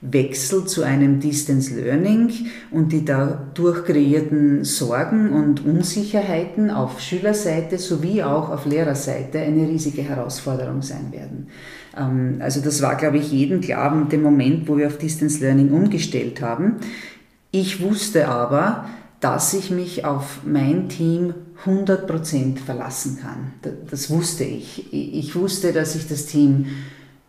Wechsel 0.01 0.65
zu 0.65 0.81
einem 0.81 1.19
Distance 1.19 1.75
Learning 1.79 2.31
und 2.71 2.91
die 2.91 3.05
dadurch 3.05 3.85
kreierten 3.85 4.63
Sorgen 4.63 5.31
und 5.31 5.63
Unsicherheiten 5.63 6.71
auf 6.71 6.99
Schülerseite 6.99 7.77
sowie 7.77 8.23
auch 8.23 8.49
auf 8.49 8.65
Lehrerseite 8.65 9.37
eine 9.37 9.67
riesige 9.67 10.01
Herausforderung 10.01 10.81
sein 10.81 11.11
werden. 11.11 11.49
Ähm, 11.95 12.37
also 12.39 12.61
das 12.61 12.81
war, 12.81 12.95
glaube 12.95 13.17
ich, 13.17 13.31
jedem 13.31 13.61
klar 13.61 13.93
mit 13.93 14.11
dem 14.11 14.23
Moment, 14.23 14.67
wo 14.67 14.75
wir 14.75 14.87
auf 14.87 14.97
Distance 14.97 15.39
Learning 15.39 15.69
umgestellt 15.69 16.41
haben. 16.41 16.77
Ich 17.51 17.83
wusste 17.83 18.27
aber, 18.27 18.85
dass 19.21 19.53
ich 19.53 19.69
mich 19.69 20.03
auf 20.03 20.39
mein 20.45 20.89
Team 20.89 21.35
100% 21.63 22.57
verlassen 22.57 23.19
kann. 23.21 23.53
Das 23.89 24.09
wusste 24.09 24.43
ich. 24.43 24.91
Ich 24.91 25.35
wusste, 25.35 25.73
dass 25.73 25.95
ich 25.95 26.07
das 26.07 26.25
Team 26.25 26.65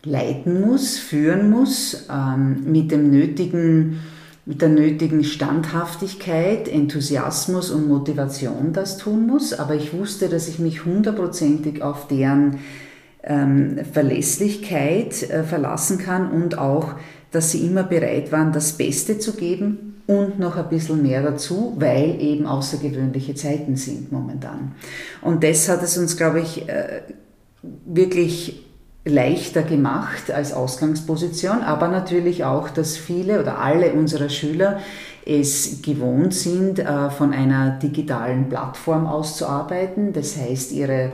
leiten 0.03 0.62
muss, 0.62 0.97
führen 0.97 1.51
muss, 1.51 2.07
ähm, 2.11 2.64
mit 2.64 2.90
dem 2.90 3.11
nötigen, 3.11 4.01
mit 4.47 4.62
der 4.62 4.70
nötigen 4.70 5.22
Standhaftigkeit, 5.22 6.66
Enthusiasmus 6.66 7.70
und 7.70 7.86
Motivation 7.88 8.72
das 8.72 8.97
tun 8.97 9.26
muss. 9.26 9.53
Aber 9.53 9.74
ich 9.74 9.93
wusste, 9.93 10.30
dass 10.30 10.49
ich 10.49 10.59
mich 10.59 10.86
hundertprozentig 10.86 11.82
auf 11.82 12.09
deren 12.09 12.59
ähm, 13.22 13.80
Verlässlichkeit 13.93 15.30
äh, 15.30 15.45
verlassen 15.45 15.99
kann 15.99 16.32
und 16.32 16.57
auch, 16.57 16.95
dass 17.30 17.51
sie 17.51 17.66
immer 17.66 17.82
bereit 17.82 18.32
waren, 18.32 18.53
das 18.53 18.72
Beste 18.78 19.18
zu 19.18 19.34
geben 19.34 19.91
und 20.07 20.38
noch 20.38 20.57
ein 20.57 20.68
bisschen 20.68 21.03
mehr 21.03 21.22
dazu, 21.22 21.74
weil 21.78 22.20
eben 22.20 22.46
außergewöhnliche 22.46 23.34
Zeiten 23.34 23.76
sind 23.76 24.11
momentan. 24.12 24.72
Und 25.20 25.44
das 25.44 25.68
hat 25.68 25.82
es 25.82 25.96
uns, 25.96 26.16
glaube 26.16 26.40
ich, 26.40 26.68
äh, 26.68 27.03
wirklich 27.84 28.64
leichter 29.05 29.62
gemacht 29.62 30.30
als 30.30 30.53
Ausgangsposition, 30.53 31.62
aber 31.62 31.88
natürlich 31.88 32.44
auch, 32.44 32.70
dass 32.70 32.96
viele 32.96 33.40
oder 33.40 33.59
alle 33.59 33.92
unserer 33.92 34.28
Schüler 34.28 34.78
es 35.26 35.82
gewohnt 35.82 36.34
sind, 36.34 36.78
äh, 36.78 37.11
von 37.11 37.32
einer 37.32 37.78
digitalen 37.78 38.48
Plattform 38.48 39.07
auszuarbeiten. 39.07 40.12
Das 40.12 40.36
heißt, 40.36 40.72
ihre 40.72 41.12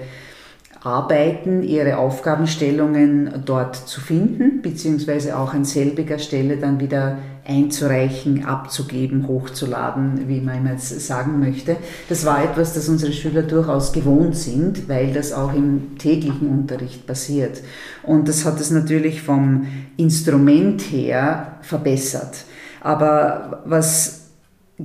Arbeiten, 0.82 1.62
ihre 1.62 1.99
Aufgabenstellungen 1.99 3.43
dort 3.45 3.76
zu 3.76 4.01
finden, 4.01 4.62
beziehungsweise 4.62 5.36
auch 5.36 5.53
an 5.53 5.64
selbiger 5.64 6.18
Stelle 6.18 6.57
dann 6.57 6.80
wieder 6.80 7.18
einzureichen, 7.49 8.45
abzugeben, 8.45 9.27
hochzuladen, 9.27 10.29
wie 10.29 10.43
man 10.43 10.59
immer 10.59 10.79
sagen 10.79 11.41
möchte. 11.41 11.77
Das 12.11 12.27
war 12.27 12.45
etwas, 12.45 12.75
das 12.75 12.91
unsere 12.91 13.13
Schüler 13.13 13.43
durchaus 13.43 13.93
gewohnt 13.93 14.37
sind, 14.37 14.87
weil 14.89 15.15
das 15.15 15.33
auch 15.33 15.55
im 15.55 15.97
täglichen 15.97 16.51
Unterricht 16.51 17.07
passiert. 17.07 17.63
Und 18.03 18.29
das 18.29 18.45
hat 18.45 18.61
es 18.61 18.71
natürlich 18.71 19.23
vom 19.23 19.67
Instrument 19.97 20.83
her 20.83 21.55
verbessert. 21.63 22.45
Aber 22.83 23.63
was 23.65 24.29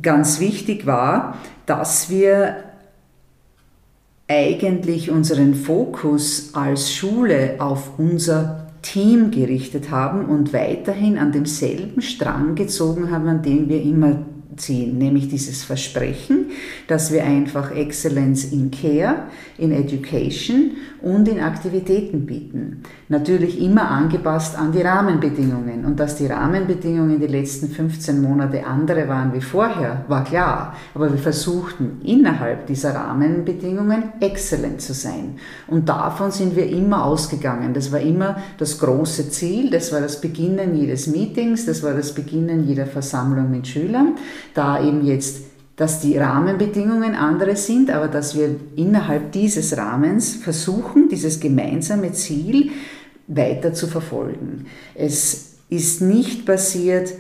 ganz 0.02 0.40
wichtig 0.40 0.86
war, 0.86 1.38
dass 1.66 2.10
wir 2.10 2.56
eigentlich 4.30 5.12
unseren 5.12 5.54
Fokus 5.54 6.52
als 6.54 6.94
Schule 6.94 7.56
auf 7.60 8.00
unser 8.00 8.63
Team 8.84 9.32
gerichtet 9.32 9.90
haben 9.90 10.26
und 10.26 10.54
weiterhin 10.54 11.18
an 11.18 11.32
demselben 11.32 12.02
Strang 12.02 12.54
gezogen 12.54 13.10
haben, 13.10 13.28
an 13.28 13.42
dem 13.42 13.68
wir 13.70 13.82
immer 13.82 14.26
ziehen, 14.58 14.98
nämlich 14.98 15.30
dieses 15.30 15.64
Versprechen, 15.64 16.52
dass 16.88 17.12
wir 17.12 17.24
einfach 17.24 17.76
Excellence 17.76 18.46
in 18.46 18.70
Care, 18.70 19.24
in 19.58 19.72
Education 19.72 20.72
und 21.02 21.28
in 21.28 21.40
Aktivitäten 21.40 22.26
bieten. 22.26 22.84
Natürlich 23.14 23.62
immer 23.62 23.92
angepasst 23.92 24.58
an 24.58 24.72
die 24.72 24.82
Rahmenbedingungen. 24.82 25.86
Und 25.86 26.00
dass 26.00 26.16
die 26.16 26.26
Rahmenbedingungen 26.26 27.20
die 27.20 27.28
letzten 27.28 27.70
15 27.70 28.20
Monate 28.20 28.66
andere 28.66 29.08
waren 29.08 29.32
wie 29.34 29.42
vorher, 29.42 30.04
war 30.08 30.24
klar. 30.24 30.76
Aber 30.96 31.12
wir 31.12 31.20
versuchten 31.20 32.02
innerhalb 32.04 32.66
dieser 32.66 32.96
Rahmenbedingungen 32.96 34.14
exzellent 34.20 34.82
zu 34.82 34.96
sein. 34.96 35.36
Und 35.68 35.90
davon 35.90 36.32
sind 36.32 36.56
wir 36.56 36.68
immer 36.68 37.06
ausgegangen. 37.06 37.76
Das 37.76 37.92
war 37.92 38.00
immer 38.00 38.38
das 38.58 38.80
große 38.80 39.30
Ziel. 39.30 39.70
Das 39.70 39.94
war 39.94 40.02
das 40.02 40.20
Beginnen 40.20 40.76
jedes 40.76 41.06
Meetings. 41.06 41.68
Das 41.68 41.84
war 41.84 41.94
das 41.94 42.16
Beginnen 42.16 42.68
jeder 42.68 42.88
Versammlung 42.88 43.52
mit 43.52 43.68
Schülern. 43.68 44.16
Da 44.56 44.84
eben 44.84 45.06
jetzt 45.06 45.54
dass 45.76 46.02
die 46.02 46.16
Rahmenbedingungen 46.16 47.16
andere 47.16 47.56
sind, 47.56 47.90
aber 47.90 48.08
dass 48.08 48.38
wir 48.38 48.56
innerhalb 48.76 49.32
dieses 49.32 49.76
Rahmens 49.76 50.36
versuchen, 50.36 51.10
dieses 51.10 51.40
gemeinsame 51.40 52.12
Ziel 52.12 52.70
weiter 53.28 53.74
zu 53.74 53.88
verfolgen. 53.88 54.66
Es 54.96 55.56
ist 55.70 56.02
nicht 56.02 56.46
passiert, 56.46 57.14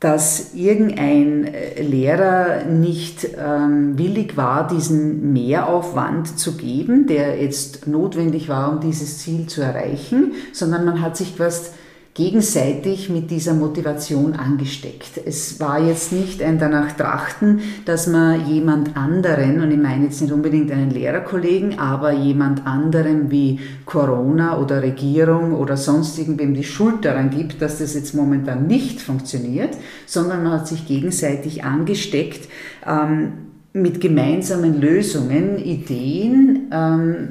dass 0.00 0.52
irgendein 0.54 1.44
äh, 1.44 1.80
Lehrer 1.80 2.64
nicht 2.64 3.26
ähm, 3.38 3.96
willig 3.96 4.36
war, 4.36 4.66
diesen 4.66 5.32
Mehraufwand 5.32 6.38
zu 6.38 6.56
geben, 6.56 7.06
der 7.06 7.42
jetzt 7.42 7.86
notwendig 7.86 8.48
war, 8.48 8.72
um 8.72 8.80
dieses 8.80 9.18
Ziel 9.18 9.46
zu 9.46 9.62
erreichen, 9.62 10.32
sondern 10.52 10.84
man 10.84 11.00
hat 11.00 11.16
sich 11.16 11.36
quasi 11.36 11.70
gegenseitig 12.16 13.10
mit 13.10 13.30
dieser 13.30 13.52
Motivation 13.52 14.32
angesteckt. 14.32 15.20
Es 15.26 15.60
war 15.60 15.86
jetzt 15.86 16.12
nicht 16.12 16.42
ein 16.42 16.58
danach 16.58 16.92
trachten, 16.92 17.60
dass 17.84 18.06
man 18.06 18.48
jemand 18.48 18.96
anderen, 18.96 19.60
und 19.60 19.70
ich 19.70 19.76
meine 19.76 20.04
jetzt 20.04 20.22
nicht 20.22 20.32
unbedingt 20.32 20.72
einen 20.72 20.90
Lehrerkollegen, 20.90 21.78
aber 21.78 22.12
jemand 22.12 22.66
anderem 22.66 23.30
wie 23.30 23.60
Corona 23.84 24.58
oder 24.58 24.82
Regierung 24.82 25.52
oder 25.52 25.76
sonst 25.76 26.18
irgendwem 26.18 26.54
die 26.54 26.64
Schuld 26.64 27.04
daran 27.04 27.28
gibt, 27.28 27.60
dass 27.60 27.80
das 27.80 27.92
jetzt 27.92 28.14
momentan 28.14 28.66
nicht 28.66 29.02
funktioniert, 29.02 29.76
sondern 30.06 30.42
man 30.42 30.52
hat 30.52 30.68
sich 30.68 30.86
gegenseitig 30.86 31.64
angesteckt, 31.64 32.48
ähm, 32.86 33.32
mit 33.74 34.00
gemeinsamen 34.00 34.80
Lösungen, 34.80 35.58
Ideen 35.58 36.70
ähm, 36.72 37.28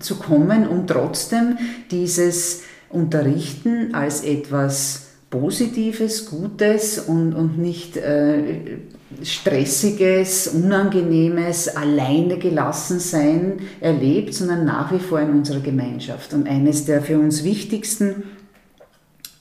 zu 0.00 0.16
kommen, 0.16 0.68
um 0.68 0.86
trotzdem 0.86 1.56
dieses 1.90 2.64
unterrichten 2.90 3.94
als 3.94 4.22
etwas 4.22 5.08
Positives, 5.30 6.26
Gutes 6.30 6.98
und, 6.98 7.34
und 7.34 7.58
nicht 7.58 7.98
äh, 7.98 8.78
stressiges, 9.22 10.48
unangenehmes, 10.48 11.76
alleine 11.76 12.38
gelassen 12.38 12.98
sein 12.98 13.60
erlebt, 13.80 14.32
sondern 14.32 14.64
nach 14.64 14.90
wie 14.92 14.98
vor 14.98 15.20
in 15.20 15.30
unserer 15.30 15.60
Gemeinschaft. 15.60 16.32
Und 16.32 16.48
eines 16.48 16.86
der 16.86 17.02
für 17.02 17.18
uns 17.18 17.44
wichtigsten 17.44 18.24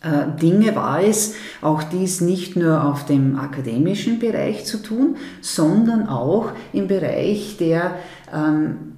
äh, 0.01 0.39
Dinge 0.41 0.75
war 0.75 1.01
es, 1.01 1.35
auch 1.61 1.83
dies 1.83 2.19
nicht 2.19 2.57
nur 2.57 2.83
auf 2.83 3.05
dem 3.05 3.37
akademischen 3.37 4.19
Bereich 4.19 4.65
zu 4.65 4.81
tun, 4.81 5.15
sondern 5.41 6.07
auch 6.07 6.51
im 6.73 6.87
Bereich 6.87 7.55
der 7.57 7.95
ähm, 8.33 8.96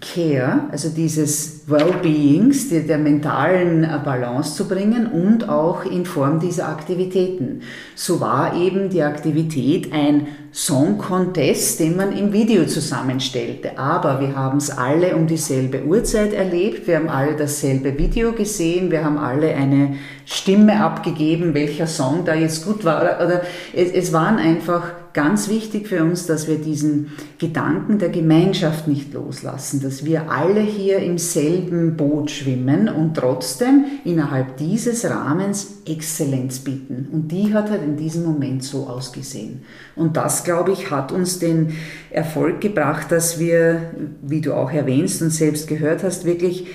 Care, 0.00 0.68
also 0.70 0.88
dieses 0.88 1.68
Wellbeings, 1.68 2.70
der, 2.70 2.80
der 2.80 2.96
mentalen 2.96 3.84
äh, 3.84 4.00
Balance 4.02 4.54
zu 4.54 4.66
bringen 4.66 5.06
und 5.06 5.48
auch 5.48 5.84
in 5.84 6.06
Form 6.06 6.40
dieser 6.40 6.68
Aktivitäten. 6.68 7.60
So 7.94 8.20
war 8.20 8.56
eben 8.56 8.88
die 8.88 9.02
Aktivität 9.02 9.92
ein 9.92 10.28
Song 10.50 10.96
Contest, 10.96 11.78
den 11.78 11.96
man 11.96 12.16
im 12.16 12.32
Video 12.32 12.64
zusammenstellte. 12.64 13.78
Aber 13.78 14.20
wir 14.20 14.34
haben 14.34 14.58
es 14.58 14.70
alle 14.70 15.14
um 15.14 15.26
dieselbe 15.26 15.84
Uhrzeit 15.84 16.32
erlebt, 16.32 16.86
wir 16.86 16.96
haben 16.96 17.10
alle 17.10 17.36
dasselbe 17.36 17.98
Video 17.98 18.32
gesehen, 18.32 18.90
wir 18.90 19.04
haben 19.04 19.18
alle 19.18 19.54
eine 19.54 19.96
Stimme 20.24 20.82
abgegeben, 20.82 21.52
welcher 21.52 21.86
Song 21.86 22.24
da 22.24 22.34
jetzt 22.34 22.64
gut 22.64 22.84
war. 22.84 23.02
Oder 23.22 23.42
es, 23.74 23.90
es 23.92 24.12
waren 24.12 24.38
einfach 24.38 25.01
ganz 25.12 25.48
wichtig 25.48 25.88
für 25.88 26.02
uns, 26.02 26.26
dass 26.26 26.48
wir 26.48 26.56
diesen 26.56 27.12
Gedanken 27.38 27.98
der 27.98 28.08
Gemeinschaft 28.08 28.88
nicht 28.88 29.12
loslassen, 29.12 29.80
dass 29.82 30.04
wir 30.04 30.30
alle 30.30 30.60
hier 30.60 30.98
im 30.98 31.18
selben 31.18 31.96
Boot 31.96 32.30
schwimmen 32.30 32.88
und 32.88 33.14
trotzdem 33.14 33.84
innerhalb 34.04 34.56
dieses 34.56 35.08
Rahmens 35.08 35.82
Exzellenz 35.86 36.60
bieten. 36.60 37.08
Und 37.12 37.28
die 37.28 37.52
hat 37.52 37.70
halt 37.70 37.82
in 37.82 37.96
diesem 37.96 38.24
Moment 38.24 38.62
so 38.64 38.86
ausgesehen. 38.86 39.62
Und 39.96 40.16
das, 40.16 40.44
glaube 40.44 40.72
ich, 40.72 40.90
hat 40.90 41.12
uns 41.12 41.38
den 41.38 41.74
Erfolg 42.10 42.60
gebracht, 42.60 43.10
dass 43.10 43.38
wir, 43.38 43.92
wie 44.22 44.40
du 44.40 44.54
auch 44.54 44.70
erwähnst 44.70 45.22
und 45.22 45.30
selbst 45.30 45.68
gehört 45.68 46.02
hast, 46.02 46.24
wirklich, 46.24 46.66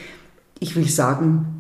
ich 0.60 0.76
will 0.76 0.88
sagen, 0.88 1.57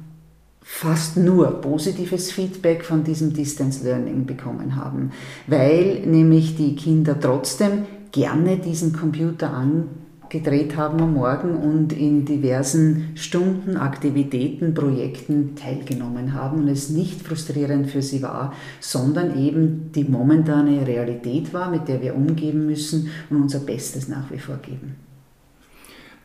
fast 0.70 1.15
nur 1.15 1.61
positives 1.61 2.32
Feedback 2.32 2.84
von 2.84 3.03
diesem 3.03 3.34
Distance 3.34 3.86
Learning 3.86 4.26
bekommen 4.26 4.76
haben, 4.76 5.11
weil 5.47 6.01
nämlich 6.05 6.57
die 6.57 6.76
Kinder 6.76 7.18
trotzdem 7.20 7.86
gerne 8.11 8.57
diesen 8.57 8.91
Computer 8.91 9.49
angedreht 9.53 10.76
haben 10.76 11.01
am 11.01 11.13
Morgen 11.13 11.55
und 11.55 11.93
in 11.93 12.26
diversen 12.26 13.13
Stunden, 13.15 13.78
Aktivitäten, 13.78 14.74
Projekten 14.74 15.55
teilgenommen 15.55 16.34
haben 16.34 16.59
und 16.59 16.68
es 16.68 16.89
nicht 16.89 17.22
frustrierend 17.22 17.89
für 17.89 18.01
sie 18.01 18.22
war, 18.22 18.53
sondern 18.82 19.39
eben 19.39 19.91
die 19.95 20.03
momentane 20.03 20.86
Realität 20.86 21.53
war, 21.53 21.72
mit 21.72 21.88
der 21.88 22.01
wir 22.01 22.13
umgehen 22.13 22.68
müssen 22.68 23.09
und 23.30 23.41
unser 23.41 23.59
Bestes 23.59 24.09
nach 24.09 24.30
wie 24.30 24.39
vor 24.39 24.57
geben. 24.57 25.06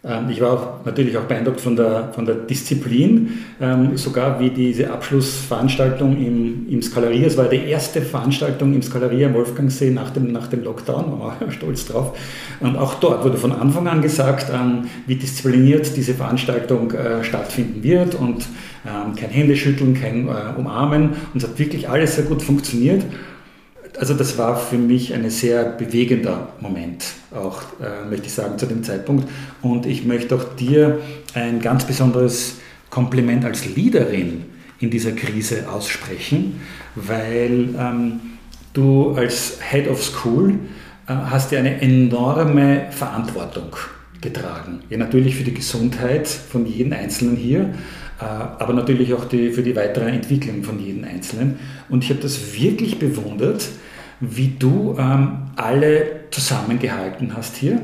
Ähm, 0.05 0.31
ich 0.31 0.41
war 0.41 0.53
auch 0.53 0.85
natürlich 0.85 1.17
auch 1.17 1.25
beeindruckt 1.25 1.61
von 1.61 1.77
der, 1.77 2.11
von 2.13 2.27
der 2.27 2.35
Disziplin, 2.35 3.39
ähm, 3.61 3.97
sogar 3.97 4.41
wie 4.41 4.51
diese 4.51 4.91
Abschlussveranstaltung 4.91 6.17
im, 6.17 6.69
im 6.69 6.83
Skalaria. 6.83 7.27
Es 7.27 7.37
war 7.37 7.49
die 7.49 7.65
erste 7.69 8.03
Veranstaltung 8.03 8.75
im 8.75 8.83
Skalaria 8.83 9.29
im 9.29 9.35
Wolfgangsee 9.35 9.91
nach 9.91 10.11
dem, 10.11 10.33
nach 10.33 10.49
dem 10.49 10.65
Lockdown, 10.65 11.21
war 11.21 11.37
ich 11.47 11.55
stolz 11.57 11.87
drauf. 11.87 12.19
Und 12.59 12.77
auch 12.77 12.95
dort 12.95 13.25
wurde 13.25 13.37
von 13.37 13.53
Anfang 13.53 13.87
an 13.87 14.03
gesagt, 14.03 14.47
ähm, 14.53 14.89
wie 15.07 15.15
diszipliniert 15.15 15.97
diese 15.97 16.15
Veranstaltung 16.15 16.91
äh, 16.93 17.23
stattfinden 17.23 17.83
wird 17.83 18.15
und 18.15 18.47
kein 18.85 19.31
Händeschütteln, 19.31 19.95
kein 19.95 20.27
äh, 20.27 20.59
Umarmen. 20.59 21.11
Und 21.33 21.41
es 21.41 21.49
hat 21.49 21.57
wirklich 21.57 21.89
alles 21.89 22.17
sehr 22.17 22.25
gut 22.25 22.43
funktioniert 22.43 23.05
also 23.99 24.15
das 24.15 24.39
war 24.39 24.57
für 24.57 24.79
mich 24.79 25.13
ein 25.15 25.29
sehr 25.31 25.65
bewegender 25.65 26.49
Moment, 26.61 27.05
auch 27.35 27.63
äh, 27.81 28.09
möchte 28.09 28.27
ich 28.27 28.33
sagen, 28.33 28.59
zu 28.59 28.67
dem 28.67 28.83
Zeitpunkt. 28.83 29.29
Und 29.61 29.87
ich 29.87 30.05
möchte 30.05 30.35
auch 30.35 30.45
dir 30.57 31.01
ein 31.35 31.61
ganz 31.61 31.85
besonderes 31.85 32.57
Kompliment 32.91 33.45
als 33.45 33.67
Leaderin 33.67 34.45
in 34.81 34.91
dieser 34.91 35.13
Krise 35.13 35.69
aussprechen, 35.71 36.61
weil 36.95 37.69
ähm, 37.79 38.21
du 38.73 39.13
als 39.13 39.59
Head 39.71 39.89
of 39.89 40.03
School 40.03 40.59
äh, 41.07 41.13
hast 41.13 41.53
ja 41.53 41.61
eine 41.61 41.81
enorme 41.81 42.87
Verantwortung 42.91 43.77
getragen. 44.21 44.81
Ja, 44.89 44.99
natürlich 44.99 45.37
für 45.37 45.45
die 45.45 45.55
Gesundheit 45.55 46.29
von 46.29 46.67
jedem 46.67 46.93
Einzelnen 46.93 47.37
hier, 47.37 47.75
aber 48.23 48.73
natürlich 48.73 49.15
auch 49.15 49.25
die, 49.25 49.51
für 49.51 49.63
die 49.63 49.77
weitere 49.77 50.11
Entwicklung 50.11 50.63
von 50.63 50.79
jedem 50.79 51.05
Einzelnen. 51.05 51.59
Und 51.89 52.05
ich 52.05 52.11
habe 52.11 52.21
das 52.21 52.55
wirklich 52.55 52.99
bewundert, 52.99 53.69
wie 54.21 54.55
du 54.59 54.97
ähm, 54.99 55.51
alle 55.57 56.23
zusammengehalten 56.31 57.37
hast 57.37 57.57
hier 57.57 57.81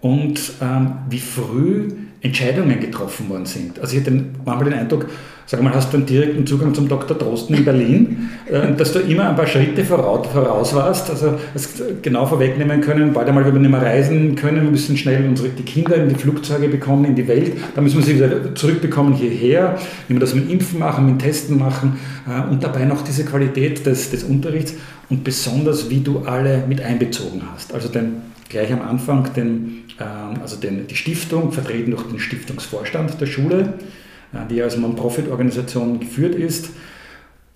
und 0.00 0.40
ähm, 0.60 0.94
wie 1.10 1.18
früh 1.18 1.88
Entscheidungen 2.22 2.80
getroffen 2.80 3.28
worden 3.28 3.46
sind. 3.46 3.78
Also 3.78 3.96
ich 3.96 4.02
hatte 4.02 4.24
manchmal 4.44 4.70
den 4.70 4.78
Eindruck, 4.78 5.08
sag 5.52 5.62
mal, 5.62 5.74
hast 5.74 5.92
du 5.92 5.98
einen 5.98 6.06
direkten 6.06 6.46
Zugang 6.46 6.72
zum 6.72 6.88
Dr. 6.88 7.14
Drosten 7.14 7.54
in 7.54 7.62
Berlin, 7.62 8.30
äh, 8.46 8.72
dass 8.72 8.90
du 8.92 9.00
immer 9.00 9.28
ein 9.28 9.36
paar 9.36 9.46
Schritte 9.46 9.84
voraus, 9.84 10.26
voraus 10.32 10.74
warst, 10.74 11.10
also 11.10 11.34
das 11.52 11.68
genau 12.00 12.24
vorwegnehmen 12.24 12.80
können, 12.80 13.12
bald 13.12 13.28
einmal, 13.28 13.44
wenn 13.44 13.52
wir 13.52 13.60
nicht 13.60 13.70
mehr 13.70 13.82
reisen 13.82 14.34
können, 14.34 14.62
wir 14.62 14.70
müssen 14.70 14.96
schnell 14.96 15.28
unsere, 15.28 15.50
die 15.50 15.62
Kinder 15.62 15.96
in 15.96 16.08
die 16.08 16.14
Flugzeuge 16.14 16.68
bekommen, 16.68 17.04
in 17.04 17.16
die 17.16 17.28
Welt, 17.28 17.52
dann 17.74 17.84
müssen 17.84 17.98
wir 17.98 18.04
sie 18.04 18.14
wieder 18.14 18.54
zurückbekommen 18.54 19.12
hierher, 19.12 19.78
wie 20.08 20.14
wir 20.14 20.20
das 20.20 20.34
mit 20.34 20.50
Impfen 20.50 20.78
machen, 20.78 21.04
mit 21.04 21.18
Testen 21.18 21.58
machen 21.58 21.98
äh, 22.26 22.50
und 22.50 22.64
dabei 22.64 22.86
noch 22.86 23.02
diese 23.02 23.26
Qualität 23.26 23.84
des, 23.84 24.08
des 24.08 24.24
Unterrichts 24.24 24.72
und 25.10 25.22
besonders, 25.22 25.90
wie 25.90 26.00
du 26.00 26.20
alle 26.20 26.64
mit 26.66 26.80
einbezogen 26.80 27.42
hast. 27.52 27.74
Also 27.74 27.90
den, 27.90 28.22
gleich 28.48 28.72
am 28.72 28.80
Anfang 28.80 29.28
den, 29.36 29.82
ähm, 30.00 30.40
also 30.40 30.56
den, 30.56 30.86
die 30.86 30.96
Stiftung, 30.96 31.52
vertreten 31.52 31.90
durch 31.90 32.04
den 32.04 32.20
Stiftungsvorstand 32.20 33.20
der 33.20 33.26
Schule, 33.26 33.74
die 34.50 34.62
als 34.62 34.76
Non-Profit-Organisation 34.76 36.00
geführt 36.00 36.34
ist, 36.34 36.70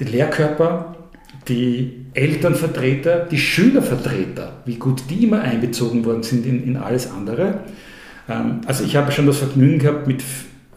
die 0.01 0.05
Lehrkörper, 0.05 0.97
die 1.49 2.07
Elternvertreter, 2.15 3.27
die 3.31 3.39
Schülervertreter, 3.39 4.63
wie 4.65 4.77
gut 4.77 5.03
die 5.11 5.25
immer 5.25 5.41
einbezogen 5.41 6.05
worden 6.05 6.23
sind 6.23 6.45
in, 6.45 6.65
in 6.65 6.77
alles 6.77 7.11
andere. 7.11 7.61
Ähm, 8.29 8.61
also 8.67 8.85
ich 8.85 8.97
habe 8.97 9.13
schon 9.13 9.27
das 9.27 9.39
Vergnügen 9.39 9.79
gehabt, 9.79 10.07
mit 10.07 10.23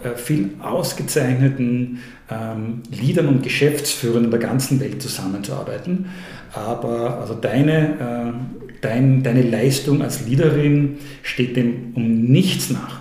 äh, 0.03 0.15
vielen 0.15 0.61
ausgezeichneten 0.61 1.99
ähm, 2.29 2.83
Leadern 2.91 3.27
und 3.27 3.43
Geschäftsführern 3.43 4.25
in 4.25 4.31
der 4.31 4.39
ganzen 4.39 4.79
Welt 4.79 5.01
zusammenzuarbeiten. 5.01 6.05
Aber 6.53 7.19
also 7.19 7.33
deine, 7.33 8.33
äh, 8.33 8.77
dein, 8.81 9.23
deine 9.23 9.41
Leistung 9.41 10.01
als 10.01 10.25
Leaderin 10.27 10.97
steht 11.23 11.55
dem 11.57 11.93
um 11.95 12.23
nichts 12.23 12.69
nach. 12.69 12.98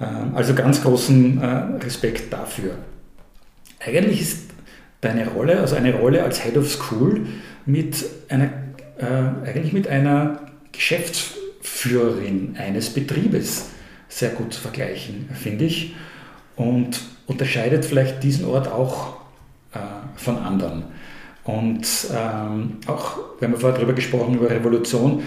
Ähm, 0.00 0.34
also 0.34 0.54
ganz 0.54 0.82
großen 0.82 1.40
äh, 1.40 1.46
Respekt 1.84 2.32
dafür. 2.32 2.72
Eigentlich 3.84 4.20
ist 4.20 4.50
deine 5.00 5.28
Rolle, 5.28 5.60
also 5.60 5.76
eine 5.76 5.94
Rolle 5.94 6.22
als 6.22 6.42
Head 6.42 6.56
of 6.56 6.70
School, 6.70 7.26
mit 7.64 8.04
einer, 8.28 8.50
äh, 8.98 9.48
eigentlich 9.48 9.72
mit 9.72 9.88
einer 9.88 10.40
Geschäftsführerin 10.72 12.56
eines 12.58 12.90
Betriebes 12.90 13.70
sehr 14.08 14.30
gut 14.30 14.52
zu 14.52 14.60
vergleichen, 14.60 15.28
finde 15.34 15.64
ich. 15.64 15.94
Und 16.54 17.00
unterscheidet 17.26 17.84
vielleicht 17.84 18.22
diesen 18.22 18.46
Ort 18.46 18.68
auch 18.68 19.16
äh, 19.74 19.78
von 20.16 20.38
anderen. 20.38 20.84
Und 21.44 21.86
ähm, 22.12 22.78
auch, 22.86 23.18
wenn 23.40 23.52
wir 23.52 23.58
vorher 23.58 23.78
darüber 23.78 23.92
gesprochen 23.92 24.34
über 24.34 24.50
Revolution, 24.50 25.22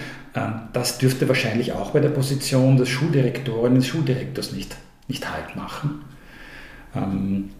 das 0.72 0.98
dürfte 0.98 1.28
wahrscheinlich 1.28 1.72
auch 1.72 1.90
bei 1.90 2.00
der 2.00 2.10
Position 2.10 2.76
des 2.76 2.88
Schuldirektoren, 2.88 3.74
des 3.74 3.86
Schuldirektors 3.86 4.52
nicht, 4.52 4.76
nicht 5.08 5.28
Halt 5.30 5.56
machen. 5.56 6.02
Ähm, 6.94 7.50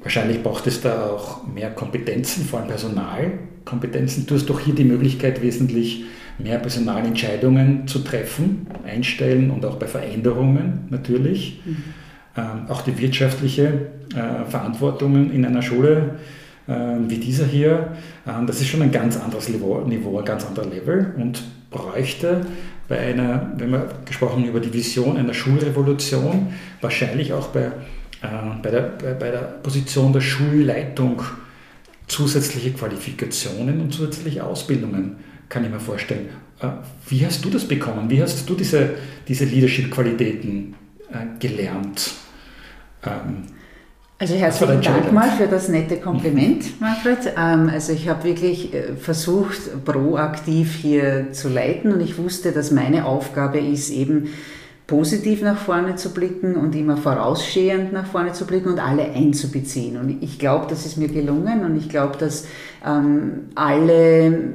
wahrscheinlich 0.00 0.42
braucht 0.42 0.66
es 0.66 0.80
da 0.80 1.06
auch 1.06 1.46
mehr 1.46 1.70
Kompetenzen, 1.70 2.44
vor 2.44 2.60
allem 2.60 2.68
Personalkompetenzen. 2.68 4.26
Du 4.26 4.36
hast 4.36 4.46
doch 4.46 4.60
hier 4.60 4.74
die 4.74 4.84
Möglichkeit, 4.84 5.42
wesentlich 5.42 6.04
mehr 6.38 6.58
Personalentscheidungen 6.58 7.86
zu 7.86 8.00
treffen, 8.00 8.66
einstellen 8.84 9.50
und 9.50 9.64
auch 9.64 9.76
bei 9.76 9.86
Veränderungen 9.86 10.86
natürlich. 10.90 11.60
Mhm. 11.64 11.76
Ähm, 12.36 12.66
auch 12.68 12.82
die 12.82 12.98
wirtschaftliche 12.98 13.90
äh, 14.14 14.48
Verantwortung 14.48 15.30
in 15.30 15.44
einer 15.44 15.60
Schule 15.60 16.18
ähm, 16.68 17.10
wie 17.10 17.18
dieser 17.18 17.44
hier, 17.44 17.96
ähm, 18.26 18.46
das 18.46 18.60
ist 18.60 18.68
schon 18.68 18.82
ein 18.82 18.92
ganz 18.92 19.16
anderes 19.16 19.48
Niveau, 19.48 19.80
Niveau, 19.80 20.18
ein 20.18 20.24
ganz 20.24 20.46
anderer 20.46 20.66
Level 20.66 21.14
und 21.18 21.42
bräuchte 21.72 22.46
bei 22.88 22.98
einer, 22.98 23.52
wenn 23.56 23.70
wir 23.70 23.88
gesprochen 24.04 24.44
über 24.44 24.60
die 24.60 24.72
Vision 24.72 25.16
einer 25.16 25.34
Schulrevolution, 25.34 26.52
wahrscheinlich 26.80 27.32
auch 27.32 27.48
bei, 27.48 27.62
äh, 28.22 28.28
bei, 28.62 28.70
der, 28.70 28.82
bei, 28.82 29.14
bei 29.14 29.30
der 29.30 29.40
Position 29.62 30.12
der 30.12 30.20
Schulleitung 30.20 31.22
zusätzliche 32.06 32.72
Qualifikationen 32.72 33.80
und 33.80 33.92
zusätzliche 33.92 34.44
Ausbildungen, 34.44 35.16
kann 35.48 35.64
ich 35.64 35.70
mir 35.70 35.80
vorstellen. 35.80 36.28
Äh, 36.60 36.68
wie 37.08 37.24
hast 37.24 37.44
du 37.44 37.50
das 37.50 37.66
bekommen? 37.66 38.10
Wie 38.10 38.22
hast 38.22 38.48
du 38.48 38.54
diese, 38.54 38.90
diese 39.26 39.44
Leadership-Qualitäten 39.44 40.74
äh, 41.10 41.38
gelernt? 41.38 42.12
Ähm, 43.04 43.44
also 44.22 44.36
herzlichen 44.36 44.80
Dank 44.82 45.12
mal 45.12 45.30
für 45.30 45.48
das 45.48 45.68
nette 45.68 45.96
Kompliment, 45.96 46.80
Manfred. 46.80 47.34
Ähm, 47.36 47.68
also 47.68 47.92
ich 47.92 48.08
habe 48.08 48.22
wirklich 48.22 48.72
äh, 48.72 48.94
versucht, 48.94 49.84
proaktiv 49.84 50.76
hier 50.76 51.32
zu 51.32 51.48
leiten 51.48 51.92
und 51.92 52.00
ich 52.00 52.18
wusste, 52.18 52.52
dass 52.52 52.70
meine 52.70 53.04
Aufgabe 53.04 53.58
ist, 53.58 53.90
eben 53.90 54.28
positiv 54.86 55.42
nach 55.42 55.58
vorne 55.58 55.96
zu 55.96 56.14
blicken 56.14 56.54
und 56.54 56.76
immer 56.76 56.96
vorausstehend 56.96 57.92
nach 57.92 58.06
vorne 58.06 58.32
zu 58.32 58.46
blicken 58.46 58.68
und 58.68 58.78
alle 58.78 59.10
einzubeziehen. 59.10 59.96
Und 59.96 60.22
ich 60.22 60.38
glaube, 60.38 60.66
das 60.68 60.86
ist 60.86 60.98
mir 60.98 61.08
gelungen 61.08 61.64
und 61.64 61.76
ich 61.76 61.88
glaube, 61.88 62.16
dass 62.16 62.46
ähm, 62.86 63.48
alle 63.56 64.54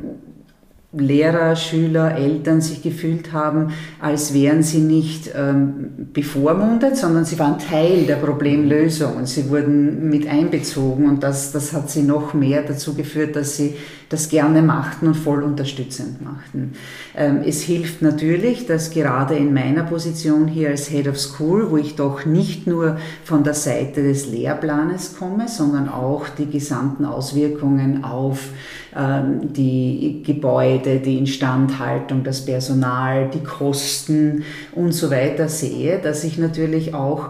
Lehrer, 0.99 1.55
Schüler, 1.55 2.15
Eltern 2.15 2.61
sich 2.61 2.81
gefühlt 2.81 3.33
haben, 3.33 3.73
als 3.99 4.33
wären 4.33 4.63
sie 4.63 4.79
nicht 4.79 5.31
ähm, 5.35 6.09
bevormundet, 6.13 6.97
sondern 6.97 7.25
sie 7.25 7.39
waren 7.39 7.59
Teil 7.59 8.05
der 8.05 8.15
Problemlösung 8.15 9.17
und 9.17 9.27
sie 9.27 9.49
wurden 9.49 10.09
mit 10.09 10.27
einbezogen 10.27 11.07
und 11.07 11.23
das, 11.23 11.51
das 11.51 11.73
hat 11.73 11.89
sie 11.89 12.03
noch 12.03 12.33
mehr 12.33 12.63
dazu 12.63 12.93
geführt, 12.93 13.35
dass 13.35 13.57
sie 13.57 13.75
das 14.09 14.29
gerne 14.29 14.61
machten 14.61 15.07
und 15.07 15.15
voll 15.15 15.43
unterstützend 15.43 16.21
machten. 16.23 16.73
Ähm, 17.15 17.41
es 17.45 17.61
hilft 17.61 18.01
natürlich, 18.01 18.65
dass 18.65 18.91
gerade 18.91 19.35
in 19.35 19.53
meiner 19.53 19.83
Position 19.83 20.47
hier 20.47 20.69
als 20.69 20.87
Head 20.87 21.07
of 21.07 21.19
School, 21.19 21.69
wo 21.69 21.77
ich 21.77 21.95
doch 21.95 22.25
nicht 22.25 22.67
nur 22.67 22.97
von 23.23 23.43
der 23.43 23.53
Seite 23.53 24.03
des 24.03 24.27
Lehrplanes 24.27 25.17
komme, 25.17 25.47
sondern 25.47 25.89
auch 25.89 26.29
die 26.29 26.49
gesamten 26.49 27.03
Auswirkungen 27.05 28.03
auf 28.03 28.49
die 28.97 30.23
Gebäude, 30.25 30.99
die 30.99 31.19
Instandhaltung, 31.19 32.23
das 32.23 32.45
Personal, 32.45 33.29
die 33.31 33.43
Kosten 33.43 34.43
und 34.73 34.91
so 34.91 35.11
weiter 35.11 35.49
sehe, 35.49 35.99
dass 35.99 36.23
ich 36.23 36.37
natürlich 36.37 36.95
auch 36.95 37.29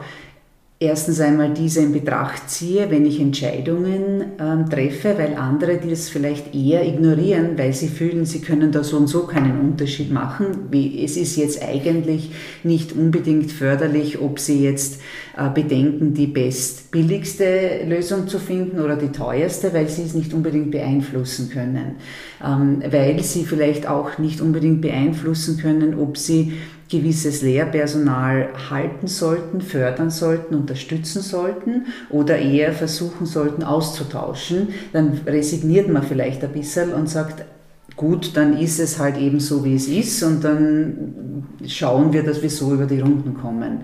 erstens 0.80 1.20
einmal 1.20 1.54
diese 1.54 1.82
in 1.82 1.92
Betracht 1.92 2.50
ziehe, 2.52 2.92
wenn 2.92 3.06
ich 3.06 3.20
Entscheidungen 3.20 4.26
ähm, 4.40 4.70
treffe, 4.70 5.16
weil 5.18 5.36
andere 5.36 5.78
die 5.78 5.90
das 5.90 6.08
vielleicht 6.08 6.54
eher 6.54 6.86
ignorieren, 6.86 7.58
weil 7.58 7.74
sie 7.74 7.88
fühlen, 7.88 8.26
sie 8.26 8.42
können 8.42 8.72
da 8.72 8.84
so 8.84 8.98
und 8.98 9.08
so 9.08 9.26
keinen 9.26 9.60
Unterschied 9.60 10.12
machen. 10.12 10.68
Wie, 10.70 11.04
es 11.04 11.18
ist 11.18 11.36
jetzt 11.36 11.64
eigentlich 11.64 12.32
nicht 12.64 12.94
unbedingt 12.94 13.52
förderlich, 13.52 14.22
ob 14.22 14.40
sie 14.40 14.64
jetzt 14.64 15.02
äh, 15.36 15.50
bedenken, 15.50 16.14
die 16.14 16.28
best 16.28 16.92
billigste 16.92 17.84
Lösung 17.88 18.28
zu 18.28 18.38
finden 18.38 18.80
oder 18.80 18.98
die 18.98 19.12
teuerste, 19.12 19.74
weil 19.74 19.90
sie 19.90 20.04
es 20.04 20.14
nicht 20.14 20.32
unbedingt 20.32 20.70
beeinflussen 20.70 21.50
können. 21.50 21.96
Ähm, 22.46 22.84
weil 22.88 23.24
sie 23.24 23.46
vielleicht 23.46 23.88
auch 23.88 24.20
nicht 24.20 24.42
unbedingt 24.42 24.82
beeinflussen 24.82 25.58
können, 25.58 26.00
ob 26.00 26.18
sie 26.18 26.54
gewisses 26.90 27.42
Lehrpersonal 27.42 28.50
halten 28.70 29.08
sollten, 29.08 29.62
fördern 29.62 30.10
sollten, 30.10 30.56
unterstützen 30.56 31.22
sollten 31.22 31.88
oder 32.10 32.38
eher 32.38 32.74
versuchen 32.74 33.26
sollten 33.26 33.64
auszutauschen, 33.64 34.70
dann 34.94 35.20
resigniert 35.26 35.90
man 35.90 36.04
vielleicht 36.04 36.44
ein 36.44 36.54
bisschen 36.54 36.94
und 36.94 37.10
sagt, 37.10 37.44
gut, 37.96 38.38
dann 38.38 38.58
ist 38.58 38.80
es 38.80 39.00
halt 39.00 39.18
eben 39.18 39.40
so, 39.40 39.66
wie 39.66 39.76
es 39.76 39.88
ist 39.88 40.24
und 40.24 40.44
dann 40.44 41.44
schauen 41.66 42.14
wir, 42.14 42.24
dass 42.24 42.42
wir 42.42 42.50
so 42.50 42.74
über 42.74 42.86
die 42.86 43.00
Runden 43.00 43.34
kommen. 43.34 43.82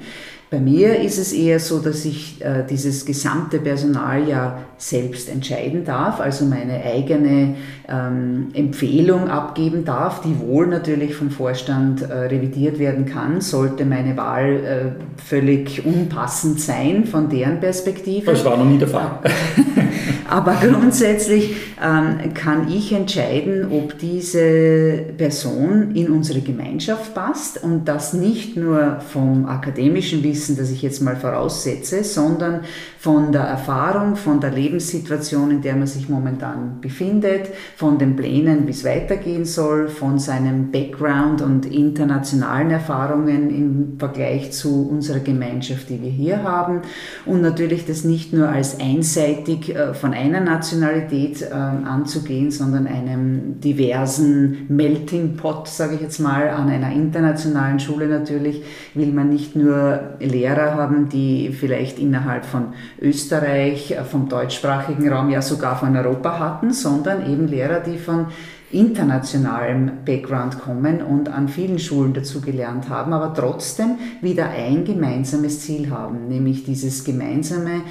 Bei 0.54 0.60
mir 0.60 1.00
ist 1.00 1.18
es 1.18 1.34
eher 1.34 1.60
so, 1.60 1.80
dass 1.80 2.06
ich 2.06 2.40
äh, 2.46 2.64
dieses 2.70 3.08
gesamte 3.08 3.58
Personal 3.58 4.28
ja 4.30 4.60
selbst 4.78 5.28
entscheiden 5.28 5.84
darf, 5.84 6.20
also 6.20 6.46
meine 6.46 6.84
eigene 6.84 7.56
ähm, 7.90 8.50
Empfehlung 8.54 9.30
abgeben 9.30 9.84
darf, 9.84 10.22
die 10.22 10.40
wohl 10.40 10.68
natürlich 10.68 11.16
vom 11.16 11.32
Vorstand 11.32 12.04
äh, 12.04 12.14
revidiert 12.14 12.78
werden 12.78 13.06
kann, 13.06 13.42
sollte 13.42 13.84
meine 13.84 14.16
Wahl 14.16 14.96
äh, 15.18 15.20
völlig 15.20 15.84
unpassend 15.88 16.62
sein 16.62 17.06
von 17.06 17.30
deren 17.30 17.60
Perspektive. 17.60 18.30
Das 18.30 18.46
war 18.46 18.56
noch 18.56 18.66
nie 18.66 18.78
der 18.78 18.90
Fall. 18.90 19.22
Aber 20.30 20.54
grundsätzlich 20.62 21.56
ähm, 21.84 22.34
kann 22.34 22.72
ich 22.72 22.92
entscheiden, 22.94 23.72
ob 23.72 23.98
diese 24.00 25.04
Person 25.18 25.96
in 25.96 26.10
unsere 26.10 26.42
Gemeinschaft 26.42 27.14
passt 27.14 27.64
und 27.64 27.86
das 27.86 28.14
nicht 28.14 28.56
nur 28.56 29.00
vom 29.02 29.46
akademischen 29.46 30.24
Wissen, 30.24 30.58
das 30.58 30.72
ich 30.72 30.82
jetzt 30.82 31.02
mal 31.02 31.16
voraussetze, 31.16 32.04
sondern 32.04 32.62
von 33.00 33.32
der 33.32 33.42
Erfahrung, 33.42 34.16
von 34.16 34.40
der 34.40 34.52
Lebenssituation, 34.52 35.52
in 35.52 35.62
der 35.62 35.76
man 35.76 35.88
sich 35.88 36.08
momentan 36.08 36.80
befindet, 36.80 37.50
von 37.76 37.98
den 37.98 38.16
Plänen, 38.16 38.66
wie 38.66 38.72
es 38.72 38.86
weitergehen 38.86 39.46
soll, 39.46 39.90
von 39.90 40.20
seinem 40.20 40.72
Background 40.72 41.42
und 41.42 41.66
internationalen 41.66 42.72
Erfahrungen 42.72 43.50
im 43.50 44.00
Vergleich 44.00 44.52
zu 44.54 44.88
unserer 44.88 45.20
Gemeinschaft, 45.20 45.90
die 45.90 46.02
wir 46.02 46.10
hier 46.10 46.44
haben. 46.44 46.82
Und 47.26 47.42
natürlich 47.42 47.86
das 47.86 48.04
nicht 48.04 48.32
nur 48.32 48.48
als 48.50 48.80
einseitig 48.80 49.76
äh, 49.76 49.94
von 49.94 50.13
von 50.14 50.22
einer 50.22 50.42
Nationalität 50.42 51.42
äh, 51.42 51.54
anzugehen, 51.54 52.52
sondern 52.52 52.88
einem 52.88 53.60
diversen 53.60 54.68
Melting 54.70 55.38
Pot, 55.38 55.68
sage 55.68 55.96
ich 55.96 56.02
jetzt 56.02 56.20
mal, 56.20 56.50
an 56.50 56.70
einer 56.70 56.92
internationalen 56.92 57.80
Schule 57.80 58.08
natürlich, 58.08 58.64
will 58.94 59.12
man 59.12 59.30
nicht 59.30 59.56
nur 59.56 60.16
Lehrer 60.20 60.76
haben, 60.76 61.10
die 61.10 61.50
vielleicht 61.50 61.98
innerhalb 62.00 62.46
von 62.46 62.74
Österreich, 63.02 63.92
äh, 63.92 64.04
vom 64.04 64.30
deutschsprachigen 64.30 65.10
Raum, 65.10 65.30
ja 65.30 65.42
sogar 65.42 65.78
von 65.78 65.96
Europa 65.96 66.38
hatten, 66.38 66.74
sondern 66.74 67.32
eben 67.32 67.48
Lehrer, 67.48 67.80
die 67.80 67.98
von 67.98 68.28
internationalem 68.72 70.04
Background 70.06 70.60
kommen 70.60 71.02
und 71.02 71.30
an 71.30 71.48
vielen 71.48 71.80
Schulen 71.80 72.14
dazu 72.14 72.42
gelernt 72.42 72.90
haben, 72.90 73.14
aber 73.14 73.34
trotzdem 73.34 73.98
wieder 74.22 74.50
ein 74.50 74.84
gemeinsames 74.84 75.62
Ziel 75.62 75.92
haben, 75.92 76.28
nämlich 76.28 76.64
dieses 76.64 77.04
gemeinsame 77.04 77.82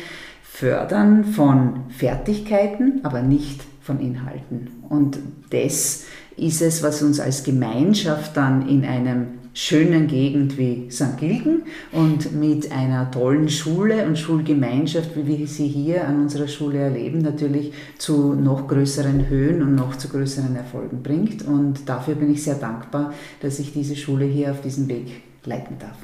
Fördern 0.55 1.24
von 1.24 1.84
Fertigkeiten, 1.88 3.00
aber 3.05 3.22
nicht 3.22 3.62
von 3.80 3.98
Inhalten. 3.98 4.68
Und 4.88 5.18
das 5.48 6.05
ist 6.36 6.61
es, 6.61 6.82
was 6.82 7.03
uns 7.03 7.20
als 7.20 7.42
Gemeinschaft 7.42 8.36
dann 8.36 8.68
in 8.68 8.84
einem 8.84 9.28
schönen 9.55 10.07
Gegend 10.07 10.59
wie 10.59 10.90
St. 10.90 11.16
Gilgen 11.18 11.62
und 11.90 12.38
mit 12.38 12.70
einer 12.70 13.11
tollen 13.11 13.48
Schule 13.48 14.07
und 14.07 14.18
Schulgemeinschaft, 14.18 15.16
wie 15.16 15.26
wir 15.26 15.46
sie 15.48 15.68
hier 15.68 16.07
an 16.07 16.20
unserer 16.20 16.48
Schule 16.48 16.78
erleben, 16.78 17.22
natürlich 17.22 17.72
zu 17.96 18.34
noch 18.34 18.68
größeren 18.68 19.30
Höhen 19.30 19.62
und 19.62 19.74
noch 19.74 19.96
zu 19.96 20.09
größeren 20.09 20.55
Erfolgen 20.55 21.03
bringt. 21.03 21.42
Und 21.42 21.88
dafür 21.88 22.14
bin 22.14 22.30
ich 22.30 22.44
sehr 22.44 22.57
dankbar, 22.57 23.14
dass 23.40 23.59
ich 23.59 23.72
diese 23.72 23.96
Schule 23.96 24.26
hier 24.26 24.53
auf 24.53 24.61
diesem 24.61 24.86
Weg 24.86 25.22
leiten 25.44 25.78
darf. 25.78 25.96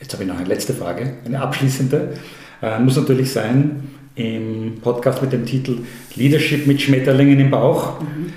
Jetzt 0.00 0.12
habe 0.12 0.22
ich 0.22 0.28
noch 0.28 0.38
eine 0.38 0.48
letzte 0.48 0.74
Frage, 0.74 1.14
eine 1.24 1.40
abschließende. 1.40 2.14
Äh, 2.62 2.78
muss 2.80 2.96
natürlich 2.96 3.32
sein, 3.32 3.88
im 4.14 4.80
Podcast 4.80 5.22
mit 5.22 5.32
dem 5.32 5.46
Titel 5.46 5.84
Leadership 6.16 6.66
mit 6.66 6.80
Schmetterlingen 6.80 7.38
im 7.38 7.50
Bauch. 7.50 8.00
Mhm. 8.00 8.32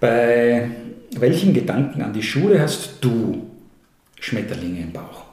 Bei 0.00 0.68
welchen 1.16 1.54
Gedanken 1.54 2.02
an 2.02 2.12
die 2.12 2.22
Schule 2.22 2.60
hast 2.60 2.96
du 3.00 3.46
Schmetterlinge 4.18 4.80
im 4.80 4.92
Bauch? 4.92 5.24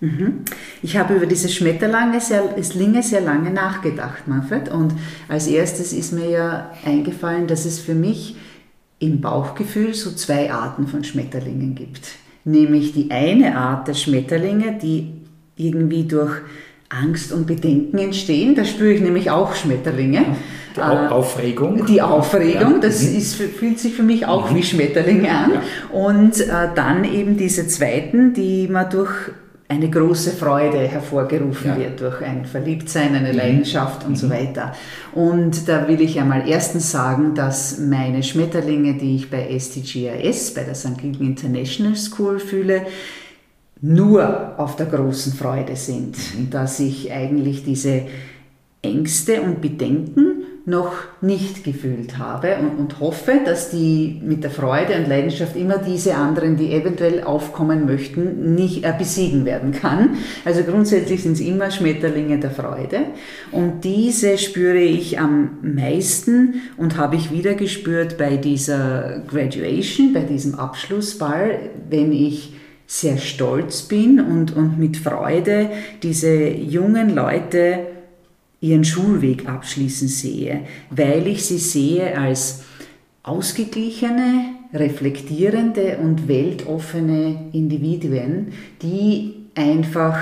Mhm. 0.00 0.44
Ich 0.82 0.96
habe 0.96 1.14
über 1.14 1.26
diese 1.26 1.48
Schmetterlinge 1.48 2.20
sehr, 2.20 2.54
sehr 3.02 3.20
lange 3.20 3.50
nachgedacht, 3.50 4.26
Manfred. 4.26 4.70
Und 4.70 4.94
als 5.28 5.46
erstes 5.46 5.92
ist 5.92 6.12
mir 6.12 6.30
ja 6.30 6.70
eingefallen, 6.84 7.46
dass 7.46 7.64
es 7.66 7.78
für 7.78 7.94
mich 7.94 8.36
im 8.98 9.20
Bauchgefühl 9.20 9.92
so 9.92 10.12
zwei 10.12 10.52
Arten 10.52 10.86
von 10.86 11.04
Schmetterlingen 11.04 11.74
gibt. 11.74 12.12
Nämlich 12.44 12.92
die 12.92 13.10
eine 13.10 13.56
Art 13.56 13.88
der 13.88 13.94
Schmetterlinge, 13.94 14.78
die 14.80 15.12
irgendwie 15.56 16.04
durch 16.04 16.32
Angst 16.88 17.32
und 17.32 17.46
Bedenken 17.46 17.98
entstehen. 17.98 18.54
Da 18.54 18.64
spüre 18.64 18.92
ich 18.92 19.00
nämlich 19.00 19.30
auch 19.30 19.54
Schmetterlinge. 19.54 20.24
Die 20.76 20.80
Aufregung. 20.80 21.86
Die 21.86 22.02
Aufregung, 22.02 22.80
das 22.80 23.02
mhm. 23.02 23.16
ist, 23.16 23.34
fühlt 23.36 23.78
sich 23.78 23.94
für 23.94 24.02
mich 24.02 24.26
auch 24.26 24.50
mhm. 24.50 24.56
wie 24.56 24.62
Schmetterlinge 24.62 25.30
an. 25.30 25.52
Ja. 25.52 25.62
Und 25.92 26.40
äh, 26.40 26.68
dann 26.74 27.04
eben 27.04 27.36
diese 27.36 27.68
zweiten, 27.68 28.34
die 28.34 28.66
man 28.68 28.90
durch 28.90 29.12
eine 29.68 29.88
große 29.88 30.32
Freude 30.32 30.78
hervorgerufen 30.78 31.70
ja. 31.70 31.76
wird 31.78 32.00
durch 32.00 32.20
ein 32.20 32.44
Verliebtsein, 32.44 33.14
eine 33.14 33.32
mhm. 33.32 33.38
Leidenschaft 33.38 34.04
und 34.04 34.10
mhm. 34.10 34.16
so 34.16 34.30
weiter. 34.30 34.74
Und 35.14 35.68
da 35.68 35.88
will 35.88 36.00
ich 36.00 36.20
einmal 36.20 36.48
erstens 36.48 36.90
sagen, 36.90 37.34
dass 37.34 37.78
meine 37.78 38.22
Schmetterlinge, 38.22 38.94
die 38.94 39.16
ich 39.16 39.30
bei 39.30 39.58
STGIS, 39.58 40.54
bei 40.54 40.64
der 40.64 40.74
St. 40.74 40.98
Gilgen 40.98 41.26
International 41.26 41.96
School 41.96 42.38
fühle, 42.38 42.86
nur 43.80 44.58
auf 44.58 44.76
der 44.76 44.86
großen 44.86 45.32
Freude 45.32 45.76
sind, 45.76 46.16
mhm. 46.16 46.50
dass 46.50 46.80
ich 46.80 47.10
eigentlich 47.12 47.64
diese 47.64 48.02
Ängste 48.82 49.40
und 49.40 49.60
Bedenken 49.60 50.43
noch 50.66 50.94
nicht 51.20 51.62
gefühlt 51.62 52.16
habe 52.16 52.56
und, 52.56 52.78
und, 52.78 53.00
hoffe, 53.00 53.40
dass 53.44 53.70
die 53.70 54.20
mit 54.24 54.44
der 54.44 54.50
Freude 54.50 54.94
und 54.96 55.08
Leidenschaft 55.08 55.56
immer 55.56 55.76
diese 55.76 56.14
anderen, 56.14 56.56
die 56.56 56.72
eventuell 56.72 57.22
aufkommen 57.22 57.84
möchten, 57.84 58.54
nicht 58.54 58.82
äh, 58.82 58.94
besiegen 58.96 59.44
werden 59.44 59.72
kann. 59.72 60.16
Also 60.44 60.62
grundsätzlich 60.62 61.22
sind 61.22 61.32
es 61.32 61.40
immer 61.40 61.70
Schmetterlinge 61.70 62.38
der 62.38 62.50
Freude 62.50 63.00
und 63.52 63.84
diese 63.84 64.38
spüre 64.38 64.78
ich 64.78 65.18
am 65.18 65.58
meisten 65.60 66.62
und 66.78 66.96
habe 66.96 67.16
ich 67.16 67.30
wieder 67.30 67.52
gespürt 67.52 68.16
bei 68.16 68.38
dieser 68.38 69.22
Graduation, 69.28 70.14
bei 70.14 70.20
diesem 70.20 70.54
Abschlussball, 70.54 71.58
wenn 71.90 72.10
ich 72.12 72.54
sehr 72.86 73.18
stolz 73.18 73.82
bin 73.82 74.18
und, 74.18 74.56
und 74.56 74.78
mit 74.78 74.96
Freude 74.96 75.70
diese 76.02 76.48
jungen 76.48 77.14
Leute 77.14 77.93
ihren 78.64 78.84
Schulweg 78.84 79.46
abschließen 79.46 80.08
sehe, 80.08 80.62
weil 80.90 81.26
ich 81.26 81.44
sie 81.44 81.58
sehe 81.58 82.18
als 82.18 82.62
ausgeglichene, 83.22 84.54
reflektierende 84.72 85.98
und 85.98 86.28
weltoffene 86.28 87.50
Individuen, 87.52 88.48
die 88.80 89.34
einfach 89.54 90.18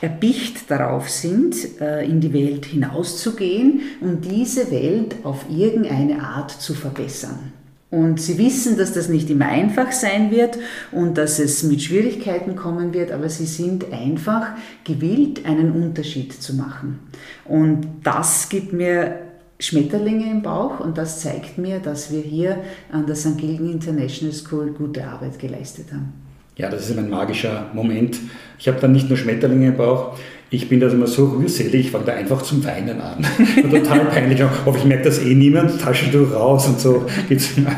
erbicht 0.00 0.70
darauf 0.70 1.08
sind, 1.08 1.80
äh, 1.80 2.04
in 2.04 2.20
die 2.20 2.32
Welt 2.32 2.66
hinauszugehen 2.66 3.80
und 4.00 4.24
diese 4.24 4.70
Welt 4.70 5.16
auf 5.22 5.46
irgendeine 5.48 6.22
Art 6.22 6.50
zu 6.50 6.74
verbessern. 6.74 7.52
Und 7.90 8.20
sie 8.20 8.36
wissen, 8.36 8.76
dass 8.76 8.92
das 8.92 9.08
nicht 9.08 9.30
immer 9.30 9.46
einfach 9.46 9.92
sein 9.92 10.30
wird 10.30 10.58
und 10.92 11.16
dass 11.16 11.38
es 11.38 11.62
mit 11.62 11.82
Schwierigkeiten 11.82 12.54
kommen 12.54 12.92
wird, 12.92 13.10
aber 13.12 13.30
sie 13.30 13.46
sind 13.46 13.90
einfach 13.92 14.48
gewillt, 14.84 15.46
einen 15.46 15.72
Unterschied 15.72 16.34
zu 16.34 16.54
machen. 16.54 16.98
Und 17.46 17.86
das 18.02 18.50
gibt 18.50 18.74
mir 18.74 19.20
Schmetterlinge 19.58 20.30
im 20.30 20.42
Bauch 20.42 20.80
und 20.80 20.98
das 20.98 21.20
zeigt 21.20 21.56
mir, 21.56 21.78
dass 21.78 22.12
wir 22.12 22.20
hier 22.20 22.58
an 22.92 23.06
der 23.06 23.16
St. 23.16 23.38
Gilgen 23.38 23.72
International 23.72 24.34
School 24.34 24.72
gute 24.72 25.04
Arbeit 25.06 25.38
geleistet 25.38 25.86
haben. 25.90 26.12
Ja, 26.56 26.68
das 26.68 26.90
ist 26.90 26.98
ein 26.98 27.08
magischer 27.08 27.70
Moment. 27.72 28.18
Ich 28.58 28.68
habe 28.68 28.80
dann 28.80 28.92
nicht 28.92 29.08
nur 29.08 29.16
Schmetterlinge 29.16 29.68
im 29.68 29.76
Bauch, 29.76 30.18
ich 30.50 30.68
bin 30.68 30.80
da 30.80 30.88
immer 30.88 31.06
so 31.06 31.26
rührselig, 31.26 31.86
ich 31.86 31.90
fange 31.90 32.06
da 32.06 32.14
einfach 32.14 32.40
zum 32.42 32.64
Weinen 32.64 33.00
an. 33.00 33.24
total 33.70 34.06
peinlich, 34.06 34.42
aber 34.42 34.76
ich 34.76 34.84
merke 34.84 35.04
das 35.04 35.18
eh 35.18 35.34
niemand, 35.34 35.80
Taschentuch 35.80 36.32
raus 36.32 36.66
und 36.66 36.80
so 36.80 37.04
geht's 37.28 37.56
immer. 37.56 37.72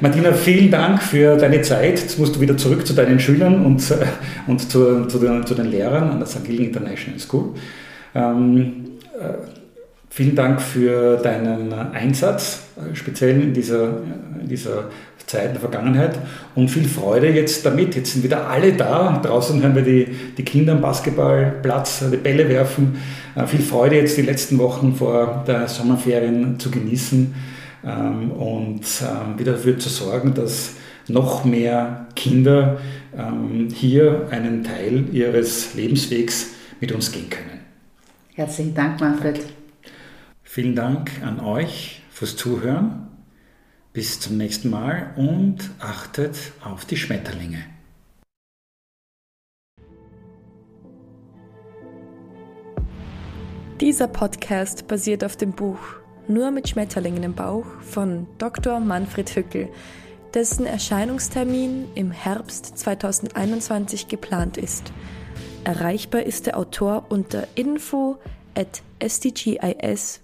Martina, 0.00 0.32
vielen 0.32 0.70
Dank 0.70 1.02
für 1.02 1.36
deine 1.36 1.62
Zeit. 1.62 1.98
Jetzt 2.00 2.18
musst 2.18 2.36
du 2.36 2.40
wieder 2.40 2.56
zurück 2.56 2.86
zu 2.86 2.92
deinen 2.92 3.18
Schülern 3.18 3.64
und, 3.64 3.82
und 4.46 4.60
zu, 4.70 5.06
zu, 5.06 5.18
den, 5.18 5.44
zu 5.46 5.54
den 5.54 5.66
Lehrern 5.66 6.10
an 6.10 6.18
der 6.18 6.28
St. 6.28 6.44
Gilgen 6.44 6.66
International 6.66 7.18
School. 7.18 7.54
Ähm, 8.14 8.84
äh, 9.18 9.34
vielen 10.08 10.36
Dank 10.36 10.62
für 10.62 11.16
deinen 11.16 11.72
Einsatz, 11.72 12.62
äh, 12.76 12.94
speziell 12.94 13.40
in 13.40 13.52
dieser, 13.52 13.88
in 14.40 14.48
dieser 14.48 14.90
Zeit 15.26 15.52
der 15.52 15.60
Vergangenheit 15.60 16.18
und 16.54 16.68
viel 16.68 16.88
Freude 16.88 17.28
jetzt 17.30 17.66
damit. 17.66 17.94
Jetzt 17.96 18.12
sind 18.12 18.22
wieder 18.22 18.48
alle 18.48 18.72
da. 18.72 19.20
Draußen 19.22 19.60
hören 19.60 19.74
wir 19.74 19.82
die, 19.82 20.06
die 20.36 20.44
Kinder 20.44 20.72
am 20.72 20.80
Basketballplatz 20.80 22.04
die 22.12 22.16
Bälle 22.16 22.48
werfen. 22.48 22.96
Äh, 23.34 23.46
viel 23.46 23.60
Freude 23.60 23.96
jetzt 23.96 24.16
die 24.16 24.22
letzten 24.22 24.58
Wochen 24.58 24.94
vor 24.94 25.44
der 25.46 25.68
Sommerferien 25.68 26.58
zu 26.58 26.70
genießen 26.70 27.34
ähm, 27.84 28.30
und 28.30 28.82
ähm, 29.02 29.38
wieder 29.38 29.52
dafür 29.52 29.78
zu 29.78 29.88
sorgen, 29.88 30.34
dass 30.34 30.74
noch 31.08 31.44
mehr 31.44 32.06
Kinder 32.14 32.78
ähm, 33.16 33.68
hier 33.72 34.28
einen 34.30 34.64
Teil 34.64 35.06
ihres 35.12 35.74
Lebenswegs 35.74 36.48
mit 36.80 36.92
uns 36.92 37.12
gehen 37.12 37.30
können. 37.30 37.60
Herzlichen 38.34 38.74
Dank, 38.74 39.00
Manfred. 39.00 39.40
Vielen 40.42 40.74
Dank 40.74 41.10
an 41.24 41.40
euch 41.40 42.02
fürs 42.10 42.36
Zuhören. 42.36 43.05
Bis 43.96 44.20
zum 44.20 44.36
nächsten 44.36 44.68
Mal 44.68 45.14
und 45.16 45.70
achtet 45.78 46.36
auf 46.62 46.84
die 46.84 46.98
Schmetterlinge. 46.98 47.64
Dieser 53.80 54.06
Podcast 54.06 54.86
basiert 54.86 55.24
auf 55.24 55.38
dem 55.38 55.52
Buch 55.52 55.78
Nur 56.28 56.50
mit 56.50 56.68
Schmetterlingen 56.68 57.22
im 57.22 57.34
Bauch 57.34 57.64
von 57.80 58.26
Dr. 58.36 58.80
Manfred 58.80 59.34
Hückel, 59.34 59.70
dessen 60.34 60.66
Erscheinungstermin 60.66 61.86
im 61.94 62.10
Herbst 62.10 62.76
2021 62.76 64.08
geplant 64.08 64.58
ist. 64.58 64.92
Erreichbar 65.64 66.24
ist 66.24 66.44
der 66.44 66.58
Autor 66.58 67.06
unter 67.08 67.48
info 67.54 68.18
at 68.54 68.82
sdgis.at. 69.02 70.20